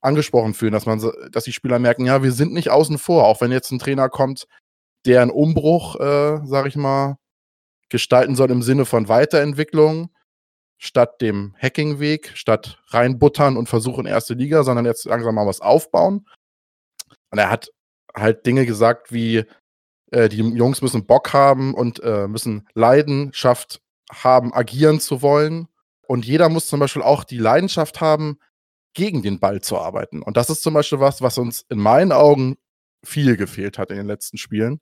angesprochen 0.00 0.54
fühlen, 0.54 0.72
dass 0.72 0.86
man, 0.86 1.00
dass 1.30 1.44
die 1.44 1.52
Spieler 1.52 1.78
merken, 1.78 2.06
ja, 2.06 2.22
wir 2.22 2.32
sind 2.32 2.52
nicht 2.52 2.70
außen 2.70 2.98
vor, 2.98 3.24
auch 3.24 3.40
wenn 3.40 3.52
jetzt 3.52 3.70
ein 3.70 3.78
Trainer 3.78 4.08
kommt, 4.08 4.46
der 5.06 5.22
einen 5.22 5.30
Umbruch, 5.30 5.96
äh, 6.00 6.40
sage 6.44 6.68
ich 6.68 6.76
mal, 6.76 7.16
gestalten 7.90 8.36
soll 8.36 8.50
im 8.50 8.62
Sinne 8.62 8.84
von 8.86 9.08
Weiterentwicklung. 9.08 10.10
statt 10.78 11.20
dem 11.20 11.54
Hacking-Weg, 11.58 12.32
statt 12.34 12.82
reinbuttern 12.88 13.56
und 13.56 13.68
versuchen 13.68 14.06
erste 14.06 14.34
Liga, 14.34 14.64
sondern 14.64 14.84
jetzt 14.84 15.04
langsam 15.06 15.34
mal 15.34 15.46
was 15.46 15.60
aufbauen. 15.60 16.26
Und 17.30 17.38
er 17.38 17.50
hat 17.50 17.70
halt 18.14 18.46
Dinge 18.46 18.66
gesagt 18.66 19.12
wie, 19.12 19.44
äh, 20.14 20.28
die 20.28 20.38
Jungs 20.38 20.80
müssen 20.80 21.06
Bock 21.06 21.32
haben 21.32 21.74
und 21.74 22.00
äh, 22.02 22.28
müssen 22.28 22.68
Leidenschaft 22.74 23.82
haben, 24.12 24.54
agieren 24.54 25.00
zu 25.00 25.22
wollen. 25.22 25.66
Und 26.06 26.24
jeder 26.24 26.48
muss 26.48 26.68
zum 26.68 26.80
Beispiel 26.80 27.02
auch 27.02 27.24
die 27.24 27.38
Leidenschaft 27.38 28.00
haben, 28.00 28.38
gegen 28.94 29.22
den 29.22 29.40
Ball 29.40 29.60
zu 29.60 29.76
arbeiten. 29.76 30.22
Und 30.22 30.36
das 30.36 30.50
ist 30.50 30.62
zum 30.62 30.74
Beispiel 30.74 31.00
was, 31.00 31.20
was 31.20 31.36
uns 31.36 31.64
in 31.68 31.78
meinen 31.78 32.12
Augen 32.12 32.56
viel 33.04 33.36
gefehlt 33.36 33.76
hat 33.76 33.90
in 33.90 33.96
den 33.96 34.06
letzten 34.06 34.38
Spielen. 34.38 34.80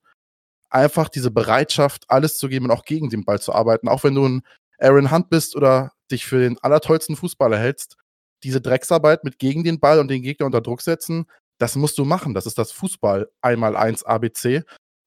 Einfach 0.69 1.09
diese 1.09 1.31
Bereitschaft, 1.31 2.05
alles 2.09 2.37
zu 2.37 2.49
geben 2.49 2.67
und 2.67 2.71
auch 2.73 2.85
gegen 2.85 3.09
den 3.09 3.25
Ball 3.25 3.41
zu 3.41 3.55
arbeiten. 3.55 3.89
Auch 3.89 4.05
wenn 4.05 4.15
du 4.15 4.27
ein 4.27 4.43
Aaron 4.79 5.11
Hunt 5.11 5.31
bist 5.31 5.57
oder 5.57 5.93
dich 6.11 6.27
für 6.27 6.41
den 6.41 6.59
allertollsten 6.59 7.17
Fußballer 7.17 7.59
hältst, 7.59 7.97
diese 8.43 8.61
Drecksarbeit 8.61 9.25
mit 9.25 9.39
gegen 9.39 9.65
den 9.65 9.81
Ball 9.81 9.99
und 9.99 10.09
den 10.09 10.21
Gegner 10.21 10.47
unter 10.47 10.61
Druck 10.61 10.83
setzen, 10.83 11.25
das 11.59 11.77
musst 11.77 11.97
du 11.97 12.05
machen. 12.05 12.35
Das 12.35 12.45
ist 12.45 12.59
das 12.59 12.73
Fußball 12.73 13.31
einmal 13.41 13.77
eins 13.77 14.05
ABC. 14.05 14.63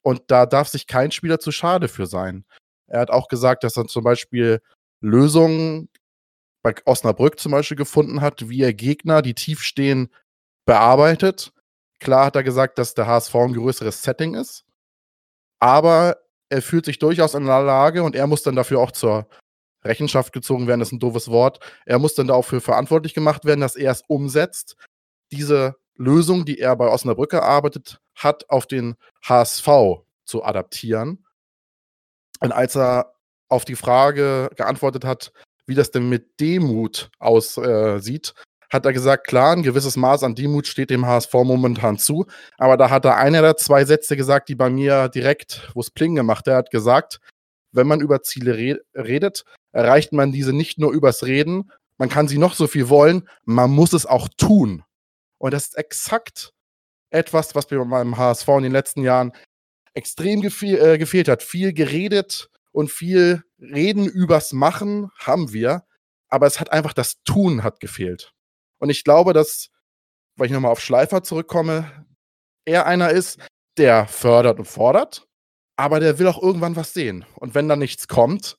Und 0.06 0.22
da 0.28 0.46
darf 0.46 0.68
sich 0.68 0.86
kein 0.86 1.12
Spieler 1.12 1.40
zu 1.40 1.52
schade 1.52 1.88
für 1.88 2.06
sein. 2.06 2.46
Er 2.86 3.00
hat 3.00 3.10
auch 3.10 3.28
gesagt, 3.28 3.64
dass 3.64 3.76
er 3.76 3.88
zum 3.88 4.04
Beispiel 4.04 4.62
Lösungen 5.02 5.90
bei 6.62 6.76
Osnabrück 6.86 7.40
zum 7.40 7.52
Beispiel 7.52 7.76
gefunden 7.76 8.22
hat, 8.22 8.48
wie 8.48 8.62
er 8.62 8.74
Gegner, 8.74 9.24
die 9.24 9.34
tief 9.34 9.64
stehen, 9.64 10.10
bearbeitet. 10.66 11.54
Klar 12.00 12.26
hat 12.28 12.36
er 12.36 12.44
gesagt, 12.44 12.78
dass 12.78 12.94
der 12.94 13.08
HSV 13.08 13.34
ein 13.36 13.54
größeres 13.54 14.04
Setting 14.04 14.36
ist, 14.36 14.64
aber 15.60 16.18
er 16.50 16.62
fühlt 16.62 16.86
sich 16.86 17.00
durchaus 17.00 17.34
in 17.34 17.46
der 17.46 17.64
Lage 17.64 18.04
und 18.04 18.16
er 18.16 18.28
muss 18.28 18.44
dann 18.44 18.56
dafür 18.56 18.82
auch 18.82 18.92
zur 18.92 19.28
Rechenschaft 19.84 20.34
gezogen 20.34 20.68
werden, 20.68 20.82
das 20.82 20.90
ist 20.90 20.94
ein 20.94 21.00
doofes 21.00 21.30
Wort. 21.30 21.60
Er 21.86 21.98
muss 21.98 22.14
dann 22.14 22.28
dafür 22.28 22.62
verantwortlich 22.62 23.16
gemacht 23.16 23.46
werden, 23.46 23.62
dass 23.62 23.76
er 23.76 23.92
es 23.92 24.04
umsetzt, 24.08 24.76
diese 25.32 25.76
Lösung, 25.98 26.46
die 26.46 26.60
er 26.60 26.76
bei 26.76 26.88
Osnabrück 26.88 27.34
erarbeitet 27.34 28.00
hat, 28.16 28.50
auf 28.50 28.68
den 28.68 28.96
HSV 29.24 29.68
zu 30.26 30.44
adaptieren. 30.44 31.26
Und 32.40 32.52
als 32.52 32.76
er 32.76 33.14
auf 33.48 33.66
die 33.66 33.76
Frage 33.76 34.50
geantwortet 34.56 35.06
hat, 35.06 35.32
wie 35.66 35.76
das 35.76 35.92
denn 35.92 36.10
mit 36.10 36.40
Demut 36.40 37.10
aussieht, 37.20 38.34
äh, 38.36 38.42
hat 38.70 38.86
er 38.86 38.94
gesagt, 38.94 39.28
klar, 39.28 39.56
ein 39.56 39.64
gewisses 39.64 39.96
Maß 39.96 40.24
an 40.24 40.36
Demut 40.36 40.68
steht 40.68 40.90
dem 40.90 41.06
HSV 41.06 41.34
momentan 41.34 41.98
zu. 41.98 42.26
Aber 42.58 42.78
da 42.78 42.90
hat 42.90 43.06
er 43.06 43.18
einer 43.18 43.42
der 43.42 43.58
zwei 43.58 43.86
Sätze 43.86 44.18
gesagt, 44.18 44.50
die 44.50 44.56
bei 44.56 44.70
mir 44.70 45.08
direkt, 45.10 45.70
wo 45.74 45.80
es 45.80 45.92
Pling 45.92 46.16
gemacht 46.16 46.48
er 46.48 46.58
hat 46.58 46.72
gesagt, 46.72 47.20
wenn 47.72 47.88
man 47.88 48.02
über 48.02 48.22
Ziele 48.24 48.58
re 48.58 48.80
redet, 48.96 49.44
erreicht 49.72 50.14
man 50.14 50.32
diese 50.32 50.54
nicht 50.54 50.80
nur 50.80 50.92
übers 50.92 51.26
Reden, 51.26 51.72
man 51.98 52.10
kann 52.10 52.28
sie 52.28 52.38
noch 52.38 52.54
so 52.54 52.68
viel 52.68 52.90
wollen, 52.90 53.28
man 53.44 53.72
muss 53.72 53.94
es 53.94 54.06
auch 54.06 54.28
tun. 54.38 54.84
Und 55.46 55.52
das 55.52 55.66
ist 55.66 55.78
exakt 55.78 56.56
etwas, 57.12 57.54
was 57.54 57.70
mir 57.70 57.86
beim 57.86 58.18
HSV 58.18 58.48
in 58.48 58.64
den 58.64 58.72
letzten 58.72 59.04
Jahren 59.04 59.32
extrem 59.94 60.42
gefehl, 60.42 60.80
äh, 60.80 60.98
gefehlt 60.98 61.28
hat. 61.28 61.44
Viel 61.44 61.72
geredet 61.72 62.50
und 62.72 62.90
viel 62.90 63.44
Reden 63.60 64.08
übers 64.08 64.54
Machen 64.54 65.12
haben 65.20 65.54
wir, 65.54 65.86
aber 66.30 66.48
es 66.48 66.60
hat 66.60 66.72
einfach 66.72 66.94
das 66.94 67.22
Tun 67.26 67.62
hat 67.62 67.80
gefehlt. 67.80 68.34
Und 68.80 68.90
ich 68.90 69.04
glaube, 69.04 69.34
dass, 69.34 69.70
weil 70.36 70.48
ich 70.48 70.52
nochmal 70.52 70.72
auf 70.72 70.82
Schleifer 70.82 71.22
zurückkomme, 71.22 72.08
er 72.66 72.88
einer 72.88 73.12
ist, 73.12 73.38
der 73.78 74.08
fördert 74.08 74.58
und 74.58 74.66
fordert, 74.66 75.28
aber 75.76 76.00
der 76.00 76.18
will 76.18 76.26
auch 76.26 76.42
irgendwann 76.42 76.76
was 76.76 76.96
sehen. 76.96 77.24
Und 77.36 77.54
wenn 77.54 77.70
da 77.70 77.76
nichts 77.76 78.08
kommt, 78.08 78.58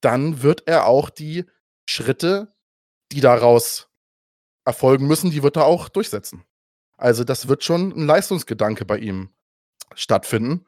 dann 0.00 0.42
wird 0.42 0.66
er 0.66 0.88
auch 0.88 1.08
die 1.08 1.44
Schritte, 1.88 2.52
die 3.12 3.20
daraus 3.20 3.90
erfolgen 4.66 5.06
müssen, 5.06 5.30
die 5.30 5.42
wird 5.42 5.56
er 5.56 5.64
auch 5.64 5.88
durchsetzen. 5.88 6.44
Also 6.98 7.24
das 7.24 7.48
wird 7.48 7.64
schon 7.64 7.92
ein 7.92 8.06
Leistungsgedanke 8.06 8.84
bei 8.84 8.98
ihm 8.98 9.30
stattfinden. 9.94 10.66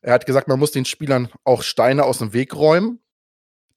Er 0.00 0.12
hat 0.12 0.26
gesagt, 0.26 0.48
man 0.48 0.58
muss 0.58 0.72
den 0.72 0.84
Spielern 0.84 1.30
auch 1.44 1.62
Steine 1.62 2.04
aus 2.04 2.18
dem 2.18 2.32
Weg 2.32 2.54
räumen, 2.54 3.00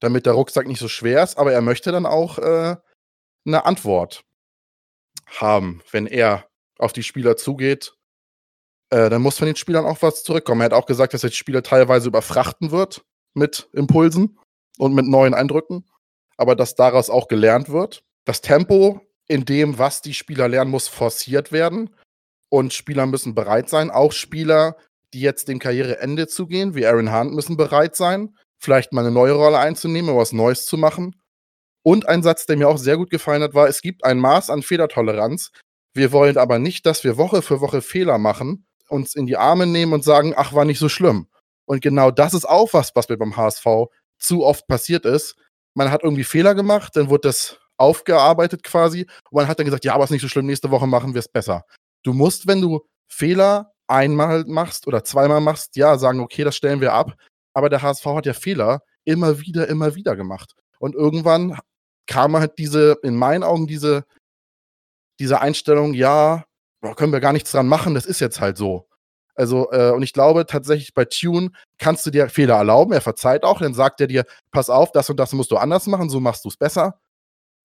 damit 0.00 0.26
der 0.26 0.32
Rucksack 0.34 0.66
nicht 0.66 0.80
so 0.80 0.88
schwer 0.88 1.22
ist, 1.22 1.38
aber 1.38 1.52
er 1.52 1.60
möchte 1.62 1.92
dann 1.92 2.06
auch 2.06 2.38
äh, 2.38 2.76
eine 3.46 3.64
Antwort 3.64 4.24
haben, 5.26 5.82
wenn 5.90 6.06
er 6.06 6.46
auf 6.78 6.92
die 6.92 7.02
Spieler 7.02 7.36
zugeht. 7.36 7.94
Äh, 8.90 9.10
dann 9.10 9.22
muss 9.22 9.38
von 9.38 9.46
den 9.46 9.56
Spielern 9.56 9.84
auch 9.84 10.02
was 10.02 10.24
zurückkommen. 10.24 10.60
Er 10.60 10.66
hat 10.66 10.72
auch 10.72 10.86
gesagt, 10.86 11.14
dass 11.14 11.22
er 11.22 11.30
die 11.30 11.36
Spieler 11.36 11.62
teilweise 11.62 12.08
überfrachten 12.08 12.70
wird 12.70 13.04
mit 13.34 13.68
Impulsen 13.72 14.38
und 14.78 14.94
mit 14.94 15.06
neuen 15.06 15.34
Eindrücken, 15.34 15.88
aber 16.36 16.56
dass 16.56 16.74
daraus 16.74 17.10
auch 17.10 17.28
gelernt 17.28 17.68
wird. 17.68 18.04
Das 18.24 18.40
Tempo 18.40 19.00
in 19.28 19.44
dem, 19.44 19.78
was 19.78 20.02
die 20.02 20.14
Spieler 20.14 20.48
lernen, 20.48 20.70
muss 20.70 20.88
forciert 20.88 21.52
werden 21.52 21.90
und 22.48 22.74
Spieler 22.74 23.06
müssen 23.06 23.34
bereit 23.34 23.68
sein. 23.68 23.90
Auch 23.90 24.12
Spieler, 24.12 24.76
die 25.14 25.20
jetzt 25.20 25.48
dem 25.48 25.58
Karriereende 25.58 26.26
zugehen, 26.26 26.74
wie 26.74 26.86
Aaron 26.86 27.12
Hunt, 27.12 27.34
müssen 27.34 27.56
bereit 27.56 27.96
sein, 27.96 28.36
vielleicht 28.58 28.92
mal 28.92 29.02
eine 29.02 29.10
neue 29.10 29.32
Rolle 29.32 29.58
einzunehmen, 29.58 30.16
was 30.16 30.32
Neues 30.32 30.66
zu 30.66 30.76
machen. 30.76 31.16
Und 31.82 32.08
ein 32.08 32.22
Satz, 32.22 32.46
der 32.46 32.56
mir 32.56 32.68
auch 32.68 32.78
sehr 32.78 32.96
gut 32.96 33.10
gefallen 33.10 33.42
hat, 33.42 33.54
war, 33.54 33.68
es 33.68 33.80
gibt 33.80 34.04
ein 34.04 34.18
Maß 34.18 34.50
an 34.50 34.62
Fehlertoleranz. 34.62 35.50
Wir 35.94 36.12
wollen 36.12 36.38
aber 36.38 36.58
nicht, 36.58 36.86
dass 36.86 37.04
wir 37.04 37.16
Woche 37.16 37.42
für 37.42 37.60
Woche 37.60 37.82
Fehler 37.82 38.18
machen, 38.18 38.66
uns 38.88 39.14
in 39.14 39.26
die 39.26 39.36
Arme 39.36 39.66
nehmen 39.66 39.92
und 39.92 40.04
sagen, 40.04 40.34
ach, 40.36 40.52
war 40.52 40.64
nicht 40.64 40.78
so 40.78 40.88
schlimm. 40.88 41.26
Und 41.64 41.80
genau 41.80 42.10
das 42.10 42.34
ist 42.34 42.48
auch 42.48 42.72
was, 42.72 42.94
was 42.94 43.08
mir 43.08 43.16
beim 43.16 43.36
HSV 43.36 43.66
zu 44.18 44.44
oft 44.44 44.66
passiert 44.66 45.06
ist. 45.06 45.36
Man 45.74 45.90
hat 45.90 46.02
irgendwie 46.02 46.24
Fehler 46.24 46.54
gemacht, 46.54 46.96
dann 46.96 47.08
wurde 47.08 47.28
das 47.28 47.58
aufgearbeitet 47.76 48.62
quasi 48.62 49.06
und 49.30 49.36
man 49.36 49.48
hat 49.48 49.58
dann 49.58 49.66
gesagt, 49.66 49.84
ja, 49.84 49.94
aber 49.94 50.04
ist 50.04 50.10
nicht 50.10 50.22
so 50.22 50.28
schlimm, 50.28 50.46
nächste 50.46 50.70
Woche 50.70 50.86
machen 50.86 51.14
wir 51.14 51.20
es 51.20 51.28
besser. 51.28 51.64
Du 52.02 52.12
musst, 52.12 52.46
wenn 52.46 52.60
du 52.60 52.80
Fehler 53.08 53.72
einmal 53.86 54.44
machst 54.46 54.86
oder 54.86 55.04
zweimal 55.04 55.40
machst, 55.40 55.76
ja, 55.76 55.98
sagen, 55.98 56.20
okay, 56.20 56.44
das 56.44 56.56
stellen 56.56 56.80
wir 56.80 56.92
ab. 56.92 57.14
Aber 57.54 57.68
der 57.68 57.82
HSV 57.82 58.04
hat 58.06 58.26
ja 58.26 58.32
Fehler 58.32 58.82
immer 59.04 59.40
wieder, 59.40 59.68
immer 59.68 59.94
wieder 59.94 60.16
gemacht. 60.16 60.54
Und 60.78 60.94
irgendwann 60.94 61.58
kam 62.06 62.36
halt 62.36 62.58
diese, 62.58 62.98
in 63.02 63.16
meinen 63.16 63.42
Augen, 63.42 63.66
diese, 63.66 64.04
diese 65.18 65.40
Einstellung, 65.40 65.94
ja, 65.94 66.44
können 66.96 67.12
wir 67.12 67.20
gar 67.20 67.32
nichts 67.32 67.52
dran 67.52 67.68
machen, 67.68 67.94
das 67.94 68.06
ist 68.06 68.20
jetzt 68.20 68.40
halt 68.40 68.56
so. 68.56 68.88
Also, 69.34 69.70
äh, 69.72 69.90
und 69.92 70.02
ich 70.02 70.12
glaube 70.12 70.46
tatsächlich 70.46 70.94
bei 70.94 71.04
Tune 71.04 71.52
kannst 71.78 72.04
du 72.04 72.10
dir 72.10 72.28
Fehler 72.28 72.56
erlauben, 72.56 72.92
er 72.92 73.00
verzeiht 73.00 73.44
auch, 73.44 73.60
dann 73.60 73.74
sagt 73.74 74.00
er 74.00 74.06
dir, 74.06 74.24
pass 74.50 74.68
auf, 74.68 74.92
das 74.92 75.08
und 75.08 75.18
das 75.18 75.32
musst 75.32 75.50
du 75.50 75.56
anders 75.56 75.86
machen, 75.86 76.10
so 76.10 76.20
machst 76.20 76.44
du 76.44 76.48
es 76.48 76.56
besser. 76.56 76.98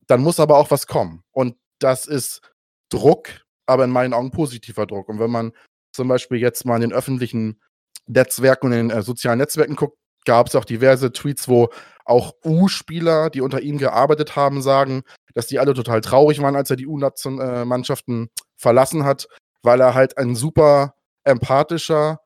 Dann 0.08 0.22
muss 0.22 0.40
aber 0.40 0.58
auch 0.58 0.72
was 0.72 0.88
kommen. 0.88 1.24
Und 1.32 1.56
das 1.80 2.06
ist 2.06 2.42
Druck, 2.90 3.30
aber 3.66 3.84
in 3.84 3.92
meinen 3.92 4.14
Augen 4.14 4.32
positiver 4.32 4.86
Druck. 4.86 5.10
Und 5.10 5.20
wenn 5.20 5.32
man 5.32 5.52
zum 5.92 6.08
Beispiel 6.08 6.40
jetzt 6.40 6.66
mal 6.66 6.76
in 6.76 6.82
den 6.82 6.94
öffentlichen 6.94 7.62
Netzwerken 8.08 8.68
und 8.68 8.74
in 8.74 8.90
den 8.90 8.98
äh, 8.98 9.02
sozialen 9.02 9.40
Netzwerken 9.40 9.76
guckt, 9.76 9.98
gab 10.26 10.48
es 10.48 10.56
auch 10.56 10.66
diverse 10.66 11.12
Tweets, 11.12 11.48
wo 11.48 11.70
auch 12.06 12.34
U-Spieler, 12.46 13.30
die 13.30 13.42
unter 13.42 13.62
ihm 13.62 13.78
gearbeitet 13.78 14.36
haben, 14.36 14.62
sagen, 14.62 15.04
dass 15.34 15.48
die 15.48 15.60
alle 15.60 15.74
total 15.74 16.02
traurig 16.02 16.42
waren, 16.42 16.56
als 16.56 16.70
er 16.70 16.76
die 16.78 16.88
U-Mannschaften 16.88 18.26
äh, 18.26 18.42
verlassen 18.56 19.04
hat, 19.04 19.28
weil 19.64 19.82
er 19.82 19.94
halt 19.94 20.18
ein 20.18 20.36
super 20.36 20.96
empathischer 21.24 22.22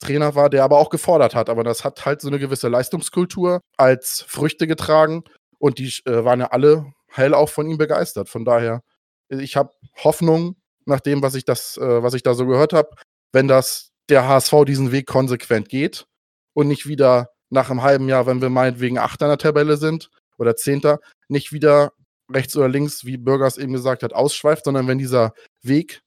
Trainer 0.00 0.34
war, 0.34 0.50
der 0.50 0.64
aber 0.64 0.78
auch 0.78 0.90
gefordert 0.90 1.34
hat. 1.34 1.48
Aber 1.48 1.64
das 1.64 1.84
hat 1.84 2.04
halt 2.06 2.20
so 2.20 2.28
eine 2.28 2.38
gewisse 2.38 2.68
Leistungskultur 2.68 3.60
als 3.76 4.22
Früchte 4.26 4.66
getragen 4.66 5.24
und 5.58 5.78
die 5.78 5.92
äh, 6.06 6.24
waren 6.24 6.40
ja 6.40 6.46
alle 6.46 6.92
heil 7.16 7.34
auch 7.34 7.48
von 7.48 7.68
ihm 7.68 7.78
begeistert. 7.78 8.28
Von 8.28 8.44
daher, 8.44 8.82
ich 9.28 9.56
habe 9.56 9.72
Hoffnung, 10.02 10.56
nach 10.86 11.00
dem, 11.00 11.22
was 11.22 11.34
ich, 11.34 11.44
das, 11.44 11.76
äh, 11.76 12.02
was 12.02 12.14
ich 12.14 12.22
da 12.22 12.34
so 12.34 12.46
gehört 12.46 12.72
habe, 12.72 12.90
wenn 13.32 13.46
das 13.46 13.90
der 14.08 14.26
HSV 14.26 14.64
diesen 14.66 14.90
Weg 14.90 15.06
konsequent 15.06 15.68
geht 15.68 16.06
und 16.54 16.68
nicht 16.68 16.86
wieder 16.88 17.30
nach 17.50 17.70
einem 17.70 17.82
halben 17.82 18.08
Jahr, 18.08 18.26
wenn 18.26 18.40
wir 18.40 18.50
meinetwegen 18.50 18.98
Achter 18.98 19.26
in 19.26 19.30
der 19.30 19.38
Tabelle 19.38 19.76
sind 19.76 20.10
oder 20.38 20.56
Zehnter, 20.56 20.98
nicht 21.28 21.52
wieder 21.52 21.92
rechts 22.30 22.56
oder 22.56 22.68
links, 22.68 23.04
wie 23.04 23.16
Bürgers 23.16 23.58
eben 23.58 23.72
gesagt 23.72 24.02
hat, 24.02 24.14
ausschweift, 24.14 24.64
sondern 24.64 24.86
wenn 24.88 24.98
dieser 24.98 25.32
Weg 25.62 26.02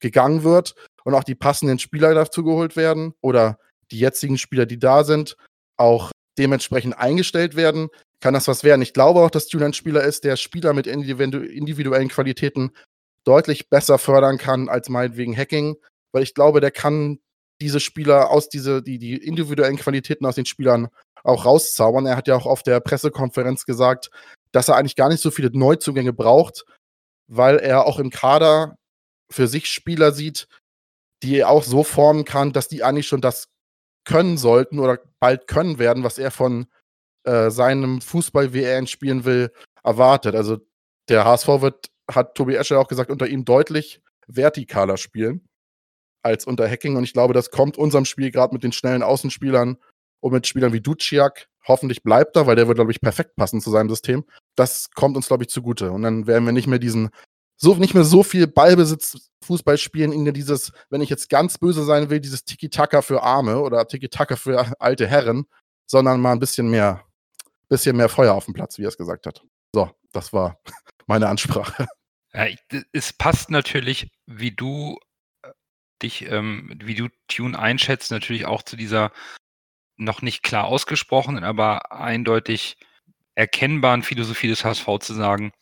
gegangen 0.00 0.44
wird 0.44 0.74
und 1.04 1.14
auch 1.14 1.24
die 1.24 1.34
passenden 1.34 1.78
Spieler 1.78 2.14
dazu 2.14 2.44
geholt 2.44 2.76
werden 2.76 3.14
oder 3.20 3.58
die 3.90 3.98
jetzigen 3.98 4.38
Spieler, 4.38 4.66
die 4.66 4.78
da 4.78 5.04
sind, 5.04 5.36
auch 5.76 6.10
dementsprechend 6.40 6.98
eingestellt 6.98 7.54
werden, 7.54 7.88
kann 8.20 8.34
das 8.34 8.48
was 8.48 8.64
werden. 8.64 8.80
Ich 8.80 8.94
glaube 8.94 9.20
auch, 9.20 9.30
dass 9.30 9.52
Julian 9.52 9.70
ein 9.70 9.74
Spieler 9.74 10.02
ist, 10.02 10.24
der 10.24 10.36
Spieler 10.36 10.72
mit 10.72 10.86
individuellen 10.86 12.08
Qualitäten 12.08 12.72
deutlich 13.26 13.68
besser 13.68 13.98
fördern 13.98 14.38
kann 14.38 14.70
als 14.70 14.88
meinetwegen 14.88 15.36
Hacking, 15.36 15.76
weil 16.12 16.22
ich 16.22 16.34
glaube, 16.34 16.60
der 16.60 16.70
kann 16.70 17.18
diese 17.60 17.78
Spieler 17.78 18.30
aus 18.30 18.48
diese, 18.48 18.82
die, 18.82 18.98
die 18.98 19.16
individuellen 19.16 19.76
Qualitäten 19.76 20.24
aus 20.24 20.36
den 20.36 20.46
Spielern 20.46 20.88
auch 21.22 21.44
rauszaubern. 21.44 22.06
Er 22.06 22.16
hat 22.16 22.26
ja 22.26 22.36
auch 22.36 22.46
auf 22.46 22.62
der 22.62 22.80
Pressekonferenz 22.80 23.66
gesagt, 23.66 24.10
dass 24.52 24.68
er 24.68 24.76
eigentlich 24.76 24.96
gar 24.96 25.10
nicht 25.10 25.20
so 25.20 25.30
viele 25.30 25.50
Neuzugänge 25.52 26.14
braucht, 26.14 26.64
weil 27.28 27.58
er 27.58 27.84
auch 27.84 27.98
im 27.98 28.08
Kader 28.08 28.76
für 29.30 29.46
sich 29.46 29.66
Spieler 29.66 30.12
sieht, 30.12 30.48
die 31.22 31.36
er 31.36 31.50
auch 31.50 31.62
so 31.62 31.84
formen 31.84 32.24
kann, 32.24 32.52
dass 32.52 32.68
die 32.68 32.82
eigentlich 32.82 33.06
schon 33.06 33.20
das 33.20 33.48
können 34.04 34.38
sollten 34.38 34.78
oder 34.78 34.98
bald 35.20 35.46
können 35.46 35.78
werden, 35.78 36.04
was 36.04 36.18
er 36.18 36.30
von 36.30 36.66
äh, 37.24 37.50
seinem 37.50 38.00
Fußball, 38.00 38.52
wie 38.52 38.62
er 38.62 38.78
ihn 38.78 38.86
spielen 38.86 39.24
will, 39.24 39.52
erwartet. 39.82 40.34
Also 40.34 40.58
der 41.08 41.24
HSV 41.24 41.48
wird, 41.60 41.90
hat 42.10 42.34
Tobi 42.34 42.54
Escher 42.54 42.80
auch 42.80 42.88
gesagt, 42.88 43.10
unter 43.10 43.26
ihm 43.26 43.44
deutlich 43.44 44.02
vertikaler 44.28 44.96
spielen 44.96 45.48
als 46.22 46.46
unter 46.46 46.68
Hacking. 46.68 46.96
Und 46.96 47.04
ich 47.04 47.12
glaube, 47.12 47.34
das 47.34 47.50
kommt 47.50 47.76
unserem 47.76 48.04
Spiel 48.04 48.30
gerade 48.30 48.54
mit 48.54 48.62
den 48.62 48.72
schnellen 48.72 49.02
Außenspielern 49.02 49.76
und 50.20 50.32
mit 50.32 50.46
Spielern 50.46 50.72
wie 50.72 50.80
Duciak. 50.80 51.48
Hoffentlich 51.66 52.02
bleibt 52.02 52.36
er, 52.36 52.46
weil 52.46 52.56
der 52.56 52.68
wird, 52.68 52.76
glaube 52.76 52.90
ich, 52.90 53.00
perfekt 53.00 53.36
passen 53.36 53.60
zu 53.60 53.70
seinem 53.70 53.90
System. 53.90 54.24
Das 54.56 54.90
kommt 54.94 55.16
uns, 55.16 55.28
glaube 55.28 55.44
ich, 55.44 55.50
zugute. 55.50 55.90
Und 55.92 56.02
dann 56.02 56.26
werden 56.26 56.44
wir 56.44 56.52
nicht 56.52 56.66
mehr 56.66 56.78
diesen, 56.78 57.10
so 57.60 57.74
nicht 57.74 57.94
mehr 57.94 58.04
so 58.04 58.22
viel 58.22 58.46
Ballbesitz 58.46 59.30
Fußball 59.44 59.76
spielen, 59.78 60.12
in 60.12 60.32
dieses, 60.32 60.72
wenn 60.88 61.02
ich 61.02 61.10
jetzt 61.10 61.28
ganz 61.28 61.58
böse 61.58 61.84
sein 61.84 62.08
will, 62.08 62.20
dieses 62.20 62.44
Tiki-Taka 62.44 63.02
für 63.02 63.22
Arme 63.22 63.60
oder 63.60 63.86
Tiki-Taka 63.86 64.36
für 64.36 64.72
alte 64.80 65.06
Herren, 65.06 65.44
sondern 65.86 66.20
mal 66.20 66.32
ein 66.32 66.40
bisschen 66.40 66.70
mehr, 66.70 67.04
bisschen 67.68 67.96
mehr 67.96 68.08
Feuer 68.08 68.34
auf 68.34 68.46
dem 68.46 68.54
Platz, 68.54 68.78
wie 68.78 68.84
er 68.84 68.88
es 68.88 68.96
gesagt 68.96 69.26
hat. 69.26 69.42
So, 69.74 69.90
das 70.12 70.32
war 70.32 70.58
meine 71.06 71.28
Ansprache. 71.28 71.86
Ja, 72.32 72.46
es 72.92 73.12
passt 73.12 73.50
natürlich, 73.50 74.10
wie 74.26 74.52
du 74.52 74.98
äh, 75.42 75.50
dich, 76.02 76.30
ähm, 76.30 76.78
wie 76.82 76.94
du 76.94 77.08
Tune 77.28 77.58
einschätzt, 77.58 78.10
natürlich 78.10 78.46
auch 78.46 78.62
zu 78.62 78.76
dieser 78.76 79.12
noch 79.96 80.22
nicht 80.22 80.42
klar 80.42 80.64
ausgesprochenen, 80.64 81.44
aber 81.44 81.92
eindeutig 81.92 82.78
erkennbaren 83.34 84.02
Philosophie 84.02 84.48
des 84.48 84.64
HSV 84.64 84.86
zu 85.00 85.12
sagen, 85.12 85.52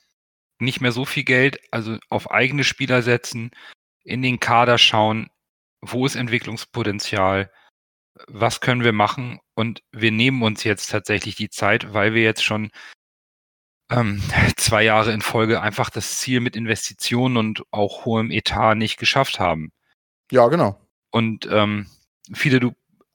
nicht 0.60 0.80
mehr 0.80 0.92
so 0.92 1.04
viel 1.04 1.24
Geld, 1.24 1.60
also 1.70 1.98
auf 2.08 2.30
eigene 2.30 2.64
Spieler 2.64 3.02
setzen, 3.02 3.50
in 4.04 4.22
den 4.22 4.40
Kader 4.40 4.78
schauen, 4.78 5.28
wo 5.80 6.06
ist 6.06 6.16
Entwicklungspotenzial, 6.16 7.50
was 8.26 8.60
können 8.60 8.82
wir 8.82 8.92
machen 8.92 9.38
und 9.54 9.82
wir 9.92 10.10
nehmen 10.10 10.42
uns 10.42 10.64
jetzt 10.64 10.90
tatsächlich 10.90 11.36
die 11.36 11.50
Zeit, 11.50 11.92
weil 11.92 12.14
wir 12.14 12.22
jetzt 12.22 12.42
schon 12.42 12.70
ähm, 13.90 14.22
zwei 14.56 14.82
Jahre 14.82 15.12
in 15.12 15.22
Folge 15.22 15.60
einfach 15.60 15.90
das 15.90 16.18
Ziel 16.18 16.40
mit 16.40 16.56
Investitionen 16.56 17.36
und 17.36 17.62
auch 17.70 18.04
hohem 18.04 18.30
Etat 18.30 18.74
nicht 18.74 18.98
geschafft 18.98 19.38
haben. 19.38 19.72
Ja, 20.30 20.48
genau. 20.48 20.80
Und 21.10 21.48
ähm, 21.50 21.86
viele, 22.34 22.60
du 22.60 22.74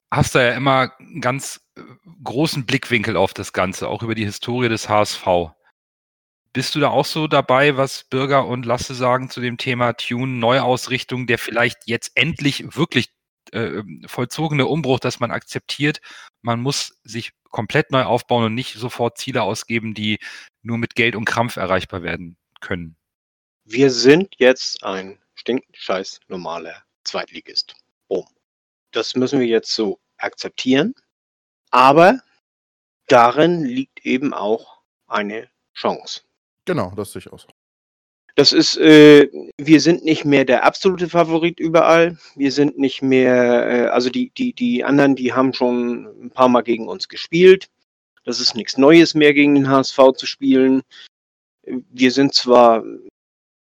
hast 0.10 0.36
da 0.36 0.44
ja 0.44 0.54
immer 0.54 0.94
einen 1.00 1.22
ganz 1.22 1.62
äh, 1.76 1.82
großen 2.24 2.66
Blickwinkel 2.66 3.18
auf 3.18 3.34
das 3.34 3.54
Ganze, 3.54 3.88
auch 3.88 4.04
über 4.04 4.16
die 4.16 4.26
Historie 4.26 4.70
des 4.70 4.90
HSV. 4.90 5.26
Bist 6.54 6.76
du 6.76 6.80
da 6.80 6.90
auch 6.90 7.06
so 7.06 7.28
dabei, 7.28 7.78
was 7.78 8.04
Bürger 8.04 8.46
und 8.48 8.66
Lasse 8.66 8.94
sagen 8.94 9.30
zu 9.30 9.42
dem 9.42 9.58
Thema 9.58 9.94
Tune, 9.94 10.34
Neuausrichtung, 10.34 11.26
der 11.26 11.40
vielleicht 11.40 11.88
jetzt 11.88 12.12
endlich 12.16 12.78
wirklich 12.78 13.10
äh, 13.52 13.82
vollzogene 14.06 14.68
Umbruch, 14.68 15.00
dass 15.00 15.20
man 15.20 15.32
akzeptiert, 15.32 16.00
man 16.42 16.62
muss 16.62 17.00
sich 17.04 17.32
komplett 17.50 17.92
neu 17.92 18.04
aufbauen 18.04 18.46
und 18.46 18.56
nicht 18.56 18.74
sofort 18.76 19.18
Ziele 19.18 19.44
ausgeben, 19.44 19.94
die 19.94 20.20
nur 20.62 20.78
mit 20.78 20.96
Geld 20.96 21.16
und 21.16 21.26
Krampf 21.26 21.56
erreichbar 21.56 22.04
werden 22.04 22.38
können. 22.62 22.96
Wir 23.66 23.92
sind 23.92 24.34
jetzt 24.38 24.84
ein 24.84 25.20
stinkscheiß 25.36 26.20
normaler 26.28 26.84
Zweitligist. 27.04 27.76
Boom. 28.08 28.28
Das 28.92 29.16
müssen 29.16 29.40
wir 29.40 29.48
jetzt 29.48 29.74
so 29.74 30.00
akzeptieren. 30.18 30.94
Aber 31.72 32.20
darin 33.08 33.64
liegt 33.64 34.06
eben 34.06 34.34
auch 34.34 34.82
eine 35.08 35.50
Chance. 35.74 36.22
Genau, 36.66 36.92
das 36.96 37.12
sehe 37.12 37.22
ich 37.22 37.32
aus. 37.32 37.48
Das 38.36 38.52
ist, 38.52 38.78
äh, 38.78 39.30
wir 39.58 39.80
sind 39.80 40.04
nicht 40.04 40.26
mehr 40.26 40.44
der 40.44 40.64
absolute 40.64 41.08
Favorit 41.08 41.60
überall. 41.60 42.18
Wir 42.36 42.52
sind 42.52 42.80
nicht 42.80 43.04
mehr, 43.04 43.70
äh, 43.70 43.88
also 43.90 44.10
die, 44.10 44.32
die, 44.32 44.54
die 44.54 44.84
anderen, 44.84 45.16
die 45.16 45.34
haben 45.34 45.54
schon 45.54 46.08
ein 46.26 46.32
paar 46.32 46.50
Mal 46.50 46.64
gegen 46.64 46.88
uns 46.88 47.08
gespielt. 47.08 47.70
Das 48.24 48.40
ist 48.40 48.56
nichts 48.56 48.78
Neues 48.78 49.14
mehr 49.14 49.34
gegen 49.34 49.54
den 49.54 49.70
HSV 49.70 50.14
zu 50.16 50.26
spielen. 50.26 50.82
Wir 51.66 52.12
sind 52.12 52.34
zwar 52.34 52.84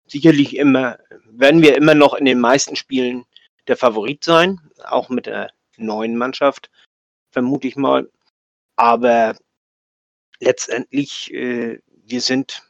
sicherlich 0.08 0.56
immer, 0.56 0.98
werden 1.26 1.62
wir 1.62 1.76
immer 1.78 1.93
noch 1.93 2.16
in 2.16 2.26
den 2.26 2.39
meisten 2.39 2.76
Spielen 2.76 3.26
der 3.68 3.78
Favorit 3.78 4.24
sein, 4.24 4.60
auch 4.84 5.10
mit 5.10 5.28
der 5.28 5.52
neuen 5.78 6.16
Mannschaft, 6.18 6.72
vermute 7.32 7.68
ich 7.68 7.76
mal. 7.76 8.10
Aber 8.78 9.36
letztendlich, 10.39 11.32
äh, 11.34 11.80
wir 11.88 12.22
sind 12.22 12.64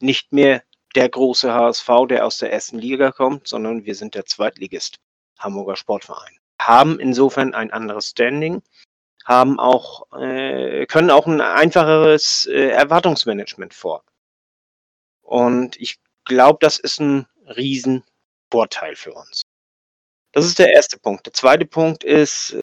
nicht 0.00 0.32
mehr 0.32 0.62
der 0.94 1.08
große 1.08 1.52
HSV, 1.52 1.88
der 2.08 2.26
aus 2.26 2.38
der 2.38 2.52
ersten 2.52 2.78
Liga 2.78 3.12
kommt, 3.12 3.46
sondern 3.48 3.84
wir 3.84 3.94
sind 3.94 4.14
der 4.14 4.24
Zweitligist 4.24 4.96
Hamburger 5.38 5.76
Sportverein. 5.76 6.38
Haben 6.60 6.98
insofern 6.98 7.54
ein 7.54 7.70
anderes 7.70 8.08
Standing, 8.08 8.62
haben 9.24 9.58
auch, 9.60 10.10
äh, 10.18 10.86
können 10.86 11.10
auch 11.10 11.26
ein 11.26 11.40
einfacheres 11.40 12.46
äh, 12.46 12.70
Erwartungsmanagement 12.70 13.74
vor. 13.74 14.04
Und 15.22 15.76
ich 15.80 15.98
glaube, 16.24 16.58
das 16.60 16.78
ist 16.78 17.00
ein 17.00 17.26
Riesenvorteil 17.44 18.96
für 18.96 19.12
uns. 19.12 19.42
Das 20.32 20.46
ist 20.46 20.58
der 20.58 20.72
erste 20.72 20.98
Punkt. 20.98 21.26
Der 21.26 21.32
zweite 21.32 21.66
Punkt 21.66 22.04
ist, 22.04 22.58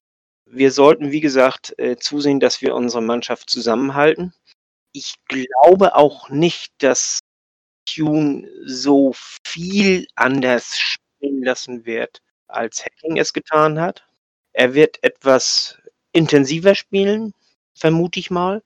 wir 0.46 0.72
sollten, 0.72 1.12
wie 1.12 1.22
gesagt, 1.22 1.74
äh, 1.78 1.98
zusehen, 1.98 2.40
dass 2.40 2.62
wir 2.62 2.76
unsere 2.76 3.02
Mannschaft 3.02 3.50
zusammenhalten. 3.50 4.34
Ich 4.92 5.16
glaube 5.28 5.96
auch 5.96 6.30
nicht, 6.30 6.72
dass 6.80 7.20
Tune 7.94 8.50
so 8.66 9.14
viel 9.44 10.08
anders 10.16 10.78
spielen 10.78 11.44
lassen 11.44 11.86
wird, 11.86 12.22
als 12.48 12.86
Hacking 12.86 13.18
es 13.18 13.34
getan 13.34 13.80
hat. 13.80 14.08
Er 14.54 14.74
wird 14.74 15.04
etwas 15.04 15.78
intensiver 16.12 16.76
spielen, 16.76 17.34
vermute 17.74 18.20
ich 18.20 18.32
mal. 18.32 18.64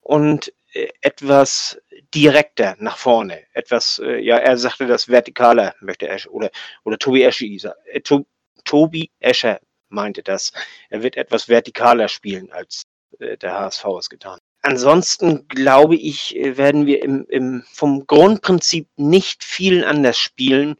Und 0.00 0.52
äh, 0.72 0.88
etwas 1.00 1.80
direkter 2.14 2.76
nach 2.78 2.96
vorne. 2.98 3.44
Etwas, 3.52 4.00
äh, 4.04 4.18
ja, 4.18 4.38
er 4.38 4.56
sagte 4.56 4.86
das 4.86 5.04
vertikaler, 5.04 5.74
möchte 5.80 6.08
er, 6.08 6.18
oder, 6.30 6.50
oder 6.84 6.98
Tobi 6.98 7.22
Escher, 7.22 7.76
äh, 7.86 8.00
to, 8.00 8.26
Tobi 8.64 9.10
Escher 9.20 9.60
meinte 9.88 10.22
das. 10.22 10.52
Er 10.88 11.02
wird 11.02 11.16
etwas 11.16 11.44
vertikaler 11.44 12.08
spielen, 12.08 12.50
als 12.52 12.84
äh, 13.18 13.36
der 13.36 13.52
HSV 13.58 13.84
es 13.98 14.10
getan 14.10 14.38
Ansonsten 14.62 15.48
glaube 15.48 15.96
ich, 15.96 16.36
äh, 16.36 16.56
werden 16.56 16.86
wir 16.86 17.02
im, 17.02 17.24
im, 17.28 17.62
vom 17.72 18.06
Grundprinzip 18.06 18.88
nicht 18.96 19.42
viel 19.42 19.84
anders 19.84 20.18
spielen, 20.18 20.76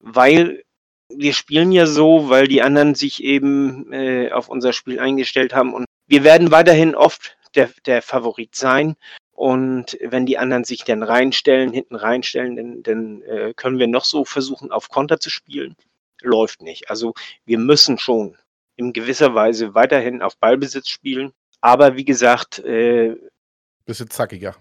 weil 0.00 0.64
wir 1.08 1.32
spielen 1.32 1.72
ja 1.72 1.86
so, 1.86 2.28
weil 2.28 2.46
die 2.46 2.62
anderen 2.62 2.94
sich 2.94 3.22
eben 3.22 3.92
äh, 3.92 4.30
auf 4.32 4.48
unser 4.48 4.72
Spiel 4.72 4.98
eingestellt 4.98 5.54
haben 5.54 5.74
und 5.74 5.84
wir 6.06 6.24
werden 6.24 6.50
weiterhin 6.50 6.94
oft 6.94 7.36
der, 7.54 7.70
der 7.86 8.02
Favorit 8.02 8.54
sein. 8.54 8.96
Und 9.32 9.98
wenn 10.02 10.26
die 10.26 10.38
anderen 10.38 10.64
sich 10.64 10.84
dann 10.84 11.02
reinstellen, 11.02 11.72
hinten 11.72 11.96
reinstellen, 11.96 12.56
dann, 12.56 12.82
dann 12.82 13.22
äh, 13.22 13.54
können 13.56 13.78
wir 13.78 13.88
noch 13.88 14.04
so 14.04 14.24
versuchen, 14.24 14.70
auf 14.70 14.88
Konter 14.88 15.18
zu 15.20 15.30
spielen. 15.30 15.74
Läuft 16.20 16.62
nicht. 16.62 16.90
Also 16.90 17.14
wir 17.44 17.58
müssen 17.58 17.98
schon 17.98 18.36
in 18.76 18.92
gewisser 18.92 19.34
Weise 19.34 19.74
weiterhin 19.74 20.22
auf 20.22 20.36
Ballbesitz 20.36 20.88
spielen 20.88 21.32
aber 21.62 21.96
wie 21.96 22.04
gesagt. 22.04 22.58
Äh, 22.58 23.16
bisschen 23.86 24.10
zackiger. 24.10 24.54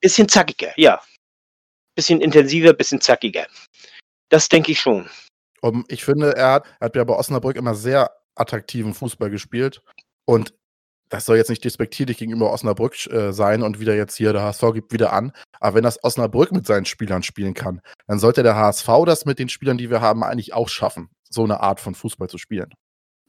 Bisschen 0.00 0.28
zackiger, 0.28 0.72
ja. 0.76 1.00
Bisschen 1.94 2.20
intensiver, 2.20 2.72
bisschen 2.72 3.00
zackiger. 3.00 3.46
Das 4.28 4.48
denke 4.48 4.72
ich 4.72 4.80
schon. 4.80 5.08
Um, 5.62 5.84
ich 5.88 6.04
finde, 6.04 6.36
er 6.36 6.52
hat, 6.52 6.66
er 6.80 6.86
hat 6.86 6.96
ja 6.96 7.04
bei 7.04 7.14
Osnabrück 7.14 7.56
immer 7.56 7.74
sehr 7.74 8.10
attraktiven 8.34 8.92
Fußball 8.92 9.30
gespielt. 9.30 9.82
Und 10.24 10.52
das 11.08 11.24
soll 11.24 11.36
jetzt 11.36 11.50
nicht 11.50 11.64
despektierlich 11.64 12.18
gegenüber 12.18 12.52
Osnabrück 12.52 13.06
äh, 13.06 13.32
sein 13.32 13.62
und 13.62 13.78
wieder 13.78 13.94
jetzt 13.94 14.16
hier 14.16 14.32
der 14.32 14.42
HSV 14.42 14.72
gibt 14.74 14.92
wieder 14.92 15.12
an. 15.12 15.32
Aber 15.60 15.76
wenn 15.76 15.84
das 15.84 16.02
Osnabrück 16.02 16.52
mit 16.52 16.66
seinen 16.66 16.84
Spielern 16.84 17.22
spielen 17.22 17.54
kann, 17.54 17.80
dann 18.06 18.18
sollte 18.18 18.42
der 18.42 18.56
HSV 18.56 18.88
das 19.06 19.24
mit 19.24 19.38
den 19.38 19.48
Spielern, 19.48 19.78
die 19.78 19.90
wir 19.90 20.00
haben, 20.00 20.24
eigentlich 20.24 20.52
auch 20.52 20.68
schaffen, 20.68 21.08
so 21.30 21.44
eine 21.44 21.60
Art 21.60 21.80
von 21.80 21.94
Fußball 21.94 22.28
zu 22.28 22.38
spielen. 22.38 22.74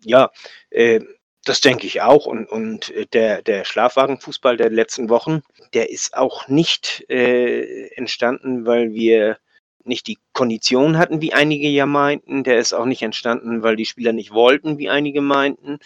Ja, 0.03 0.32
äh, 0.69 1.01
das 1.47 1.61
denke 1.61 1.87
ich 1.87 2.01
auch. 2.01 2.25
Und, 2.25 2.47
und 2.49 2.89
äh, 2.91 3.05
der, 3.07 3.41
der 3.41 3.65
Schlafwagenfußball 3.65 4.57
der 4.57 4.69
letzten 4.69 5.09
Wochen, 5.09 5.41
der 5.73 5.89
ist 5.89 6.15
auch 6.15 6.47
nicht 6.47 7.05
äh, 7.09 7.87
entstanden, 7.95 8.65
weil 8.65 8.93
wir 8.93 9.37
nicht 9.83 10.07
die 10.07 10.19
Kondition 10.33 10.97
hatten, 10.97 11.21
wie 11.21 11.33
einige 11.33 11.69
ja 11.69 11.85
meinten. 11.85 12.43
Der 12.43 12.59
ist 12.59 12.73
auch 12.73 12.85
nicht 12.85 13.01
entstanden, 13.01 13.63
weil 13.63 13.75
die 13.75 13.85
Spieler 13.85 14.13
nicht 14.13 14.31
wollten, 14.31 14.77
wie 14.77 14.89
einige 14.89 15.21
meinten, 15.21 15.79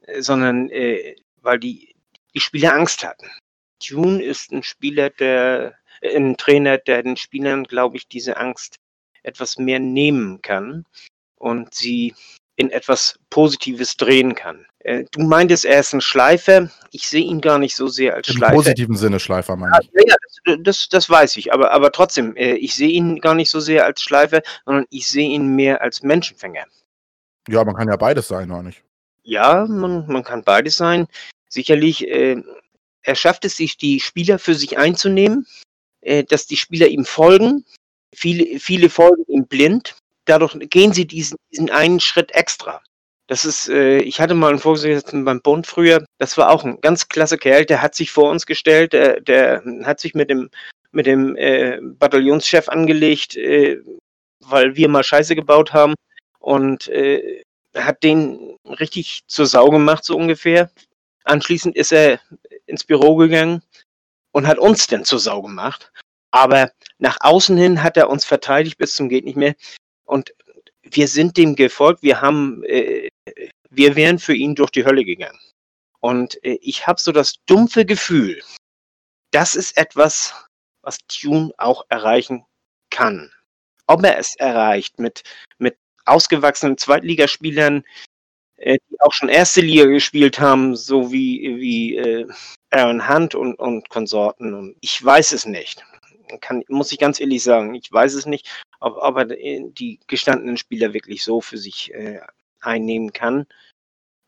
äh, 0.00 0.22
sondern 0.22 0.70
äh, 0.70 1.16
weil 1.40 1.58
die, 1.58 1.94
die 2.34 2.40
Spieler 2.40 2.74
Angst 2.74 3.04
hatten. 3.04 3.30
Tune 3.78 4.22
ist 4.22 4.52
ein 4.52 4.62
Spieler, 4.62 5.10
der, 5.10 5.74
äh, 6.00 6.16
ein 6.16 6.36
Trainer, 6.36 6.78
der 6.78 7.02
den 7.02 7.16
Spielern, 7.16 7.64
glaube 7.64 7.96
ich, 7.96 8.08
diese 8.08 8.36
Angst 8.36 8.76
etwas 9.22 9.58
mehr 9.58 9.78
nehmen 9.78 10.40
kann 10.42 10.84
und 11.36 11.74
sie 11.74 12.14
in 12.56 12.70
etwas 12.70 13.18
Positives 13.30 13.96
drehen 13.96 14.34
kann. 14.34 14.66
Äh, 14.80 15.04
du 15.10 15.20
meintest, 15.22 15.64
er 15.64 15.80
ist 15.80 15.92
ein 15.92 16.00
Schleifer. 16.00 16.70
Ich 16.90 17.08
sehe 17.08 17.24
ihn 17.24 17.40
gar 17.40 17.58
nicht 17.58 17.74
so 17.74 17.88
sehr 17.88 18.14
als 18.14 18.28
Im 18.28 18.36
Schleifer. 18.36 18.52
Im 18.52 18.58
positiven 18.58 18.96
Sinne 18.96 19.20
Schleifer, 19.20 19.56
meine 19.56 19.78
ich. 19.80 19.90
Ja, 19.94 20.14
ja 20.46 20.56
das, 20.58 20.88
das, 20.88 21.08
weiß 21.08 21.36
ich. 21.36 21.52
Aber, 21.52 21.72
aber 21.72 21.92
trotzdem, 21.92 22.36
äh, 22.36 22.54
ich 22.54 22.74
sehe 22.74 22.90
ihn 22.90 23.20
gar 23.20 23.34
nicht 23.34 23.50
so 23.50 23.60
sehr 23.60 23.86
als 23.86 24.02
Schleifer, 24.02 24.42
sondern 24.64 24.86
ich 24.90 25.06
sehe 25.08 25.30
ihn 25.30 25.54
mehr 25.54 25.82
als 25.82 26.02
Menschenfänger. 26.02 26.64
Ja, 27.48 27.64
man 27.64 27.74
kann 27.74 27.88
ja 27.88 27.96
beides 27.96 28.28
sein, 28.28 28.50
oder 28.50 28.62
nicht? 28.62 28.82
Ja, 29.22 29.66
man, 29.66 30.06
man 30.06 30.24
kann 30.24 30.42
beides 30.42 30.76
sein. 30.76 31.06
Sicherlich, 31.48 32.06
äh, 32.08 32.42
er 33.02 33.14
schafft 33.14 33.44
es 33.44 33.56
sich, 33.56 33.76
die 33.76 34.00
Spieler 34.00 34.38
für 34.38 34.54
sich 34.54 34.78
einzunehmen, 34.78 35.46
äh, 36.00 36.24
dass 36.24 36.46
die 36.46 36.56
Spieler 36.56 36.88
ihm 36.88 37.04
folgen. 37.04 37.64
Viele, 38.14 38.58
viele 38.58 38.90
folgen 38.90 39.24
ihm 39.28 39.46
blind. 39.46 39.96
Dadurch 40.24 40.56
gehen 40.70 40.92
sie 40.92 41.06
diesen, 41.06 41.36
diesen 41.50 41.70
einen 41.70 42.00
Schritt 42.00 42.32
extra. 42.32 42.80
Das 43.26 43.44
ist, 43.44 43.68
äh, 43.68 43.98
ich 43.98 44.20
hatte 44.20 44.34
mal 44.34 44.50
einen 44.50 44.58
Vorgesetzten 44.58 45.24
beim 45.24 45.40
Bund 45.40 45.66
früher, 45.66 46.04
das 46.18 46.36
war 46.36 46.50
auch 46.50 46.64
ein 46.64 46.80
ganz 46.80 47.08
klasse 47.08 47.38
Kerl, 47.38 47.64
der 47.64 47.80
hat 47.80 47.94
sich 47.94 48.10
vor 48.10 48.30
uns 48.30 48.46
gestellt, 48.46 48.92
der, 48.92 49.20
der 49.20 49.62
hat 49.84 50.00
sich 50.00 50.14
mit 50.14 50.28
dem, 50.28 50.50
mit 50.90 51.06
dem 51.06 51.36
äh, 51.36 51.78
Bataillonschef 51.80 52.68
angelegt, 52.68 53.36
äh, 53.36 53.80
weil 54.40 54.76
wir 54.76 54.88
mal 54.88 55.04
Scheiße 55.04 55.34
gebaut 55.34 55.72
haben 55.72 55.94
und 56.40 56.88
äh, 56.88 57.42
hat 57.74 58.02
den 58.02 58.58
richtig 58.66 59.22
zur 59.28 59.46
Sau 59.46 59.70
gemacht, 59.70 60.04
so 60.04 60.16
ungefähr. 60.16 60.70
Anschließend 61.24 61.76
ist 61.76 61.92
er 61.92 62.20
ins 62.66 62.84
Büro 62.84 63.16
gegangen 63.16 63.62
und 64.32 64.46
hat 64.46 64.58
uns 64.58 64.86
dann 64.88 65.04
zur 65.04 65.20
Sau 65.20 65.42
gemacht. 65.42 65.92
Aber 66.32 66.70
nach 66.98 67.18
außen 67.20 67.56
hin 67.56 67.82
hat 67.82 67.96
er 67.96 68.10
uns 68.10 68.24
verteidigt 68.24 68.78
bis 68.78 68.94
zum 68.94 69.08
geht 69.08 69.24
nicht 69.24 69.36
mehr. 69.36 69.54
Und 70.04 70.34
wir 70.82 71.08
sind 71.08 71.36
dem 71.36 71.56
gefolgt. 71.56 72.02
Wir 72.02 72.20
haben, 72.20 72.62
äh, 72.64 73.08
wir 73.70 73.96
wären 73.96 74.18
für 74.18 74.34
ihn 74.34 74.54
durch 74.54 74.70
die 74.70 74.84
Hölle 74.84 75.04
gegangen. 75.04 75.38
Und 76.00 76.42
äh, 76.44 76.58
ich 76.60 76.86
habe 76.86 77.00
so 77.00 77.12
das 77.12 77.34
dumpfe 77.46 77.86
Gefühl, 77.86 78.42
das 79.30 79.54
ist 79.54 79.76
etwas, 79.76 80.34
was 80.82 80.98
Tune 81.08 81.52
auch 81.58 81.84
erreichen 81.88 82.44
kann. 82.90 83.32
Ob 83.86 84.04
er 84.04 84.18
es 84.18 84.34
erreicht 84.36 84.98
mit, 84.98 85.22
mit 85.58 85.76
ausgewachsenen 86.04 86.76
Zweitligaspielern, 86.76 87.84
äh, 88.56 88.78
die 88.90 89.00
auch 89.00 89.12
schon 89.12 89.28
erste 89.28 89.60
Liga 89.60 89.86
gespielt 89.86 90.38
haben, 90.38 90.76
so 90.76 91.12
wie, 91.12 91.56
wie 91.58 91.96
äh, 91.96 92.26
Aaron 92.70 93.08
Hunt 93.08 93.34
und, 93.34 93.54
und 93.58 93.88
Konsorten. 93.88 94.54
Und 94.54 94.76
ich 94.80 95.02
weiß 95.02 95.32
es 95.32 95.46
nicht. 95.46 95.84
Kann, 96.40 96.64
muss 96.68 96.92
ich 96.92 96.98
ganz 96.98 97.20
ehrlich 97.20 97.42
sagen, 97.42 97.74
ich 97.74 97.90
weiß 97.90 98.14
es 98.14 98.26
nicht, 98.26 98.50
ob, 98.80 98.96
ob 98.96 99.16
er 99.16 99.24
die 99.26 100.00
gestandenen 100.06 100.56
Spieler 100.56 100.92
wirklich 100.92 101.22
so 101.24 101.40
für 101.40 101.58
sich 101.58 101.92
äh, 101.94 102.20
einnehmen 102.60 103.12
kann. 103.12 103.46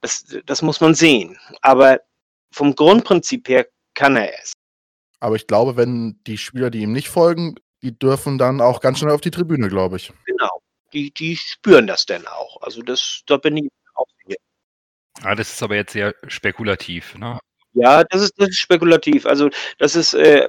Das, 0.00 0.24
das 0.44 0.62
muss 0.62 0.80
man 0.80 0.94
sehen. 0.94 1.38
Aber 1.62 2.00
vom 2.52 2.74
Grundprinzip 2.74 3.48
her 3.48 3.66
kann 3.94 4.16
er 4.16 4.32
es. 4.40 4.52
Aber 5.20 5.36
ich 5.36 5.46
glaube, 5.46 5.76
wenn 5.76 6.20
die 6.26 6.36
Spieler, 6.36 6.70
die 6.70 6.80
ihm 6.80 6.92
nicht 6.92 7.08
folgen, 7.08 7.54
die 7.82 7.98
dürfen 7.98 8.38
dann 8.38 8.60
auch 8.60 8.80
ganz 8.80 8.98
schnell 8.98 9.12
auf 9.12 9.20
die 9.20 9.30
Tribüne, 9.30 9.68
glaube 9.68 9.96
ich. 9.96 10.12
Genau. 10.26 10.60
Die, 10.92 11.10
die 11.12 11.36
spüren 11.36 11.86
das 11.86 12.06
denn 12.06 12.26
auch. 12.26 12.60
Also 12.62 12.82
das, 12.82 13.22
da 13.26 13.36
bin 13.36 13.56
ich 13.56 13.68
auch 13.94 14.06
hier. 14.26 14.36
Ah, 15.22 15.34
das 15.34 15.52
ist 15.52 15.62
aber 15.62 15.76
jetzt 15.76 15.92
sehr 15.92 16.14
spekulativ, 16.28 17.14
ne? 17.16 17.38
Ja, 17.72 18.04
das 18.04 18.22
ist, 18.22 18.34
das 18.36 18.50
ist 18.50 18.58
spekulativ. 18.58 19.26
Also 19.26 19.50
das 19.78 19.96
ist, 19.96 20.14
äh, 20.14 20.48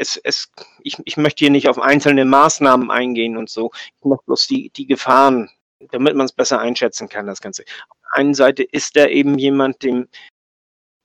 es, 0.00 0.16
es, 0.16 0.50
ich, 0.82 0.96
ich 1.04 1.16
möchte 1.16 1.40
hier 1.40 1.50
nicht 1.50 1.68
auf 1.68 1.78
einzelne 1.78 2.24
Maßnahmen 2.24 2.90
eingehen 2.90 3.36
und 3.36 3.50
so. 3.50 3.70
Ich 3.74 4.04
mache 4.04 4.22
bloß 4.26 4.46
die, 4.46 4.70
die 4.70 4.86
Gefahren, 4.86 5.50
damit 5.90 6.16
man 6.16 6.26
es 6.26 6.32
besser 6.32 6.58
einschätzen 6.58 7.08
kann, 7.08 7.26
das 7.26 7.40
Ganze. 7.40 7.64
Auf 7.88 7.98
der 8.02 8.20
einen 8.20 8.34
Seite 8.34 8.62
ist 8.62 8.96
er 8.96 9.10
eben 9.10 9.38
jemand, 9.38 9.82
dem, 9.82 10.08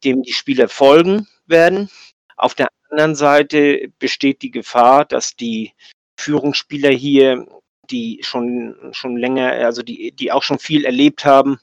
dem 0.03 0.23
die 0.23 0.33
Spieler 0.33 0.69
folgen 0.69 1.27
werden. 1.45 1.89
Auf 2.37 2.55
der 2.55 2.69
anderen 2.89 3.15
Seite 3.15 3.91
besteht 3.99 4.41
die 4.41 4.51
Gefahr, 4.51 5.05
dass 5.05 5.35
die 5.35 5.73
Führungsspieler 6.17 6.91
hier, 6.91 7.45
die 7.89 8.21
schon, 8.23 8.75
schon 8.91 9.17
länger, 9.17 9.51
also 9.51 9.83
die, 9.83 10.11
die 10.11 10.31
auch 10.31 10.43
schon 10.43 10.59
viel 10.59 10.85
erlebt 10.85 11.25
haben, 11.25 11.59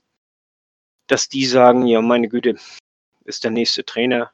dass 1.07 1.28
die 1.28 1.47
sagen, 1.47 1.87
ja, 1.87 2.01
meine 2.01 2.28
Güte, 2.28 2.57
ist 3.24 3.45
der 3.45 3.51
nächste 3.51 3.85
Trainer. 3.85 4.33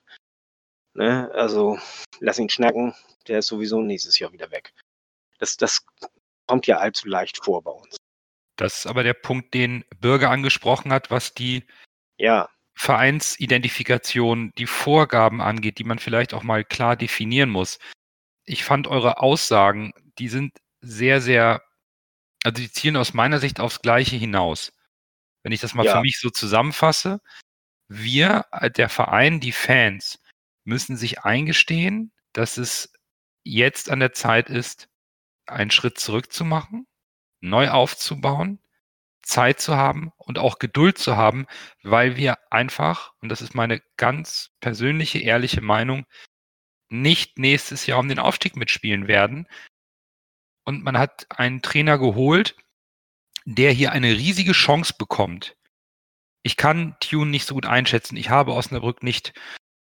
Ne? 0.99 1.31
Also 1.33 1.79
lass 2.19 2.41
ihn 2.41 2.49
schnacken, 2.49 2.93
der 3.29 3.39
ist 3.39 3.47
sowieso 3.47 3.81
nächstes 3.81 4.19
Jahr 4.19 4.33
wieder 4.33 4.51
weg. 4.51 4.75
Das, 5.39 5.57
das 5.57 5.87
kommt 6.49 6.67
ja 6.67 6.79
allzu 6.79 7.07
leicht 7.07 7.45
vor 7.45 7.63
bei 7.63 7.71
uns. 7.71 7.97
Das 8.57 8.79
ist 8.79 8.87
aber 8.87 9.05
der 9.05 9.15
Punkt, 9.15 9.55
den 9.55 9.85
Bürger 10.01 10.31
angesprochen 10.31 10.93
hat, 10.93 11.13
was 11.13 11.35
die 11.35 11.63
ja. 12.17 12.49
Vereinsidentifikation, 12.75 14.51
die 14.59 14.67
Vorgaben 14.67 15.41
angeht, 15.41 15.79
die 15.79 15.85
man 15.85 16.01
vielleicht 16.01 16.35
auch 16.35 16.43
mal 16.43 16.65
klar 16.65 16.97
definieren 16.97 17.51
muss. 17.51 17.79
Ich 18.45 18.65
fand 18.65 18.89
eure 18.89 19.21
Aussagen, 19.23 19.93
die 20.19 20.29
sind 20.29 20.59
sehr, 20.81 21.21
sehr, 21.21 21.63
also 22.43 22.61
die 22.61 22.73
zielen 22.73 22.97
aus 22.97 23.15
meiner 23.15 23.39
Sicht 23.39 23.61
aufs 23.61 23.83
Gleiche 23.83 24.17
hinaus. 24.17 24.73
Wenn 25.45 25.53
ich 25.53 25.61
das 25.61 25.75
mal 25.75 25.87
ja. 25.87 25.95
für 25.95 26.01
mich 26.01 26.19
so 26.19 26.31
zusammenfasse, 26.31 27.21
wir, 27.87 28.47
äh, 28.51 28.69
der 28.69 28.89
Verein, 28.89 29.39
die 29.39 29.53
Fans, 29.53 30.21
müssen 30.69 30.97
sich 30.97 31.25
eingestehen, 31.25 32.13
dass 32.33 32.59
es 32.59 32.93
jetzt 33.43 33.91
an 33.91 34.01
der 34.01 34.13
Zeit 34.13 34.51
ist, 34.51 34.89
einen 35.47 35.71
Schritt 35.71 35.99
zurück 35.99 36.31
zu 36.31 36.45
machen, 36.45 36.87
neu 37.41 37.71
aufzubauen, 37.71 38.61
Zeit 39.23 39.61
zu 39.61 39.77
haben 39.77 40.13
und 40.19 40.39
auch 40.39 40.59
Geduld 40.59 40.99
zu 40.99 41.17
haben, 41.17 41.47
weil 41.83 42.17
wir 42.17 42.39
einfach, 42.53 43.15
und 43.21 43.31
das 43.31 43.41
ist 43.41 43.55
meine 43.55 43.81
ganz 43.97 44.51
persönliche, 44.61 45.19
ehrliche 45.19 45.63
Meinung, 45.63 46.05
nicht 46.91 47.39
nächstes 47.39 47.87
Jahr 47.87 47.99
um 47.99 48.09
den 48.09 48.19
Aufstieg 48.19 48.57
mitspielen 48.57 49.09
werden. 49.09 49.49
Und 50.65 50.85
man 50.85 50.99
hat 50.99 51.27
einen 51.31 51.63
Trainer 51.63 51.99
geholt, 51.99 52.57
der 53.47 53.73
hier 53.73 53.93
eine 53.93 54.13
riesige 54.13 54.53
Chance 54.53 54.95
bekommt. 54.99 55.57
Ich 56.43 56.57
kann 56.57 56.97
Tune 57.01 57.31
nicht 57.31 57.47
so 57.47 57.55
gut 57.55 57.67
einschätzen. 57.67 58.17
Ich 58.19 58.29
habe 58.29 58.53
Osnabrück 58.53 59.03
nicht 59.03 59.33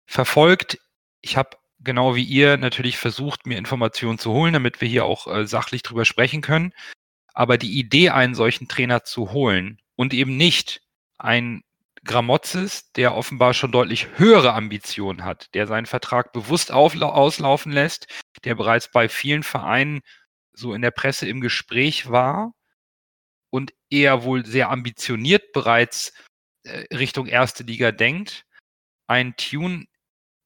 verfolgt. 0.08 0.78
Ich 1.20 1.36
habe 1.36 1.56
genau 1.78 2.16
wie 2.16 2.24
ihr 2.24 2.56
natürlich 2.56 2.98
versucht, 2.98 3.46
mir 3.46 3.58
Informationen 3.58 4.18
zu 4.18 4.32
holen, 4.32 4.54
damit 4.54 4.80
wir 4.80 4.88
hier 4.88 5.04
auch 5.04 5.26
äh, 5.28 5.46
sachlich 5.46 5.82
drüber 5.82 6.04
sprechen 6.04 6.40
können. 6.40 6.72
Aber 7.34 7.58
die 7.58 7.78
Idee, 7.78 8.10
einen 8.10 8.34
solchen 8.34 8.66
Trainer 8.66 9.04
zu 9.04 9.30
holen 9.30 9.80
und 9.94 10.12
eben 10.12 10.36
nicht 10.36 10.80
ein 11.18 11.62
Gramozis, 12.04 12.90
der 12.92 13.14
offenbar 13.14 13.54
schon 13.54 13.70
deutlich 13.70 14.08
höhere 14.16 14.54
Ambitionen 14.54 15.24
hat, 15.24 15.54
der 15.54 15.66
seinen 15.66 15.86
Vertrag 15.86 16.32
bewusst 16.32 16.72
auslaufen 16.72 17.70
lässt, 17.70 18.06
der 18.44 18.54
bereits 18.54 18.90
bei 18.90 19.08
vielen 19.08 19.42
Vereinen 19.42 20.00
so 20.52 20.74
in 20.74 20.82
der 20.82 20.90
Presse 20.90 21.28
im 21.28 21.40
Gespräch 21.40 22.10
war 22.10 22.54
und 23.50 23.72
eher 23.90 24.24
wohl 24.24 24.46
sehr 24.46 24.70
ambitioniert 24.70 25.52
bereits 25.52 26.12
äh, 26.64 26.84
Richtung 26.94 27.26
erste 27.26 27.62
Liga 27.62 27.92
denkt. 27.92 28.44
Ein 29.06 29.36
Tune 29.36 29.86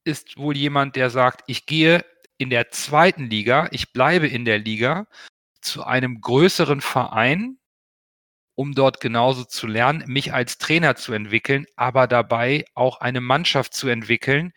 ist 0.03 0.37
wohl 0.37 0.57
jemand, 0.57 0.95
der 0.95 1.09
sagt, 1.09 1.43
ich 1.47 1.65
gehe 1.65 2.05
in 2.37 2.49
der 2.49 2.69
zweiten 2.71 3.29
Liga, 3.29 3.67
ich 3.71 3.93
bleibe 3.93 4.27
in 4.27 4.45
der 4.45 4.59
Liga 4.59 5.07
zu 5.61 5.83
einem 5.83 6.19
größeren 6.21 6.81
Verein, 6.81 7.57
um 8.55 8.73
dort 8.73 8.99
genauso 8.99 9.45
zu 9.45 9.67
lernen, 9.67 10.03
mich 10.07 10.33
als 10.33 10.57
Trainer 10.57 10.95
zu 10.95 11.13
entwickeln, 11.13 11.65
aber 11.75 12.07
dabei 12.07 12.65
auch 12.75 13.01
eine 13.01 13.21
Mannschaft 13.21 13.73
zu 13.73 13.87
entwickeln, 13.87 14.53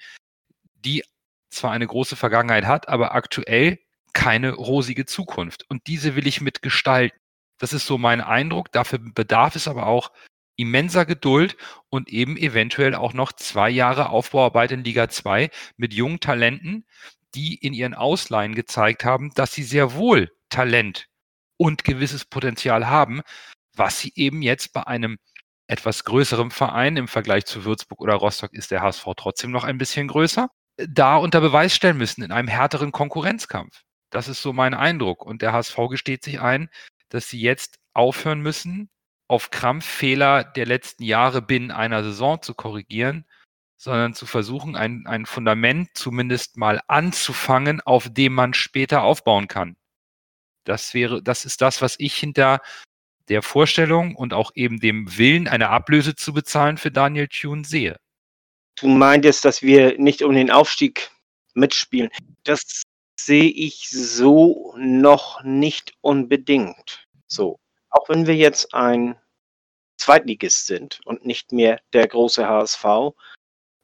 die 0.75 1.05
zwar 1.51 1.71
eine 1.71 1.87
große 1.87 2.17
Vergangenheit 2.17 2.67
hat, 2.67 2.89
aber 2.89 3.15
aktuell 3.15 3.79
keine 4.13 4.53
rosige 4.53 5.07
Zukunft. 5.07 5.65
Und 5.69 5.87
diese 5.87 6.17
will 6.17 6.27
ich 6.27 6.41
mitgestalten. 6.41 7.19
Das 7.59 7.73
ist 7.73 7.87
so 7.87 7.99
mein 7.99 8.21
Eindruck. 8.21 8.73
Dafür 8.73 8.99
bedarf 8.99 9.57
es 9.57 9.69
aber 9.69 9.87
auch 9.87 10.11
immenser 10.57 11.07
Geduld 11.07 11.57
und 11.89 12.09
eben 12.09 12.37
eventuell 12.37 12.95
auch 12.95 13.13
noch 13.13 13.33
zwei 13.33 13.71
Jahre 13.71 14.11
Aufbauarbeit 14.11 14.73
in 14.73 14.85
Liga 14.85 15.09
2 15.09 15.51
mit 15.77 15.95
jungen 15.95 16.21
Talenten, 16.21 16.87
die 17.35 17.55
in 17.55 17.75
ihren 17.75 17.95
Ausleihen 17.95 18.55
gezeigt 18.55 19.05
haben, 19.05 19.31
dass 19.35 19.53
sie 19.53 19.63
sehr 19.63 19.95
wohl 19.95 20.31
Talent 20.49 21.09
und 21.57 21.85
gewisses 21.85 22.25
Potenzial 22.25 22.87
haben, 22.89 23.23
was 23.75 24.01
sie 24.01 24.13
eben 24.15 24.43
jetzt 24.43 24.73
bei 24.73 24.87
einem 24.87 25.19
etwas 25.69 26.05
größeren 26.05 26.51
Verein 26.51 26.97
im 26.97 27.09
Vergleich 27.09 27.45
zu 27.45 27.65
Würzburg 27.65 28.01
oder 28.01 28.15
Rostock 28.15 28.53
ist 28.53 28.71
der 28.71 28.83
HSV 28.83 29.07
trotzdem 29.17 29.51
noch 29.51 29.65
ein 29.65 29.79
bisschen 29.79 30.09
größer, 30.09 30.49
da 30.77 31.17
unter 31.17 31.41
Beweis 31.41 31.75
stellen 31.75 31.97
müssen 31.97 32.23
in 32.23 32.33
einem 32.33 32.49
härteren 32.49 32.93
Konkurrenzkampf. 32.93 33.83
Das 34.11 34.29
ist 34.29 34.43
so 34.43 34.53
mein 34.53 34.75
Eindruck. 34.75 35.25
Und 35.25 35.43
der 35.43 35.53
HSV 35.53 35.77
gesteht 35.91 36.23
sich 36.23 36.41
ein, 36.41 36.69
dass 37.09 37.29
sie 37.29 37.41
jetzt 37.41 37.79
aufhören 37.93 38.41
müssen, 38.41 38.91
auf 39.29 39.51
Krampf 39.51 39.85
Fehler 39.85 40.45
der 40.45 40.67
letzten 40.67 41.05
Jahre 41.05 41.43
binnen 41.43 41.71
einer 41.71 42.03
Saison 42.03 42.41
zu 42.43 42.55
korrigieren, 42.55 43.25
sondern 43.77 44.15
zu 44.15 44.27
versuchen, 44.27 44.77
ein, 44.77 45.07
ein 45.07 45.27
Fundament 45.27 45.91
zumindest 45.95 46.57
mal 46.57 46.81
anzufangen, 46.89 47.81
auf 47.81 48.09
dem 48.11 48.35
man 48.35 48.55
später 48.55 49.03
aufbauen 49.03 49.49
kann. 49.49 49.77
Das 50.65 50.95
wäre, 50.95 51.23
das 51.23 51.45
ist 51.45 51.61
das, 51.61 51.83
was 51.83 51.97
ich 51.99 52.15
hinter 52.15 52.61
der 53.29 53.43
Vorstellung 53.43 54.15
und 54.15 54.33
auch 54.33 54.53
eben 54.55 54.81
dem 54.81 55.17
Willen, 55.19 55.49
eine 55.49 55.69
Ablöse 55.69 56.15
zu 56.15 56.33
bezahlen 56.33 56.79
für 56.79 56.91
Daniel 56.91 57.29
Thune 57.29 57.65
sehe. 57.65 57.99
Du 58.77 58.89
meintest, 58.89 59.45
dass 59.45 59.63
wir 59.63 59.99
nicht 59.99 60.23
um 60.23 60.35
den 60.35 60.51
Aufstieg 60.51 61.11
mitspielen. 61.55 62.11
Das 62.45 62.83
sehe 63.19 63.51
ich 63.51 63.89
so 63.91 64.75
noch 64.79 65.43
nicht 65.43 65.95
unbedingt. 66.03 67.07
So 67.27 67.59
auch 67.97 68.09
wenn 68.09 68.27
wir 68.27 68.35
jetzt 68.35 68.75
ein 68.75 69.17
Zweitligist 69.99 70.67
sind 70.67 71.01
und 71.05 71.25
nicht 71.25 71.53
mehr 71.53 71.81
der 71.93 72.07
große 72.07 72.47
HSV, 72.47 72.85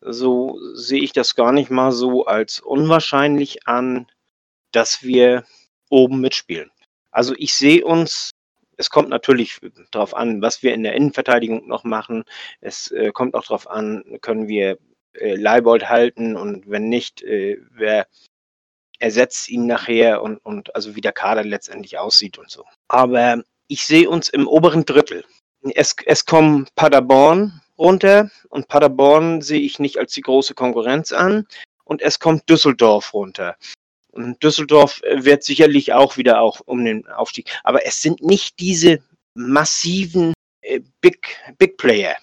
so 0.00 0.58
sehe 0.74 1.02
ich 1.02 1.12
das 1.12 1.34
gar 1.34 1.52
nicht 1.52 1.70
mal 1.70 1.92
so 1.92 2.26
als 2.26 2.60
unwahrscheinlich 2.60 3.66
an, 3.66 4.06
dass 4.72 5.02
wir 5.02 5.44
oben 5.88 6.20
mitspielen. 6.20 6.70
Also 7.10 7.34
ich 7.36 7.54
sehe 7.54 7.84
uns, 7.84 8.30
es 8.76 8.90
kommt 8.90 9.10
natürlich 9.10 9.58
darauf 9.90 10.14
an, 10.14 10.42
was 10.42 10.62
wir 10.62 10.74
in 10.74 10.82
der 10.82 10.94
Innenverteidigung 10.94 11.68
noch 11.68 11.84
machen. 11.84 12.24
Es 12.60 12.90
äh, 12.90 13.12
kommt 13.12 13.34
auch 13.34 13.44
darauf 13.44 13.68
an, 13.70 14.18
können 14.22 14.48
wir 14.48 14.78
äh, 15.14 15.34
Leibold 15.36 15.88
halten 15.88 16.36
und 16.36 16.68
wenn 16.68 16.88
nicht, 16.88 17.22
äh, 17.22 17.58
wer 17.70 18.06
ersetzt 18.98 19.48
ihn 19.48 19.66
nachher 19.66 20.22
und, 20.22 20.38
und 20.38 20.74
also 20.74 20.96
wie 20.96 21.00
der 21.00 21.12
Kader 21.12 21.44
letztendlich 21.44 21.98
aussieht 21.98 22.38
und 22.38 22.50
so. 22.50 22.64
Aber 22.88 23.42
ich 23.72 23.86
sehe 23.86 24.08
uns 24.08 24.28
im 24.28 24.46
oberen 24.46 24.84
Drittel. 24.84 25.24
Es, 25.74 25.96
es 26.04 26.26
kommen 26.26 26.68
Paderborn 26.74 27.60
runter 27.78 28.30
und 28.50 28.68
Paderborn 28.68 29.40
sehe 29.40 29.60
ich 29.60 29.78
nicht 29.78 29.98
als 29.98 30.12
die 30.12 30.20
große 30.20 30.54
Konkurrenz 30.54 31.10
an 31.12 31.46
und 31.84 32.02
es 32.02 32.18
kommt 32.18 32.48
Düsseldorf 32.50 33.14
runter. 33.14 33.56
Und 34.12 34.42
Düsseldorf 34.42 35.02
äh, 35.04 35.24
wird 35.24 35.42
sicherlich 35.42 35.94
auch 35.94 36.18
wieder 36.18 36.42
auch 36.42 36.60
um 36.66 36.84
den 36.84 37.06
Aufstieg. 37.08 37.50
Aber 37.64 37.86
es 37.86 38.02
sind 38.02 38.22
nicht 38.22 38.60
diese 38.60 39.02
massiven 39.34 40.34
äh, 40.60 40.80
Big, 41.00 41.38
Big 41.56 41.78
Player. 41.78 42.16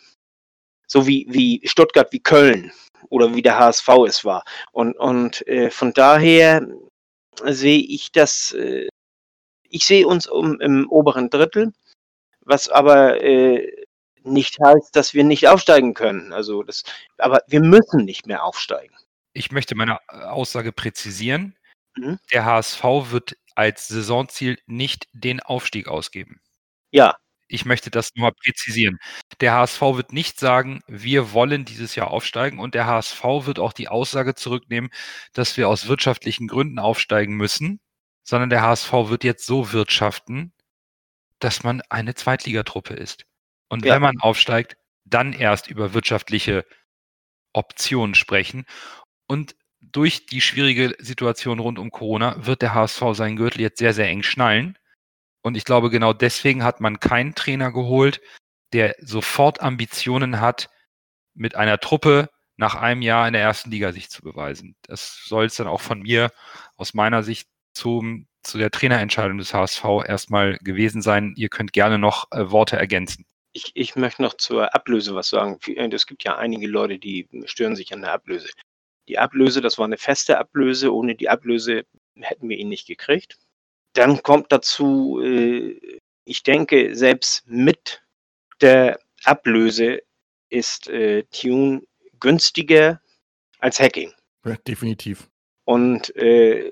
So 0.85 1.07
wie, 1.07 1.25
wie 1.29 1.67
Stuttgart, 1.67 2.11
wie 2.11 2.19
Köln 2.19 2.71
oder 3.09 3.33
wie 3.33 3.41
der 3.41 3.57
HSV 3.57 3.87
es 4.07 4.23
war. 4.23 4.43
Und, 4.71 4.95
und 4.97 5.47
äh, 5.47 5.71
von 5.71 5.93
daher 5.93 6.67
sehe 7.43 7.79
ich 7.79 8.11
das, 8.11 8.51
äh, 8.53 8.87
ich 9.69 9.85
sehe 9.85 10.07
uns 10.07 10.27
um, 10.27 10.59
im 10.59 10.89
oberen 10.89 11.29
Drittel, 11.29 11.73
was 12.41 12.69
aber 12.69 13.21
äh, 13.21 13.85
nicht 14.23 14.57
heißt, 14.63 14.95
dass 14.95 15.13
wir 15.13 15.23
nicht 15.23 15.47
aufsteigen 15.47 15.93
können. 15.93 16.33
Also 16.33 16.63
das, 16.63 16.83
aber 17.17 17.41
wir 17.47 17.61
müssen 17.61 18.05
nicht 18.05 18.27
mehr 18.27 18.43
aufsteigen. 18.43 18.95
Ich 19.33 19.51
möchte 19.51 19.75
meine 19.75 19.99
äh, 20.09 20.23
Aussage 20.23 20.71
präzisieren. 20.71 21.55
Mhm. 21.95 22.19
Der 22.33 22.45
HSV 22.45 22.83
wird 23.11 23.37
als 23.55 23.87
Saisonziel 23.87 24.57
nicht 24.67 25.07
den 25.13 25.39
Aufstieg 25.39 25.87
ausgeben. 25.87 26.41
Ja. 26.91 27.15
Ich 27.47 27.65
möchte 27.65 27.89
das 27.89 28.11
nur 28.15 28.31
präzisieren. 28.31 28.99
Der 29.41 29.53
HSV 29.53 29.81
wird 29.81 30.13
nicht 30.13 30.39
sagen, 30.39 30.81
wir 30.87 31.33
wollen 31.33 31.65
dieses 31.65 31.95
Jahr 31.95 32.11
aufsteigen 32.11 32.59
und 32.59 32.75
der 32.75 32.85
HSV 32.85 33.23
wird 33.23 33.57
auch 33.57 33.73
die 33.73 33.87
Aussage 33.87 34.35
zurücknehmen, 34.35 34.91
dass 35.33 35.57
wir 35.57 35.67
aus 35.67 35.87
wirtschaftlichen 35.87 36.47
Gründen 36.47 36.77
aufsteigen 36.77 37.35
müssen, 37.35 37.79
sondern 38.29 38.51
der 38.51 38.61
HSV 38.61 38.93
wird 39.07 39.23
jetzt 39.23 39.47
so 39.47 39.71
wirtschaften, 39.73 40.53
dass 41.39 41.63
man 41.63 41.81
eine 41.89 42.13
Zweitligatruppe 42.13 42.93
ist. 42.93 43.25
Und 43.69 43.83
ja. 43.83 43.95
wenn 43.95 44.03
man 44.03 44.19
aufsteigt, 44.19 44.77
dann 45.03 45.33
erst 45.33 45.67
über 45.67 45.95
wirtschaftliche 45.95 46.63
Optionen 47.53 48.13
sprechen. 48.13 48.65
Und 49.25 49.55
durch 49.81 50.27
die 50.27 50.41
schwierige 50.41 50.95
Situation 50.99 51.57
rund 51.57 51.79
um 51.79 51.89
Corona 51.89 52.45
wird 52.45 52.61
der 52.61 52.75
HSV 52.75 53.01
seinen 53.13 53.35
Gürtel 53.35 53.61
jetzt 53.61 53.79
sehr, 53.79 53.95
sehr 53.95 54.07
eng 54.07 54.21
schnallen. 54.21 54.77
Und 55.41 55.57
ich 55.57 55.65
glaube, 55.65 55.89
genau 55.89 56.13
deswegen 56.13 56.63
hat 56.63 56.81
man 56.81 56.99
keinen 56.99 57.33
Trainer 57.33 57.71
geholt, 57.71 58.21
der 58.73 58.95
sofort 58.99 59.59
Ambitionen 59.59 60.39
hat, 60.39 60.69
mit 61.33 61.55
einer 61.55 61.79
Truppe 61.79 62.29
nach 62.57 62.75
einem 62.75 63.01
Jahr 63.01 63.25
in 63.25 63.33
der 63.33 63.41
ersten 63.41 63.71
Liga 63.71 63.91
sich 63.91 64.11
zu 64.11 64.21
beweisen. 64.21 64.75
Das 64.83 65.23
soll 65.25 65.45
es 65.45 65.55
dann 65.55 65.67
auch 65.67 65.81
von 65.81 66.01
mir 66.01 66.29
aus 66.75 66.93
meiner 66.93 67.23
Sicht 67.23 67.47
zum, 67.73 68.27
zu 68.43 68.57
der 68.57 68.71
Trainerentscheidung 68.71 69.37
des 69.37 69.53
HSV 69.53 69.83
erstmal 70.05 70.57
gewesen 70.59 71.01
sein. 71.01 71.33
Ihr 71.35 71.49
könnt 71.49 71.73
gerne 71.73 71.97
noch 71.97 72.31
äh, 72.31 72.51
Worte 72.51 72.77
ergänzen. 72.77 73.25
Ich, 73.51 73.71
ich 73.73 73.95
möchte 73.95 74.21
noch 74.21 74.35
zur 74.35 74.75
Ablöse 74.75 75.15
was 75.15 75.29
sagen. 75.29 75.59
Es 75.91 76.05
gibt 76.05 76.23
ja 76.23 76.37
einige 76.37 76.67
Leute, 76.67 76.99
die 76.99 77.27
stören 77.45 77.75
sich 77.75 77.93
an 77.93 78.01
der 78.01 78.13
Ablöse. 78.13 78.49
Die 79.07 79.17
Ablöse, 79.17 79.61
das 79.61 79.77
war 79.77 79.85
eine 79.85 79.97
feste 79.97 80.37
Ablöse. 80.37 80.93
Ohne 80.93 81.15
die 81.15 81.29
Ablöse 81.29 81.85
hätten 82.15 82.47
wir 82.47 82.57
ihn 82.57 82.69
nicht 82.69 82.87
gekriegt. 82.87 83.37
Dann 83.93 84.21
kommt 84.21 84.51
dazu, 84.51 85.19
äh, 85.23 85.99
ich 86.25 86.43
denke, 86.43 86.95
selbst 86.95 87.43
mit 87.47 88.03
der 88.61 88.99
Ablöse 89.23 90.01
ist 90.49 90.87
äh, 90.89 91.23
Tune 91.31 91.81
günstiger 92.19 93.01
als 93.59 93.79
Hacking. 93.79 94.13
Ja, 94.45 94.55
definitiv. 94.67 95.29
Und 95.65 96.15
äh, 96.15 96.71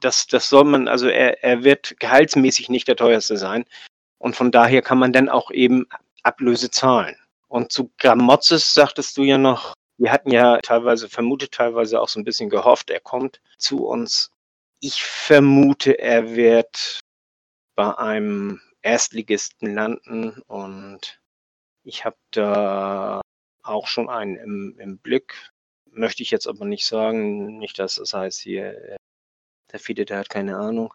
das, 0.00 0.26
das 0.26 0.48
soll 0.48 0.64
man, 0.64 0.88
also 0.88 1.08
er, 1.08 1.42
er 1.44 1.64
wird 1.64 1.98
gehaltsmäßig 2.00 2.68
nicht 2.68 2.88
der 2.88 2.96
teuerste 2.96 3.36
sein. 3.36 3.64
Und 4.18 4.36
von 4.36 4.50
daher 4.50 4.82
kann 4.82 4.98
man 4.98 5.12
dann 5.12 5.28
auch 5.28 5.50
eben 5.50 5.86
Ablöse 6.22 6.70
zahlen. 6.70 7.16
Und 7.48 7.72
zu 7.72 7.90
Gramozis 7.98 8.74
sagtest 8.74 9.16
du 9.16 9.22
ja 9.22 9.38
noch, 9.38 9.74
wir 9.98 10.12
hatten 10.12 10.30
ja 10.30 10.58
teilweise 10.62 11.08
vermutet, 11.08 11.52
teilweise 11.52 12.00
auch 12.00 12.08
so 12.08 12.20
ein 12.20 12.24
bisschen 12.24 12.48
gehofft, 12.48 12.90
er 12.90 13.00
kommt 13.00 13.40
zu 13.58 13.86
uns. 13.86 14.30
Ich 14.80 15.02
vermute, 15.02 15.98
er 15.98 16.34
wird 16.34 17.00
bei 17.74 17.96
einem 17.98 18.60
Erstligisten 18.82 19.74
landen 19.74 20.42
und 20.46 21.20
ich 21.82 22.04
habe 22.04 22.16
da 22.30 23.20
auch 23.62 23.86
schon 23.86 24.08
einen 24.08 24.36
im, 24.36 24.76
im 24.78 24.98
Blick. 24.98 25.50
Möchte 25.90 26.22
ich 26.22 26.30
jetzt 26.30 26.46
aber 26.46 26.64
nicht 26.64 26.86
sagen, 26.86 27.58
nicht, 27.58 27.78
dass 27.78 27.96
das 27.96 28.14
heißt 28.14 28.40
hier, 28.40 28.96
der 29.72 29.80
Fide, 29.80 30.04
der 30.04 30.18
hat 30.18 30.30
keine 30.30 30.56
Ahnung. 30.56 30.94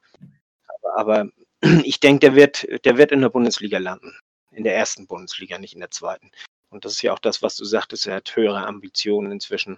Aber, 0.68 0.98
aber 0.98 1.32
ich 1.84 2.00
denke, 2.00 2.20
der 2.20 2.36
wird, 2.36 2.86
der 2.86 2.98
wird 2.98 3.12
in 3.12 3.22
der 3.22 3.30
Bundesliga 3.30 3.78
landen. 3.78 4.18
In 4.52 4.64
der 4.64 4.76
ersten 4.76 5.08
Bundesliga, 5.08 5.58
nicht 5.58 5.74
in 5.74 5.82
der 5.82 5.92
zweiten. 5.92 6.32
Und 6.70 6.86
das 6.86 6.94
ist 6.94 7.02
ja 7.02 7.14
auch 7.14 7.20
das, 7.20 7.42
was 7.42 7.56
du 7.56 7.66
sagtest, 7.66 8.08
er 8.08 8.16
hat 8.16 8.36
höhere 8.36 8.66
Ambitionen 8.66 9.32
inzwischen. 9.32 9.78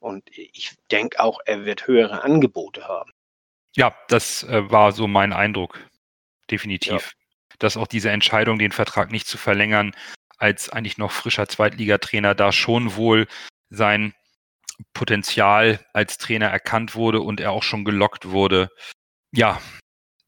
Und 0.00 0.28
ich 0.32 0.74
denke 0.90 1.20
auch, 1.20 1.40
er 1.44 1.64
wird 1.64 1.86
höhere 1.86 2.22
Angebote 2.22 2.86
haben. 2.88 3.12
Ja, 3.74 3.96
das 4.08 4.42
äh, 4.44 4.70
war 4.70 4.92
so 4.92 5.06
mein 5.06 5.32
Eindruck. 5.32 5.78
Definitiv. 6.50 6.92
Ja. 6.92 7.56
Dass 7.58 7.76
auch 7.76 7.86
diese 7.86 8.10
Entscheidung, 8.10 8.58
den 8.58 8.72
Vertrag 8.72 9.10
nicht 9.10 9.26
zu 9.26 9.38
verlängern, 9.38 9.94
als 10.38 10.68
eigentlich 10.68 10.98
noch 10.98 11.12
frischer 11.12 11.48
Zweitligatrainer 11.48 12.34
da 12.34 12.50
schon 12.50 12.96
wohl 12.96 13.28
sein 13.70 14.12
Potenzial 14.94 15.80
als 15.92 16.18
Trainer 16.18 16.46
erkannt 16.46 16.94
wurde 16.94 17.20
und 17.20 17.40
er 17.40 17.52
auch 17.52 17.62
schon 17.62 17.84
gelockt 17.84 18.28
wurde. 18.28 18.68
Ja, 19.32 19.60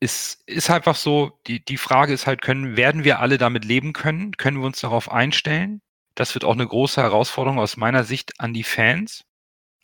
ist, 0.00 0.42
ist 0.46 0.70
einfach 0.70 0.96
so, 0.96 1.40
die, 1.46 1.64
die 1.64 1.78
Frage 1.78 2.12
ist 2.12 2.26
halt, 2.26 2.42
können, 2.42 2.76
werden 2.76 3.04
wir 3.04 3.20
alle 3.20 3.38
damit 3.38 3.64
leben 3.64 3.92
können? 3.92 4.32
Können 4.32 4.58
wir 4.58 4.66
uns 4.66 4.80
darauf 4.80 5.10
einstellen? 5.10 5.80
Das 6.14 6.34
wird 6.34 6.44
auch 6.44 6.52
eine 6.52 6.66
große 6.66 7.00
Herausforderung 7.00 7.58
aus 7.58 7.76
meiner 7.76 8.04
Sicht 8.04 8.38
an 8.38 8.52
die 8.52 8.64
Fans 8.64 9.24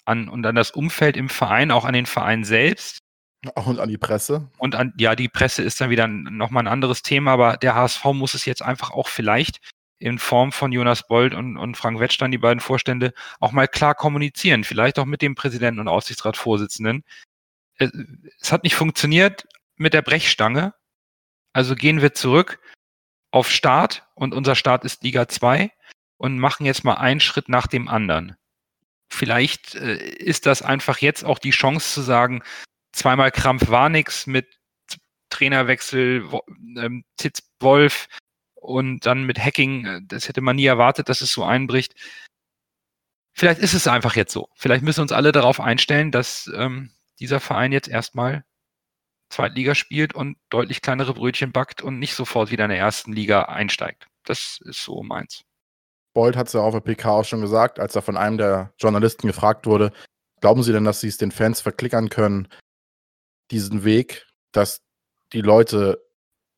an, 0.04 0.28
und 0.28 0.44
an 0.44 0.54
das 0.54 0.70
Umfeld 0.70 1.16
im 1.16 1.28
Verein, 1.28 1.70
auch 1.70 1.84
an 1.84 1.94
den 1.94 2.06
Verein 2.06 2.44
selbst. 2.44 2.98
Auch 3.54 3.66
und 3.66 3.80
an 3.80 3.88
die 3.88 3.98
Presse. 3.98 4.50
Und 4.58 4.74
an, 4.74 4.92
ja, 4.98 5.16
die 5.16 5.28
Presse 5.28 5.62
ist 5.62 5.80
dann 5.80 5.90
wieder 5.90 6.06
nochmal 6.06 6.64
ein 6.64 6.72
anderes 6.72 7.02
Thema, 7.02 7.32
aber 7.32 7.56
der 7.56 7.74
HSV 7.74 8.04
muss 8.12 8.34
es 8.34 8.44
jetzt 8.44 8.62
einfach 8.62 8.90
auch 8.90 9.08
vielleicht 9.08 9.60
in 10.00 10.18
Form 10.18 10.50
von 10.50 10.72
Jonas 10.72 11.06
Bold 11.06 11.34
und, 11.34 11.56
und 11.56 11.76
Frank 11.76 12.00
Wettstein, 12.00 12.30
die 12.30 12.38
beiden 12.38 12.60
Vorstände, 12.60 13.12
auch 13.38 13.52
mal 13.52 13.68
klar 13.68 13.94
kommunizieren. 13.94 14.64
Vielleicht 14.64 14.98
auch 14.98 15.04
mit 15.04 15.22
dem 15.22 15.34
Präsidenten 15.34 15.80
und 15.80 15.88
Aufsichtsratsvorsitzenden. 15.88 17.04
Es, 17.76 17.92
es 18.40 18.50
hat 18.50 18.64
nicht 18.64 18.74
funktioniert 18.74 19.46
mit 19.76 19.94
der 19.94 20.02
Brechstange. 20.02 20.74
Also 21.52 21.74
gehen 21.74 22.00
wir 22.00 22.14
zurück 22.14 22.60
auf 23.30 23.50
Start 23.50 24.06
und 24.14 24.34
unser 24.34 24.54
Start 24.54 24.84
ist 24.84 25.02
Liga 25.04 25.28
2 25.28 25.70
und 26.16 26.38
machen 26.38 26.66
jetzt 26.66 26.84
mal 26.84 26.94
einen 26.94 27.20
Schritt 27.20 27.48
nach 27.48 27.66
dem 27.66 27.88
anderen. 27.88 28.36
Vielleicht 29.12 29.74
äh, 29.74 29.96
ist 29.96 30.46
das 30.46 30.62
einfach 30.62 30.98
jetzt 30.98 31.24
auch 31.24 31.38
die 31.38 31.50
Chance 31.50 31.92
zu 31.92 32.00
sagen, 32.00 32.42
zweimal 32.92 33.30
Krampf 33.30 33.68
war 33.68 33.88
nix 33.88 34.26
mit 34.26 34.58
Trainerwechsel, 35.30 36.28
ähm, 36.76 37.04
Titz 37.16 37.42
Wolf 37.60 38.08
und 38.60 39.06
dann 39.06 39.24
mit 39.24 39.38
Hacking. 39.38 39.86
Äh, 39.86 40.00
das 40.04 40.28
hätte 40.28 40.40
man 40.40 40.56
nie 40.56 40.66
erwartet, 40.66 41.08
dass 41.08 41.20
es 41.20 41.32
so 41.32 41.44
einbricht. 41.44 41.94
Vielleicht 43.32 43.60
ist 43.60 43.74
es 43.74 43.86
einfach 43.86 44.16
jetzt 44.16 44.32
so. 44.32 44.48
Vielleicht 44.54 44.84
müssen 44.84 45.00
uns 45.00 45.12
alle 45.12 45.32
darauf 45.32 45.60
einstellen, 45.60 46.10
dass 46.10 46.50
ähm, 46.54 46.90
dieser 47.20 47.40
Verein 47.40 47.72
jetzt 47.72 47.88
erstmal 47.88 48.44
Zweitliga 49.30 49.74
spielt 49.74 50.14
und 50.14 50.36
deutlich 50.50 50.82
kleinere 50.82 51.14
Brötchen 51.14 51.52
backt 51.52 51.82
und 51.82 51.98
nicht 51.98 52.14
sofort 52.14 52.50
wieder 52.50 52.64
in 52.64 52.70
der 52.70 52.78
ersten 52.78 53.12
Liga 53.12 53.42
einsteigt. 53.42 54.08
Das 54.24 54.58
ist 54.64 54.82
so 54.82 55.02
meins. 55.02 55.44
Boyd 56.12 56.36
hat 56.36 56.48
es 56.48 56.54
ja 56.54 56.60
auf 56.60 56.74
der 56.74 56.80
PK 56.80 57.10
auch 57.10 57.24
schon 57.24 57.40
gesagt, 57.40 57.78
als 57.78 57.94
er 57.94 58.02
von 58.02 58.16
einem 58.16 58.36
der 58.36 58.74
Journalisten 58.78 59.28
gefragt 59.28 59.66
wurde, 59.66 59.92
glauben 60.40 60.64
Sie 60.64 60.72
denn, 60.72 60.84
dass 60.84 61.00
Sie 61.00 61.08
es 61.08 61.18
den 61.18 61.30
Fans 61.30 61.60
verklickern 61.60 62.08
können, 62.08 62.48
diesen 63.52 63.84
Weg, 63.84 64.26
dass 64.50 64.82
die 65.32 65.40
Leute 65.40 66.04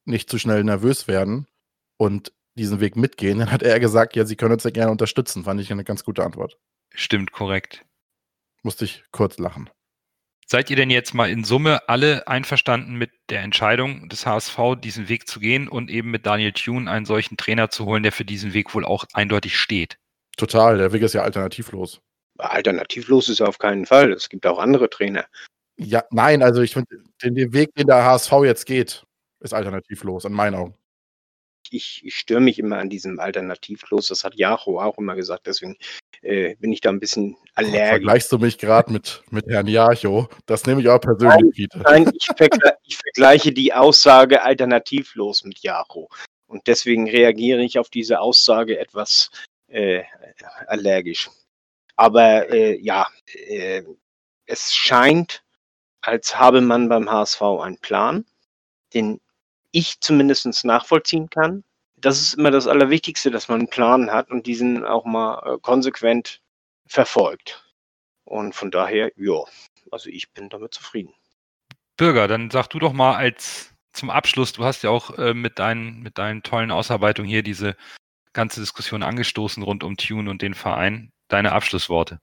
nicht 0.07 0.31
zu 0.31 0.39
schnell 0.39 0.65
nervös 0.65 1.07
werden 1.07 1.47
und 2.03 2.33
diesen 2.59 2.81
Weg 2.81 2.97
mitgehen? 2.97 3.39
Dann 3.39 3.53
hat 3.53 3.63
er 3.63 3.79
gesagt, 3.79 4.17
ja, 4.17 4.25
Sie 4.25 4.37
können 4.37 4.53
uns 4.53 4.65
ja 4.65 4.71
gerne 4.71 4.91
unterstützen. 4.91 5.45
Fand 5.45 5.61
ich 5.61 5.71
eine 5.71 5.85
ganz 5.85 6.05
gute 6.05 6.25
Antwort. 6.25 6.59
Stimmt, 6.95 7.33
korrekt. 7.33 7.85
Musste 8.63 8.85
ich 8.85 9.05
kurz 9.13 9.39
lachen. 9.39 9.71
Seid 10.47 10.69
ihr 10.69 10.77
denn 10.77 10.91
jetzt 10.91 11.15
mal 11.15 11.31
in 11.31 11.45
Summe 11.45 11.89
alle 11.89 12.27
einverstanden 12.27 12.97
mit 12.97 13.11
der 13.31 13.41
Entscheidung 13.41 14.09
des 14.09 14.27
HSV, 14.27 14.59
diesen 14.83 15.09
Weg 15.09 15.27
zu 15.29 15.41
gehen 15.41 15.69
und 15.69 15.91
eben 15.91 16.11
mit 16.11 16.27
Daniel 16.27 16.53
Thune 16.53 16.91
einen 16.91 17.07
solchen 17.07 17.37
Trainer 17.37 17.71
zu 17.71 17.87
holen, 17.87 18.03
der 18.03 18.13
für 18.13 18.25
diesen 18.25 18.53
Weg 18.53 18.75
wohl 18.75 18.85
auch 18.85 19.05
eindeutig 19.15 19.57
steht? 19.57 19.99
Total, 20.37 20.77
der 20.77 20.93
Weg 20.93 21.03
ist 21.03 21.15
ja 21.15 21.23
alternativlos. 21.23 22.01
Alternativlos 22.39 23.29
ist 23.29 23.41
er 23.41 23.49
auf 23.49 23.59
keinen 23.59 23.87
Fall. 23.87 24.13
Es 24.13 24.29
gibt 24.29 24.45
auch 24.47 24.59
andere 24.59 24.91
Trainer. 24.91 25.25
Ja, 25.79 26.05
nein, 26.11 26.43
also 26.43 26.61
ich 26.61 26.73
finde, 26.73 26.89
den, 27.23 27.35
den 27.35 27.53
Weg, 27.53 27.75
den 27.77 27.87
der 27.87 28.05
HSV 28.05 28.33
jetzt 28.45 28.67
geht, 28.67 29.05
ist 29.41 29.55
alternativlos, 29.55 30.25
in 30.25 30.33
meinen 30.33 30.57
Augen. 30.57 30.75
Ich, 31.73 32.03
ich 32.05 32.17
störe 32.17 32.41
mich 32.41 32.59
immer 32.59 32.79
an 32.79 32.91
diesem 32.91 33.19
Alternativlos. 33.19 34.09
Das 34.09 34.25
hat 34.25 34.35
Jacho 34.35 34.81
auch 34.81 34.99
immer 34.99 35.15
gesagt. 35.15 35.47
Deswegen 35.47 35.77
äh, 36.23 36.55
bin 36.57 36.73
ich 36.73 36.81
da 36.81 36.91
ein 36.91 37.01
bisschen 37.01 37.37
allergisch. 37.55 37.89
Vergleichst 37.89 38.33
du 38.33 38.39
mich 38.39 38.59
gerade 38.59 38.93
mit, 38.93 39.23
mit 39.31 39.47
Herrn 39.47 39.67
Jacho? 39.67 40.29
Das 40.47 40.67
nehme 40.67 40.81
ich 40.81 40.89
auch 40.89 41.01
persönlich, 41.01 41.55
Peter. 41.55 41.81
Nein, 41.81 42.11
ich, 42.15 42.27
vergle 42.37 42.75
ich 42.85 42.97
vergleiche 42.97 43.53
die 43.53 43.73
Aussage 43.73 44.43
alternativlos 44.43 45.45
mit 45.45 45.61
Jacho. 45.61 46.09
Und 46.47 46.67
deswegen 46.67 47.09
reagiere 47.09 47.63
ich 47.63 47.79
auf 47.79 47.89
diese 47.89 48.21
Aussage 48.21 48.79
etwas 48.79 49.31
äh, 49.69 50.03
allergisch. 50.67 51.31
Aber 51.97 52.51
äh, 52.51 52.79
ja, 52.79 53.07
äh, 53.33 53.83
es 54.47 54.73
scheint, 54.75 55.43
als 56.03 56.39
habe 56.39 56.61
man 56.61 56.89
beim 56.89 57.11
HSV 57.11 57.43
einen 57.43 57.79
Plan, 57.79 58.27
den 58.93 59.21
ich 59.73 60.01
zumindest 60.01 60.65
nachvollziehen 60.65 61.29
kann. 61.31 61.65
Das 61.97 62.21
ist 62.21 62.35
immer 62.35 62.51
das 62.51 62.67
Allerwichtigste, 62.67 63.31
dass 63.31 63.49
man 63.49 63.61
einen 63.61 63.71
Plan 63.71 64.11
hat 64.11 64.31
und 64.31 64.47
diesen 64.47 64.85
auch 64.85 65.05
mal 65.05 65.43
äh, 65.45 65.59
konsequent 65.61 66.41
verfolgt. 66.87 67.65
Und 68.25 68.55
von 68.55 68.71
daher, 68.71 69.13
ja, 69.17 69.43
also 69.91 70.09
ich 70.11 70.33
bin 70.33 70.49
damit 70.49 70.75
zufrieden. 70.75 71.13
Bürger, 71.97 72.29
dann 72.29 72.51
sag 72.51 72.69
du 72.69 72.79
doch 72.79 72.93
mal 72.93 73.15
als 73.15 73.73
zum 73.93 74.11
Abschluss, 74.11 74.53
du 74.53 74.65
hast 74.65 74.83
ja 74.83 74.91
auch 74.91 75.19
äh, 75.19 75.35
mit, 75.35 75.59
deinen, 75.59 76.03
mit 76.03 76.19
deinen 76.19 76.43
tollen 76.43 76.71
Ausarbeitungen 76.71 77.31
hier 77.31 77.43
diese 77.43 77.77
ganze 78.33 78.61
Diskussion 78.61 79.03
angestoßen 79.03 79.63
rund 79.63 79.85
um 79.85 79.97
Tune 79.97 80.31
und 80.31 80.43
den 80.43 80.55
Verein. 80.55 81.13
Deine 81.29 81.53
Abschlussworte. 81.53 82.19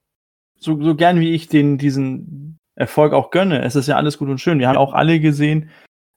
So, 0.56 0.80
so 0.82 0.94
gern 0.94 1.20
wie 1.20 1.32
ich 1.32 1.48
den, 1.48 1.78
diesen 1.78 2.58
Erfolg 2.74 3.12
auch 3.12 3.30
gönne, 3.30 3.62
es 3.62 3.76
ist 3.76 3.88
ja 3.88 3.96
alles 3.96 4.18
gut 4.18 4.28
und 4.28 4.40
schön. 4.40 4.58
Wir 4.58 4.68
haben 4.68 4.76
auch 4.76 4.92
alle 4.92 5.20
gesehen, 5.20 5.70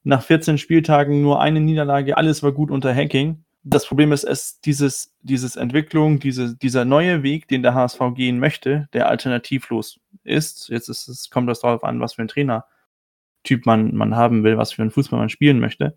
nach 0.03 0.23
14 0.23 0.57
Spieltagen 0.57 1.21
nur 1.21 1.41
eine 1.41 1.59
Niederlage, 1.59 2.17
alles 2.17 2.43
war 2.43 2.51
gut 2.51 2.71
unter 2.71 2.93
Hacking. 2.93 3.43
Das 3.63 3.85
Problem 3.85 4.11
ist, 4.11 4.25
es 4.25 4.59
dieses, 4.59 5.13
dieses 5.21 5.55
Entwicklung, 5.55 6.19
diese, 6.19 6.55
dieser 6.57 6.83
neue 6.83 7.23
Weg, 7.23 7.47
den 7.47 7.63
der 7.63 7.73
HSV 7.73 7.99
gehen 8.13 8.39
möchte, 8.39 8.89
der 8.91 9.07
alternativlos 9.07 10.01
ist. 10.23 10.67
Jetzt 10.67 10.89
ist 10.89 11.07
es, 11.07 11.29
kommt 11.29 11.49
das 11.49 11.61
darauf 11.61 11.83
an, 11.85 12.01
was 12.01 12.15
für 12.15 12.21
ein 12.23 12.27
Trainertyp 12.27 13.65
man, 13.65 13.95
man 13.95 14.15
haben 14.17 14.43
will, 14.43 14.57
was 14.57 14.73
für 14.73 14.81
ein 14.81 14.91
Fußball 14.91 15.19
man 15.19 15.29
spielen 15.29 15.59
möchte. 15.59 15.95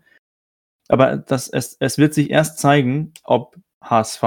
Aber 0.87 1.17
das, 1.17 1.49
es, 1.49 1.75
es 1.79 1.97
wird 1.97 2.13
sich 2.13 2.29
erst 2.29 2.59
zeigen, 2.59 3.13
ob 3.23 3.57
HSV, 3.83 4.23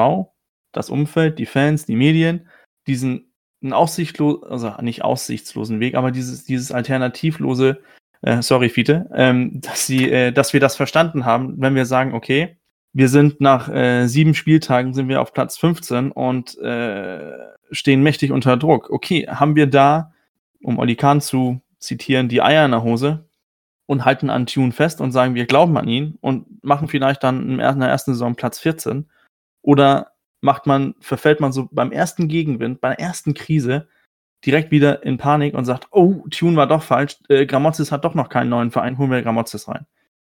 das 0.73 0.91
Umfeld, 0.91 1.39
die 1.39 1.47
Fans, 1.47 1.87
die 1.87 1.97
Medien, 1.97 2.47
diesen 2.87 3.33
aussichtslosen, 3.71 4.45
also 4.45 4.75
nicht 4.83 5.03
aussichtslosen 5.03 5.81
Weg, 5.81 5.95
aber 5.95 6.11
dieses, 6.11 6.45
dieses 6.45 6.73
alternativlose, 6.73 7.83
äh, 8.23 8.43
sorry, 8.43 8.69
Fiete, 8.69 9.09
ähm, 9.15 9.61
dass 9.61 9.87
sie, 9.87 10.11
äh, 10.11 10.33
dass 10.33 10.53
wir 10.53 10.61
das 10.61 10.77
verstanden 10.77 11.25
haben, 11.25 11.55
wenn 11.59 11.75
wir 11.75 11.87
sagen, 11.87 12.15
okay, 12.15 12.57
wir 12.93 13.09
sind 13.09 13.41
nach 13.41 13.69
äh, 13.69 14.07
sieben 14.07 14.35
Spieltagen 14.35 14.95
sind 14.95 15.09
wir 15.09 15.21
auf 15.21 15.33
Platz 15.33 15.57
15 15.59 16.11
und 16.11 16.59
äh, 16.59 17.33
stehen 17.71 18.03
mächtig 18.03 18.33
unter 18.33 18.57
Druck. 18.57 18.91
Okay, 18.91 19.27
haben 19.29 19.55
wir 19.55 19.69
da, 19.69 20.13
um 20.63 20.79
Oli 20.79 20.97
Kahn 20.97 21.21
zu 21.21 21.61
zitieren, 21.79 22.29
die 22.29 22.43
Eier 22.43 22.65
in 22.65 22.73
der 22.73 22.83
Hose 22.83 23.29
und 23.87 24.05
halten 24.05 24.29
an 24.29 24.47
Tune 24.47 24.73
fest 24.73 25.01
und 25.01 25.13
sagen, 25.13 25.35
wir 25.35 25.47
glauben 25.47 25.77
an 25.77 25.89
ihn 25.89 26.19
und 26.21 26.63
machen 26.65 26.89
vielleicht 26.89 27.23
dann 27.23 27.49
in 27.49 27.59
der 27.59 27.89
ersten 27.89 28.13
Saison 28.13 28.35
Platz 28.35 28.59
14 28.59 29.09
oder 29.63 30.13
macht 30.41 30.67
man, 30.67 30.95
verfällt 31.01 31.41
man 31.41 31.53
so 31.53 31.69
beim 31.71 31.93
ersten 31.93 32.29
Gegenwind, 32.29 32.81
bei 32.81 32.91
der 32.91 33.01
ersten 33.01 33.35
Krise 33.35 33.89
direkt 34.47 34.71
wieder 34.71 35.03
in 35.05 35.19
Panik 35.19 35.55
und 35.55 35.65
sagt, 35.65 35.89
oh, 35.91 36.25
Tune 36.31 36.57
war 36.57 36.67
doch 36.67 36.83
falsch, 36.83 37.17
äh, 37.29 37.47
Gramozis 37.47 37.93
hat 37.93 38.05
doch 38.05 38.15
noch 38.15 38.29
keinen 38.29 38.49
neuen 38.49 38.71
Verein, 38.71 38.99
holen 38.99 39.11
wir 39.11 39.23
Gramozis 39.23 39.69
rein. 39.69 39.87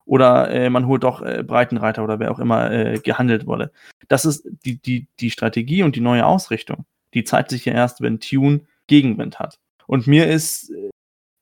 Oder 0.06 0.51
äh, 0.51 0.70
man 0.70 0.86
holt 0.86 1.03
doch 1.03 1.22
äh, 1.22 1.43
Breitenreiter 1.43 2.03
oder 2.03 2.20
wer 2.20 2.32
auch 2.32 2.39
immer 2.39 2.72
äh, 2.72 2.99
gehandelt 2.99 3.47
wurde. 3.47 3.72
Das 4.08 4.26
ist 4.26 4.47
die, 4.64 4.80
die, 4.80 5.08
die 5.20 5.32
Strategie 5.32 5.82
und 5.82 5.95
die 5.95 6.01
neue 6.01 6.26
Ausrichtung. 6.26 6.86
Die 7.16 7.24
zeigt 7.24 7.49
sich 7.49 7.66
ja 7.66 7.74
erst, 7.74 8.01
wenn 8.01 8.20
Tune 8.20 8.62
Gegenwind 8.88 9.39
hat. 9.39 9.60
Und 9.88 10.06
mir 10.06 10.28
ist, 10.28 10.70
äh, 10.70 10.89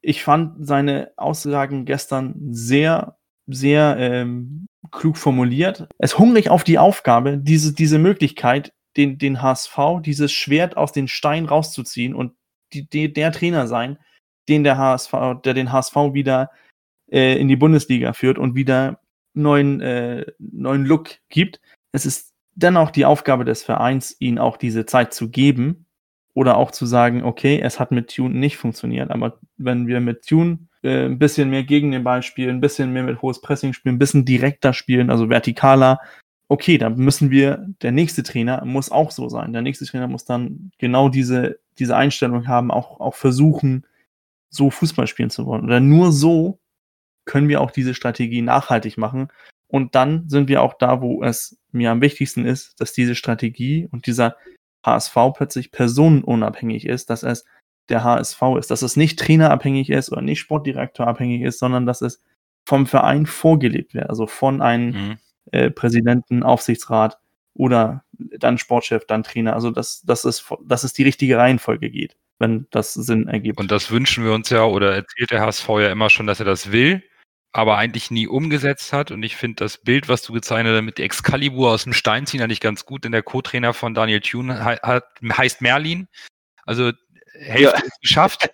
ich 0.01 0.23
fand 0.23 0.65
seine 0.65 1.11
Aussagen 1.17 1.83
gestern 1.83 2.35
sehr, 2.51 3.17
sehr 3.47 3.97
ähm, 3.99 4.67
klug 4.91 5.17
formuliert. 5.17 5.87
Es 5.97 6.17
hungrig 6.17 6.49
auf 6.49 6.63
die 6.63 6.77
Aufgabe, 6.77 7.37
diese, 7.37 7.73
diese 7.73 7.99
Möglichkeit, 7.99 8.73
den, 8.95 9.17
den 9.17 9.41
HSV, 9.41 9.77
dieses 10.01 10.31
Schwert 10.31 10.77
aus 10.77 10.91
den 10.91 11.07
Steinen 11.07 11.47
rauszuziehen 11.47 12.13
und 12.15 12.33
die, 12.73 12.87
die, 12.87 13.13
der 13.13 13.31
Trainer 13.31 13.67
sein, 13.67 13.97
den 14.49 14.63
der 14.63 14.77
HSV, 14.77 15.13
der 15.43 15.53
den 15.53 15.71
HSV 15.71 15.95
wieder 16.13 16.51
äh, 17.11 17.39
in 17.39 17.47
die 17.47 17.55
Bundesliga 17.55 18.13
führt 18.13 18.37
und 18.37 18.55
wieder 18.55 18.99
neuen, 19.33 19.81
äh, 19.81 20.25
neuen 20.39 20.85
Look 20.85 21.11
gibt. 21.29 21.61
Es 21.91 22.05
ist 22.05 22.33
dennoch 22.55 22.91
die 22.91 23.05
Aufgabe 23.05 23.45
des 23.45 23.63
Vereins, 23.63 24.15
ihnen 24.19 24.39
auch 24.39 24.57
diese 24.57 24.85
Zeit 24.85 25.13
zu 25.13 25.29
geben 25.29 25.85
oder 26.33 26.57
auch 26.57 26.71
zu 26.71 26.85
sagen, 26.85 27.23
okay, 27.23 27.59
es 27.61 27.79
hat 27.79 27.91
mit 27.91 28.13
Tune 28.13 28.35
nicht 28.35 28.57
funktioniert, 28.57 29.11
aber 29.11 29.39
wenn 29.57 29.87
wir 29.87 29.99
mit 29.99 30.25
Tune 30.25 30.67
äh, 30.81 31.05
ein 31.05 31.19
bisschen 31.19 31.49
mehr 31.49 31.63
gegen 31.63 31.91
den 31.91 32.03
Ball 32.03 32.23
spielen, 32.23 32.57
ein 32.57 32.61
bisschen 32.61 32.91
mehr 32.91 33.03
mit 33.03 33.21
hohes 33.21 33.41
Pressing 33.41 33.73
spielen, 33.73 33.95
ein 33.95 33.99
bisschen 33.99 34.25
direkter 34.25 34.73
spielen, 34.73 35.09
also 35.09 35.27
vertikaler, 35.27 35.99
okay, 36.47 36.77
dann 36.77 36.95
müssen 36.95 37.31
wir, 37.31 37.65
der 37.81 37.91
nächste 37.91 38.23
Trainer 38.23 38.63
muss 38.65 38.91
auch 38.91 39.11
so 39.11 39.29
sein. 39.29 39.53
Der 39.53 39.61
nächste 39.61 39.85
Trainer 39.85 40.07
muss 40.07 40.25
dann 40.25 40.71
genau 40.77 41.09
diese, 41.09 41.59
diese 41.79 41.95
Einstellung 41.95 42.47
haben, 42.47 42.71
auch, 42.71 42.99
auch 42.99 43.15
versuchen, 43.15 43.85
so 44.49 44.69
Fußball 44.69 45.07
spielen 45.07 45.29
zu 45.29 45.45
wollen. 45.45 45.65
Oder 45.65 45.79
nur 45.79 46.11
so 46.11 46.59
können 47.25 47.47
wir 47.47 47.61
auch 47.61 47.71
diese 47.71 47.93
Strategie 47.93 48.41
nachhaltig 48.41 48.97
machen. 48.97 49.29
Und 49.67 49.95
dann 49.95 50.29
sind 50.29 50.47
wir 50.49 50.61
auch 50.61 50.75
da, 50.75 51.01
wo 51.01 51.23
es 51.23 51.57
mir 51.71 51.89
am 51.89 52.01
wichtigsten 52.01 52.45
ist, 52.45 52.79
dass 52.79 52.93
diese 52.93 53.15
Strategie 53.15 53.87
und 53.91 54.05
dieser 54.05 54.35
HSV 54.85 55.15
plötzlich 55.35 55.71
personenunabhängig 55.71 56.85
ist, 56.85 57.09
dass 57.09 57.23
es 57.23 57.45
der 57.89 58.03
HSV 58.03 58.41
ist, 58.59 58.69
dass 58.71 58.81
es 58.81 58.95
nicht 58.95 59.19
trainerabhängig 59.19 59.89
ist 59.89 60.11
oder 60.11 60.21
nicht 60.21 60.39
sportdirektorabhängig 60.39 61.41
ist, 61.41 61.59
sondern 61.59 61.85
dass 61.85 62.01
es 62.01 62.21
vom 62.65 62.85
Verein 62.85 63.25
vorgelebt 63.25 63.93
wird, 63.93 64.09
also 64.09 64.27
von 64.27 64.61
einem 64.61 64.91
mhm. 64.91 65.17
Äh, 65.53 65.69
Präsidenten, 65.69 66.41
Aufsichtsrat 66.41 67.19
oder 67.53 68.03
dann 68.39 68.57
Sportchef, 68.57 69.05
dann 69.05 69.21
Trainer, 69.21 69.53
also 69.53 69.69
dass, 69.69 70.01
dass, 70.01 70.25
es, 70.25 70.43
dass 70.65 70.83
es 70.83 70.93
die 70.93 71.03
richtige 71.03 71.37
Reihenfolge 71.37 71.91
geht, 71.91 72.17
wenn 72.39 72.65
das 72.71 72.93
Sinn 72.93 73.27
ergibt. 73.27 73.59
Und 73.59 73.69
das 73.71 73.91
wünschen 73.91 74.25
wir 74.25 74.33
uns 74.33 74.49
ja 74.49 74.63
oder 74.63 74.95
erzählt 74.95 75.29
der 75.29 75.41
HSV 75.41 75.69
ja 75.69 75.91
immer 75.91 76.09
schon, 76.09 76.25
dass 76.25 76.39
er 76.39 76.47
das 76.47 76.71
will, 76.71 77.03
aber 77.51 77.77
eigentlich 77.77 78.09
nie 78.09 78.27
umgesetzt 78.27 78.93
hat. 78.93 79.11
Und 79.11 79.21
ich 79.21 79.35
finde 79.35 79.63
das 79.63 79.77
Bild, 79.77 80.09
was 80.09 80.23
du 80.23 80.33
gezeichnet 80.33 80.75
hast 80.75 80.83
mit 80.83 80.99
Excalibur 80.99 81.71
aus 81.71 81.83
dem 81.83 81.93
Stein 81.93 82.25
ziehen, 82.25 82.41
eigentlich 82.41 82.59
ganz 82.59 82.85
gut, 82.85 83.03
denn 83.03 83.11
der 83.11 83.21
Co-Trainer 83.21 83.75
von 83.75 83.93
Daniel 83.93 84.21
Thune 84.21 84.63
hat, 84.63 85.05
heißt 85.21 85.61
Merlin. 85.61 86.07
Also 86.65 86.91
Hälfte 87.33 87.77
ja. 87.77 87.85
ist 87.85 88.01
geschafft. 88.01 88.49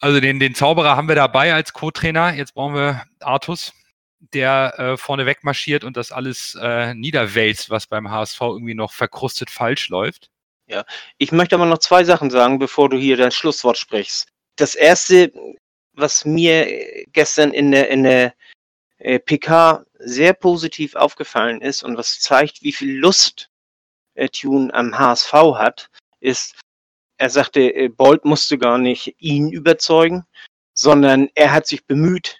Also 0.00 0.20
den, 0.20 0.40
den 0.40 0.54
Zauberer 0.54 0.96
haben 0.96 1.08
wir 1.08 1.16
dabei 1.16 1.52
als 1.52 1.74
Co-Trainer. 1.74 2.32
Jetzt 2.32 2.54
brauchen 2.54 2.74
wir 2.74 3.02
Artus, 3.20 3.74
der 4.20 4.74
äh, 4.78 4.96
vorne 4.96 5.26
weg 5.26 5.44
marschiert 5.44 5.84
und 5.84 5.96
das 5.96 6.12
alles 6.12 6.56
äh, 6.60 6.94
niederwälzt, 6.94 7.70
was 7.70 7.86
beim 7.86 8.10
HSV 8.10 8.40
irgendwie 8.40 8.74
noch 8.74 8.92
verkrustet 8.92 9.50
falsch 9.50 9.88
läuft. 9.88 10.30
Ja, 10.66 10.84
ich 11.16 11.32
möchte 11.32 11.54
aber 11.54 11.66
noch 11.66 11.78
zwei 11.78 12.04
Sachen 12.04 12.30
sagen, 12.30 12.58
bevor 12.58 12.88
du 12.88 12.98
hier 12.98 13.16
das 13.16 13.34
Schlusswort 13.34 13.78
sprichst. 13.78 14.28
Das 14.56 14.74
erste, 14.74 15.32
was 15.92 16.24
mir 16.24 17.04
gestern 17.12 17.52
in 17.52 17.70
der, 17.70 17.88
in 17.88 18.02
der 18.02 18.34
äh, 18.98 19.18
PK 19.18 19.84
sehr 19.98 20.34
positiv 20.34 20.94
aufgefallen 20.94 21.60
ist 21.60 21.82
und 21.82 21.96
was 21.96 22.20
zeigt, 22.20 22.62
wie 22.62 22.72
viel 22.72 22.98
Lust 22.98 23.48
äh, 24.14 24.28
Tune 24.28 24.72
am 24.74 24.98
HSV 24.98 25.32
hat, 25.32 25.90
ist, 26.20 26.60
er 27.16 27.30
sagte, 27.30 27.60
äh, 27.60 27.88
Bolt 27.88 28.24
musste 28.24 28.58
gar 28.58 28.78
nicht 28.78 29.14
ihn 29.18 29.50
überzeugen, 29.50 30.24
sondern 30.74 31.28
er 31.34 31.52
hat 31.52 31.66
sich 31.66 31.86
bemüht, 31.86 32.38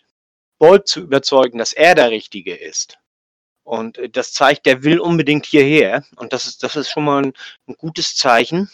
Bolt 0.58 0.88
zu 0.88 1.00
überzeugen, 1.00 1.58
dass 1.58 1.72
er 1.72 1.94
der 1.94 2.10
Richtige 2.10 2.54
ist. 2.54 2.98
Und 3.64 3.98
äh, 3.98 4.08
das 4.08 4.32
zeigt, 4.32 4.66
der 4.66 4.82
will 4.82 4.98
unbedingt 4.98 5.46
hierher. 5.46 6.04
Und 6.16 6.32
das 6.32 6.46
ist, 6.46 6.62
das 6.62 6.76
ist 6.76 6.90
schon 6.90 7.04
mal 7.04 7.24
ein, 7.24 7.32
ein 7.66 7.74
gutes 7.74 8.16
Zeichen. 8.16 8.70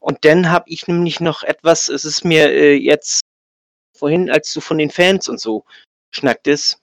Und 0.00 0.24
dann 0.24 0.50
habe 0.50 0.68
ich 0.68 0.86
nämlich 0.86 1.20
noch 1.20 1.42
etwas, 1.42 1.88
es 1.88 2.04
ist 2.04 2.24
mir 2.24 2.50
äh, 2.50 2.74
jetzt 2.74 3.20
vorhin, 3.96 4.30
als 4.30 4.52
du 4.52 4.60
von 4.60 4.78
den 4.78 4.90
Fans 4.90 5.28
und 5.28 5.40
so 5.40 5.64
schnacktest, 6.10 6.78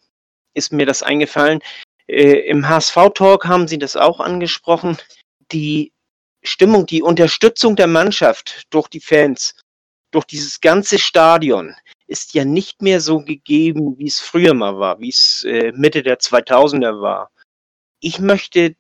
ist 0.54 0.72
mir 0.72 0.86
das 0.86 1.04
eingefallen. 1.04 1.62
Äh, 2.08 2.48
Im 2.50 2.68
HSV-Talk 2.68 3.46
haben 3.46 3.68
sie 3.68 3.78
das 3.78 3.96
auch 3.96 4.20
angesprochen. 4.20 4.98
Die 5.52 5.94
Stimmung, 6.44 6.86
die 6.86 7.02
Unterstützung 7.02 7.76
der 7.76 7.88
Mannschaft 7.88 8.64
durch 8.70 8.88
die 8.88 9.00
Fans, 9.00 9.56
durch 10.12 10.26
dieses 10.26 10.60
ganze 10.60 10.98
Stadion 10.98 11.76
ist 12.12 12.34
ja 12.34 12.46
nicht 12.46 12.82
mehr 12.82 13.00
so 13.02 13.22
gegeben, 13.22 13.98
wie 13.98 14.08
es 14.08 14.20
früher 14.20 14.54
mal 14.54 14.78
war, 14.78 15.00
wie 15.00 15.10
es 15.10 15.46
äh, 15.48 15.72
Mitte 15.74 16.04
der 16.04 16.20
2000er 16.20 17.02
war. 17.02 17.32
Ich 18.02 18.20
möchte 18.20 18.76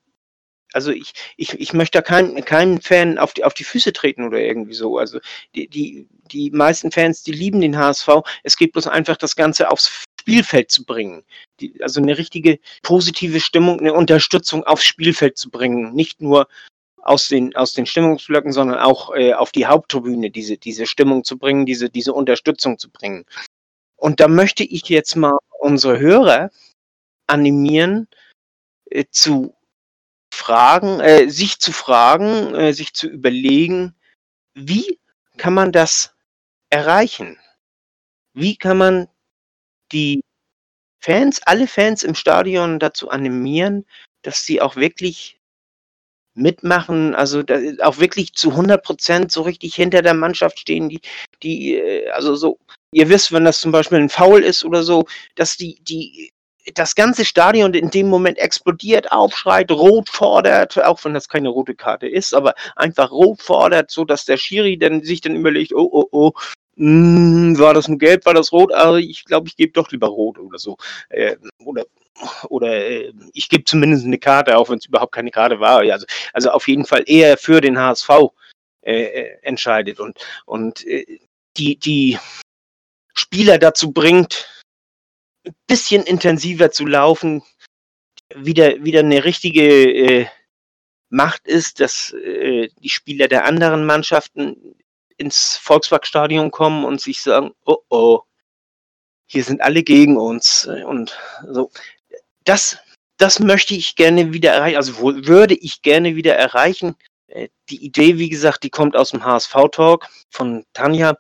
Also 0.73 0.91
ich, 0.91 1.13
ich, 1.37 1.53
ich 1.59 1.73
möchte 1.73 1.99
da 1.99 2.01
keinen 2.01 2.43
keinen 2.45 2.81
Fan 2.81 3.17
auf 3.17 3.33
die, 3.33 3.43
auf 3.45 3.53
die 3.53 3.63
Füße 3.65 3.93
treten 3.93 4.25
oder 4.25 4.39
irgendwie 4.39 4.73
so. 4.73 4.97
Also 4.97 5.19
die, 5.55 5.67
die, 5.69 6.07
die 6.31 6.51
meisten 6.51 6.91
Fans, 6.91 7.23
die 7.23 7.33
lieben 7.33 7.61
den 7.61 7.77
HSV. 7.77 8.09
Es 8.43 8.57
geht 8.57 8.73
bloß 8.73 8.87
einfach, 8.87 9.17
das 9.17 9.35
Ganze 9.35 9.69
aufs 9.71 10.05
Spielfeld 10.21 10.71
zu 10.71 10.85
bringen. 10.85 11.23
Die, 11.61 11.81
also 11.81 12.01
eine 12.01 12.17
richtige 12.17 12.59
positive 12.83 13.39
Stimmung, 13.39 13.79
eine 13.79 13.93
Unterstützung 13.93 14.63
aufs 14.65 14.85
Spielfeld 14.85 15.37
zu 15.37 15.49
bringen. 15.49 15.93
Nicht 15.93 16.21
nur 16.21 16.47
aus 17.01 17.27
den, 17.27 17.55
aus 17.55 17.73
den 17.73 17.85
Stimmungsblöcken, 17.85 18.51
sondern 18.51 18.79
auch 18.79 19.13
äh, 19.15 19.33
auf 19.33 19.51
die 19.51 19.65
Haupttribüne 19.65 20.29
diese, 20.29 20.57
diese 20.57 20.85
Stimmung 20.85 21.23
zu 21.23 21.37
bringen, 21.37 21.65
diese, 21.65 21.89
diese 21.89 22.13
Unterstützung 22.13 22.77
zu 22.77 22.89
bringen. 22.89 23.25
Und 23.95 24.19
da 24.19 24.27
möchte 24.27 24.63
ich 24.63 24.89
jetzt 24.89 25.15
mal 25.15 25.37
unsere 25.59 25.99
Hörer 25.99 26.49
animieren, 27.27 28.07
äh, 28.89 29.05
zu 29.09 29.55
fragen, 30.33 30.99
äh, 30.99 31.29
sich 31.29 31.59
zu 31.59 31.71
fragen, 31.71 32.55
äh, 32.55 32.73
sich 32.73 32.93
zu 32.93 33.07
überlegen, 33.07 33.95
wie 34.53 34.99
kann 35.37 35.53
man 35.53 35.71
das 35.71 36.13
erreichen? 36.69 37.39
Wie 38.33 38.55
kann 38.57 38.77
man 38.77 39.07
die 39.91 40.21
Fans, 41.03 41.41
alle 41.43 41.67
Fans 41.67 42.03
im 42.03 42.15
Stadion 42.15 42.79
dazu 42.79 43.09
animieren, 43.09 43.85
dass 44.21 44.45
sie 44.45 44.61
auch 44.61 44.75
wirklich 44.75 45.40
mitmachen, 46.33 47.15
also 47.15 47.43
da, 47.43 47.59
auch 47.81 47.99
wirklich 47.99 48.33
zu 48.33 48.51
100 48.51 48.83
Prozent 48.83 49.31
so 49.31 49.41
richtig 49.41 49.75
hinter 49.75 50.01
der 50.01 50.13
Mannschaft 50.13 50.59
stehen, 50.59 50.89
die, 50.89 51.01
die, 51.43 51.75
äh, 51.75 52.09
also 52.09 52.35
so, 52.35 52.57
ihr 52.93 53.09
wisst, 53.09 53.31
wenn 53.31 53.45
das 53.45 53.59
zum 53.59 53.71
Beispiel 53.71 53.99
ein 53.99 54.09
Foul 54.09 54.41
ist 54.41 54.63
oder 54.63 54.83
so, 54.83 55.05
dass 55.35 55.57
die, 55.57 55.79
die, 55.83 56.31
das 56.75 56.95
ganze 56.95 57.25
Stadion 57.25 57.73
in 57.73 57.89
dem 57.89 58.07
Moment 58.07 58.37
explodiert, 58.37 59.11
aufschreit, 59.11 59.71
rot 59.71 60.09
fordert, 60.09 60.81
auch 60.83 61.03
wenn 61.03 61.13
das 61.13 61.27
keine 61.27 61.49
rote 61.49 61.75
Karte 61.75 62.07
ist, 62.07 62.33
aber 62.33 62.53
einfach 62.75 63.11
rot 63.11 63.41
fordert, 63.41 63.91
so 63.91 64.05
dass 64.05 64.25
der 64.25 64.37
Schiri 64.37 64.77
dann 64.77 65.03
sich 65.03 65.21
dann 65.21 65.35
überlegt, 65.35 65.73
oh, 65.73 65.89
oh, 65.91 66.07
oh, 66.11 66.31
mh, 66.75 67.59
war 67.59 67.73
das 67.73 67.87
ein 67.87 67.99
Gelb, 67.99 68.25
war 68.25 68.33
das 68.33 68.51
Rot? 68.51 68.73
Also 68.73 68.97
ich 68.97 69.25
glaube, 69.25 69.47
ich 69.47 69.55
gebe 69.55 69.73
doch 69.73 69.91
lieber 69.91 70.07
Rot 70.07 70.39
oder 70.39 70.59
so. 70.59 70.77
Äh, 71.09 71.37
oder 71.65 71.85
oder 72.49 72.85
äh, 72.85 73.13
ich 73.33 73.49
gebe 73.49 73.63
zumindest 73.63 74.05
eine 74.05 74.19
Karte, 74.19 74.57
auch 74.57 74.69
wenn 74.69 74.77
es 74.77 74.85
überhaupt 74.85 75.13
keine 75.13 75.31
Karte 75.31 75.59
war. 75.59 75.79
Also, 75.79 76.05
also 76.33 76.51
auf 76.51 76.67
jeden 76.67 76.85
Fall 76.85 77.03
eher 77.05 77.37
für 77.37 77.61
den 77.61 77.79
HSV 77.79 78.09
äh, 78.83 79.03
äh, 79.03 79.37
entscheidet 79.41 79.99
und, 79.99 80.17
und 80.45 80.85
äh, 80.87 81.19
die, 81.57 81.77
die 81.77 82.17
Spieler 83.13 83.57
dazu 83.57 83.91
bringt, 83.91 84.63
ein 85.45 85.53
bisschen 85.67 86.03
intensiver 86.03 86.71
zu 86.71 86.85
laufen, 86.85 87.43
wieder, 88.35 88.83
wieder 88.83 89.01
eine 89.01 89.23
richtige 89.23 89.63
äh, 89.63 90.25
Macht 91.09 91.45
ist, 91.45 91.79
dass 91.81 92.13
äh, 92.13 92.69
die 92.79 92.89
Spieler 92.89 93.27
der 93.27 93.45
anderen 93.45 93.85
Mannschaften 93.85 94.75
ins 95.21 95.55
Volksparkstadion 95.57 96.51
kommen 96.51 96.83
und 96.83 96.99
sich 96.99 97.21
sagen, 97.21 97.51
oh 97.65 97.77
oh, 97.89 98.21
hier 99.27 99.43
sind 99.43 99.61
alle 99.61 99.83
gegen 99.83 100.17
uns. 100.17 100.67
Und 100.85 101.17
so, 101.47 101.71
das, 102.43 102.77
das 103.17 103.39
möchte 103.39 103.75
ich 103.75 103.95
gerne 103.95 104.33
wieder 104.33 104.51
erreichen, 104.51 104.77
also 104.77 104.99
würde 105.25 105.53
ich 105.53 105.81
gerne 105.83 106.15
wieder 106.15 106.35
erreichen. 106.35 106.95
Äh, 107.27 107.49
die 107.69 107.85
Idee, 107.85 108.17
wie 108.17 108.29
gesagt, 108.29 108.63
die 108.63 108.69
kommt 108.69 108.95
aus 108.95 109.11
dem 109.11 109.23
HSV-Talk 109.23 110.07
von 110.29 110.65
Tanja. 110.73 111.17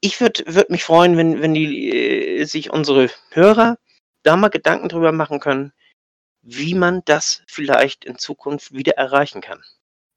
Ich 0.00 0.20
würde 0.20 0.42
würd 0.46 0.70
mich 0.70 0.82
freuen, 0.84 1.16
wenn, 1.16 1.42
wenn 1.42 1.54
die 1.54 1.90
äh, 1.90 2.44
sich 2.44 2.70
unsere 2.70 3.10
Hörer 3.30 3.78
da 4.24 4.36
mal 4.36 4.48
Gedanken 4.48 4.88
drüber 4.88 5.12
machen 5.12 5.40
können, 5.40 5.72
wie 6.42 6.74
man 6.74 7.02
das 7.04 7.42
vielleicht 7.46 8.04
in 8.04 8.18
Zukunft 8.18 8.72
wieder 8.72 8.94
erreichen 8.94 9.40
kann. 9.40 9.62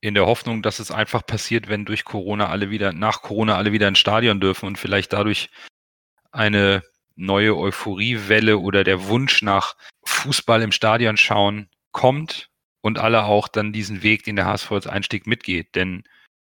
In 0.05 0.13
der 0.13 0.27
Hoffnung, 0.27 0.61
dass 0.61 0.77
es 0.77 0.91
einfach 0.91 1.25
passiert, 1.25 1.67
wenn 1.67 1.83
durch 1.83 2.05
Corona 2.05 2.49
alle 2.49 2.69
wieder, 2.69 2.93
nach 2.93 3.23
Corona 3.23 3.57
alle 3.57 3.71
wieder 3.71 3.87
ins 3.87 3.97
Stadion 3.97 4.39
dürfen 4.39 4.67
und 4.67 4.77
vielleicht 4.77 5.13
dadurch 5.13 5.49
eine 6.31 6.83
neue 7.15 7.57
Euphoriewelle 7.57 8.59
oder 8.59 8.83
der 8.83 9.07
Wunsch 9.07 9.41
nach 9.41 9.75
Fußball 10.03 10.61
im 10.61 10.71
Stadion 10.71 11.17
schauen 11.17 11.71
kommt 11.91 12.51
und 12.81 12.99
alle 12.99 13.23
auch 13.23 13.47
dann 13.47 13.73
diesen 13.73 14.03
Weg, 14.03 14.25
den 14.25 14.35
der 14.35 14.45
HSV 14.45 14.71
als 14.73 14.85
Einstieg 14.85 15.25
mitgeht. 15.25 15.73
Denn 15.73 16.03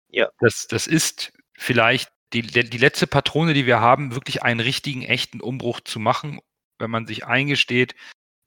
ja. 0.09 0.27
das, 0.39 0.65
das 0.65 0.87
ist 0.87 1.31
vielleicht 1.55 2.09
die, 2.33 2.41
die 2.41 2.77
letzte 2.79 3.05
Patrone, 3.05 3.53
die 3.53 3.67
wir 3.67 3.79
haben, 3.79 4.15
wirklich 4.15 4.41
einen 4.41 4.59
richtigen, 4.59 5.03
echten 5.03 5.39
Umbruch 5.39 5.81
zu 5.81 5.99
machen, 5.99 6.39
wenn 6.79 6.89
man 6.89 7.05
sich 7.05 7.27
eingesteht, 7.27 7.93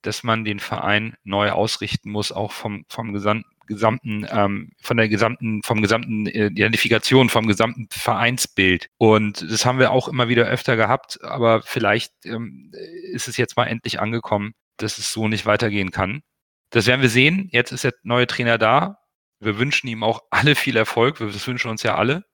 dass 0.03 0.25
man 0.25 0.45
den 0.45 0.59
Verein 0.59 1.17
neu 1.23 1.53
ausrichten 1.53 2.11
muss, 2.11 2.33
auch 2.33 2.51
vom, 2.51 2.85
vom 2.89 3.13
gesamten 3.13 3.54
gesamten, 3.67 4.27
ähm, 4.31 4.71
von 4.81 4.97
der 4.97 5.09
gesamten, 5.09 5.63
vom 5.63 5.83
gesamten 5.83 6.27
äh, 6.27 6.47
Identifikation, 6.47 7.29
vom 7.29 7.47
gesamten 7.47 7.89
Vereinsbild. 7.91 8.89
Und 8.99 9.43
das 9.51 9.65
haben 9.65 9.79
wir 9.79 9.91
auch 9.91 10.09
immer 10.09 10.29
wieder 10.29 10.47
öfter 10.47 10.77
gehabt, 10.77 11.23
aber 11.23 11.63
vielleicht 11.63 12.13
ähm, 12.25 12.73
ist 13.13 13.29
es 13.29 13.37
jetzt 13.37 13.57
mal 13.57 13.67
endlich 13.67 14.01
angekommen, 14.01 14.55
dass 14.77 14.99
es 14.99 15.13
so 15.13 15.29
nicht 15.29 15.47
weitergehen 15.47 15.91
kann. 15.91 16.23
Das 16.71 16.87
werden 16.87 17.03
wir 17.03 17.11
sehen. 17.11 17.49
Jetzt 17.53 17.73
ist 17.73 17.85
der 17.85 17.95
neue 18.03 18.27
Trainer 18.27 18.59
da. 18.59 18.99
Wir 19.39 19.59
wünschen 19.59 19.89
ihm 19.89 20.03
auch 20.03 20.23
alle 20.31 20.55
viel 20.55 20.77
Erfolg. 20.77 21.19
Das 21.19 21.47
wünschen 21.47 21.71
uns 21.71 21.83
ja 21.83 21.95
alle. 21.95 22.25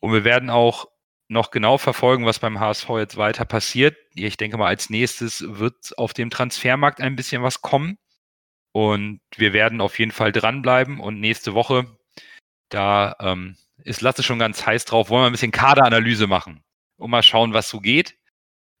Und 0.00 0.12
wir 0.12 0.24
werden 0.24 0.50
auch 0.50 0.86
noch 1.28 1.50
genau 1.50 1.76
verfolgen, 1.76 2.24
was 2.24 2.38
beim 2.38 2.58
HSV 2.58 2.88
jetzt 2.96 3.16
weiter 3.16 3.44
passiert. 3.44 3.96
Ich 4.14 4.36
denke 4.38 4.56
mal, 4.56 4.68
als 4.68 4.88
nächstes 4.88 5.44
wird 5.46 5.92
auf 5.98 6.14
dem 6.14 6.30
Transfermarkt 6.30 7.00
ein 7.00 7.16
bisschen 7.16 7.42
was 7.42 7.60
kommen. 7.60 7.98
Und 8.72 9.20
wir 9.36 9.52
werden 9.52 9.80
auf 9.80 9.98
jeden 9.98 10.12
Fall 10.12 10.32
dranbleiben. 10.32 11.00
Und 11.00 11.20
nächste 11.20 11.54
Woche, 11.54 11.86
da 12.68 13.16
ähm, 13.20 13.56
ist 13.84 14.00
Lasse 14.00 14.22
schon 14.22 14.38
ganz 14.38 14.66
heiß 14.66 14.84
drauf, 14.84 15.10
wollen 15.10 15.22
wir 15.22 15.26
ein 15.26 15.32
bisschen 15.32 15.52
Kaderanalyse 15.52 16.26
machen 16.26 16.62
und 16.96 17.10
mal 17.10 17.22
schauen, 17.22 17.54
was 17.54 17.68
so 17.68 17.80
geht, 17.80 18.16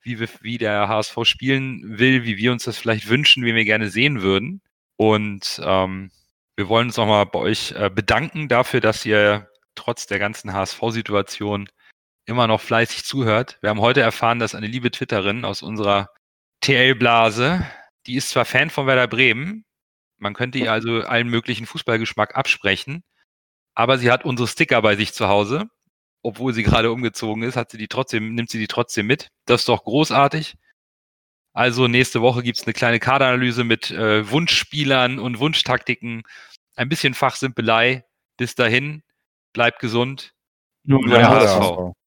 wie, 0.02 0.20
wir, 0.20 0.28
wie 0.40 0.58
der 0.58 0.88
HSV 0.88 1.16
spielen 1.24 1.98
will, 1.98 2.24
wie 2.24 2.36
wir 2.36 2.52
uns 2.52 2.64
das 2.64 2.78
vielleicht 2.78 3.08
wünschen, 3.08 3.44
wie 3.44 3.54
wir 3.54 3.64
gerne 3.64 3.88
sehen 3.88 4.22
würden. 4.22 4.60
Und 4.96 5.60
ähm, 5.64 6.10
wir 6.56 6.68
wollen 6.68 6.88
uns 6.88 6.96
nochmal 6.96 7.26
bei 7.26 7.38
euch 7.38 7.72
äh, 7.72 7.90
bedanken 7.90 8.48
dafür, 8.48 8.80
dass 8.80 9.06
ihr 9.06 9.48
trotz 9.74 10.06
der 10.06 10.18
ganzen 10.18 10.52
HSV-Situation 10.52 11.68
immer 12.26 12.46
noch 12.46 12.60
fleißig 12.60 13.04
zuhört. 13.04 13.58
Wir 13.60 13.70
haben 13.70 13.80
heute 13.80 14.00
erfahren, 14.00 14.38
dass 14.38 14.54
eine 14.54 14.66
liebe 14.66 14.90
Twitterin 14.90 15.44
aus 15.44 15.62
unserer 15.62 16.10
TL-Blase, 16.60 17.64
die 18.06 18.16
ist 18.16 18.30
zwar 18.30 18.44
Fan 18.44 18.70
von 18.70 18.86
Werder 18.86 19.06
Bremen, 19.06 19.64
man 20.18 20.34
könnte 20.34 20.58
ihr 20.58 20.72
also 20.72 21.02
allen 21.02 21.28
möglichen 21.28 21.66
Fußballgeschmack 21.66 22.36
absprechen. 22.36 23.02
Aber 23.74 23.98
sie 23.98 24.10
hat 24.10 24.24
unsere 24.24 24.48
Sticker 24.48 24.82
bei 24.82 24.96
sich 24.96 25.12
zu 25.12 25.28
Hause. 25.28 25.68
Obwohl 26.22 26.52
sie 26.52 26.64
gerade 26.64 26.90
umgezogen 26.90 27.42
ist, 27.42 27.56
hat 27.56 27.70
sie 27.70 27.78
die 27.78 27.88
trotzdem, 27.88 28.34
nimmt 28.34 28.50
sie 28.50 28.58
die 28.58 28.66
trotzdem 28.66 29.06
mit. 29.06 29.28
Das 29.46 29.62
ist 29.62 29.68
doch 29.68 29.84
großartig. 29.84 30.56
Also 31.52 31.88
nächste 31.88 32.20
Woche 32.20 32.42
gibt 32.42 32.58
es 32.58 32.66
eine 32.66 32.74
kleine 32.74 33.00
Kaderanalyse 33.00 33.64
mit 33.64 33.90
äh, 33.90 34.30
Wunschspielern 34.30 35.18
und 35.18 35.38
Wunschtaktiken. 35.38 36.22
Ein 36.76 36.88
bisschen 36.88 37.14
Fachsimpelei. 37.14 38.04
Bis 38.36 38.54
dahin, 38.54 39.02
bleibt 39.52 39.80
gesund. 39.80 40.34
Nur 40.84 41.06
der 41.08 41.28
HSV. 41.28 41.97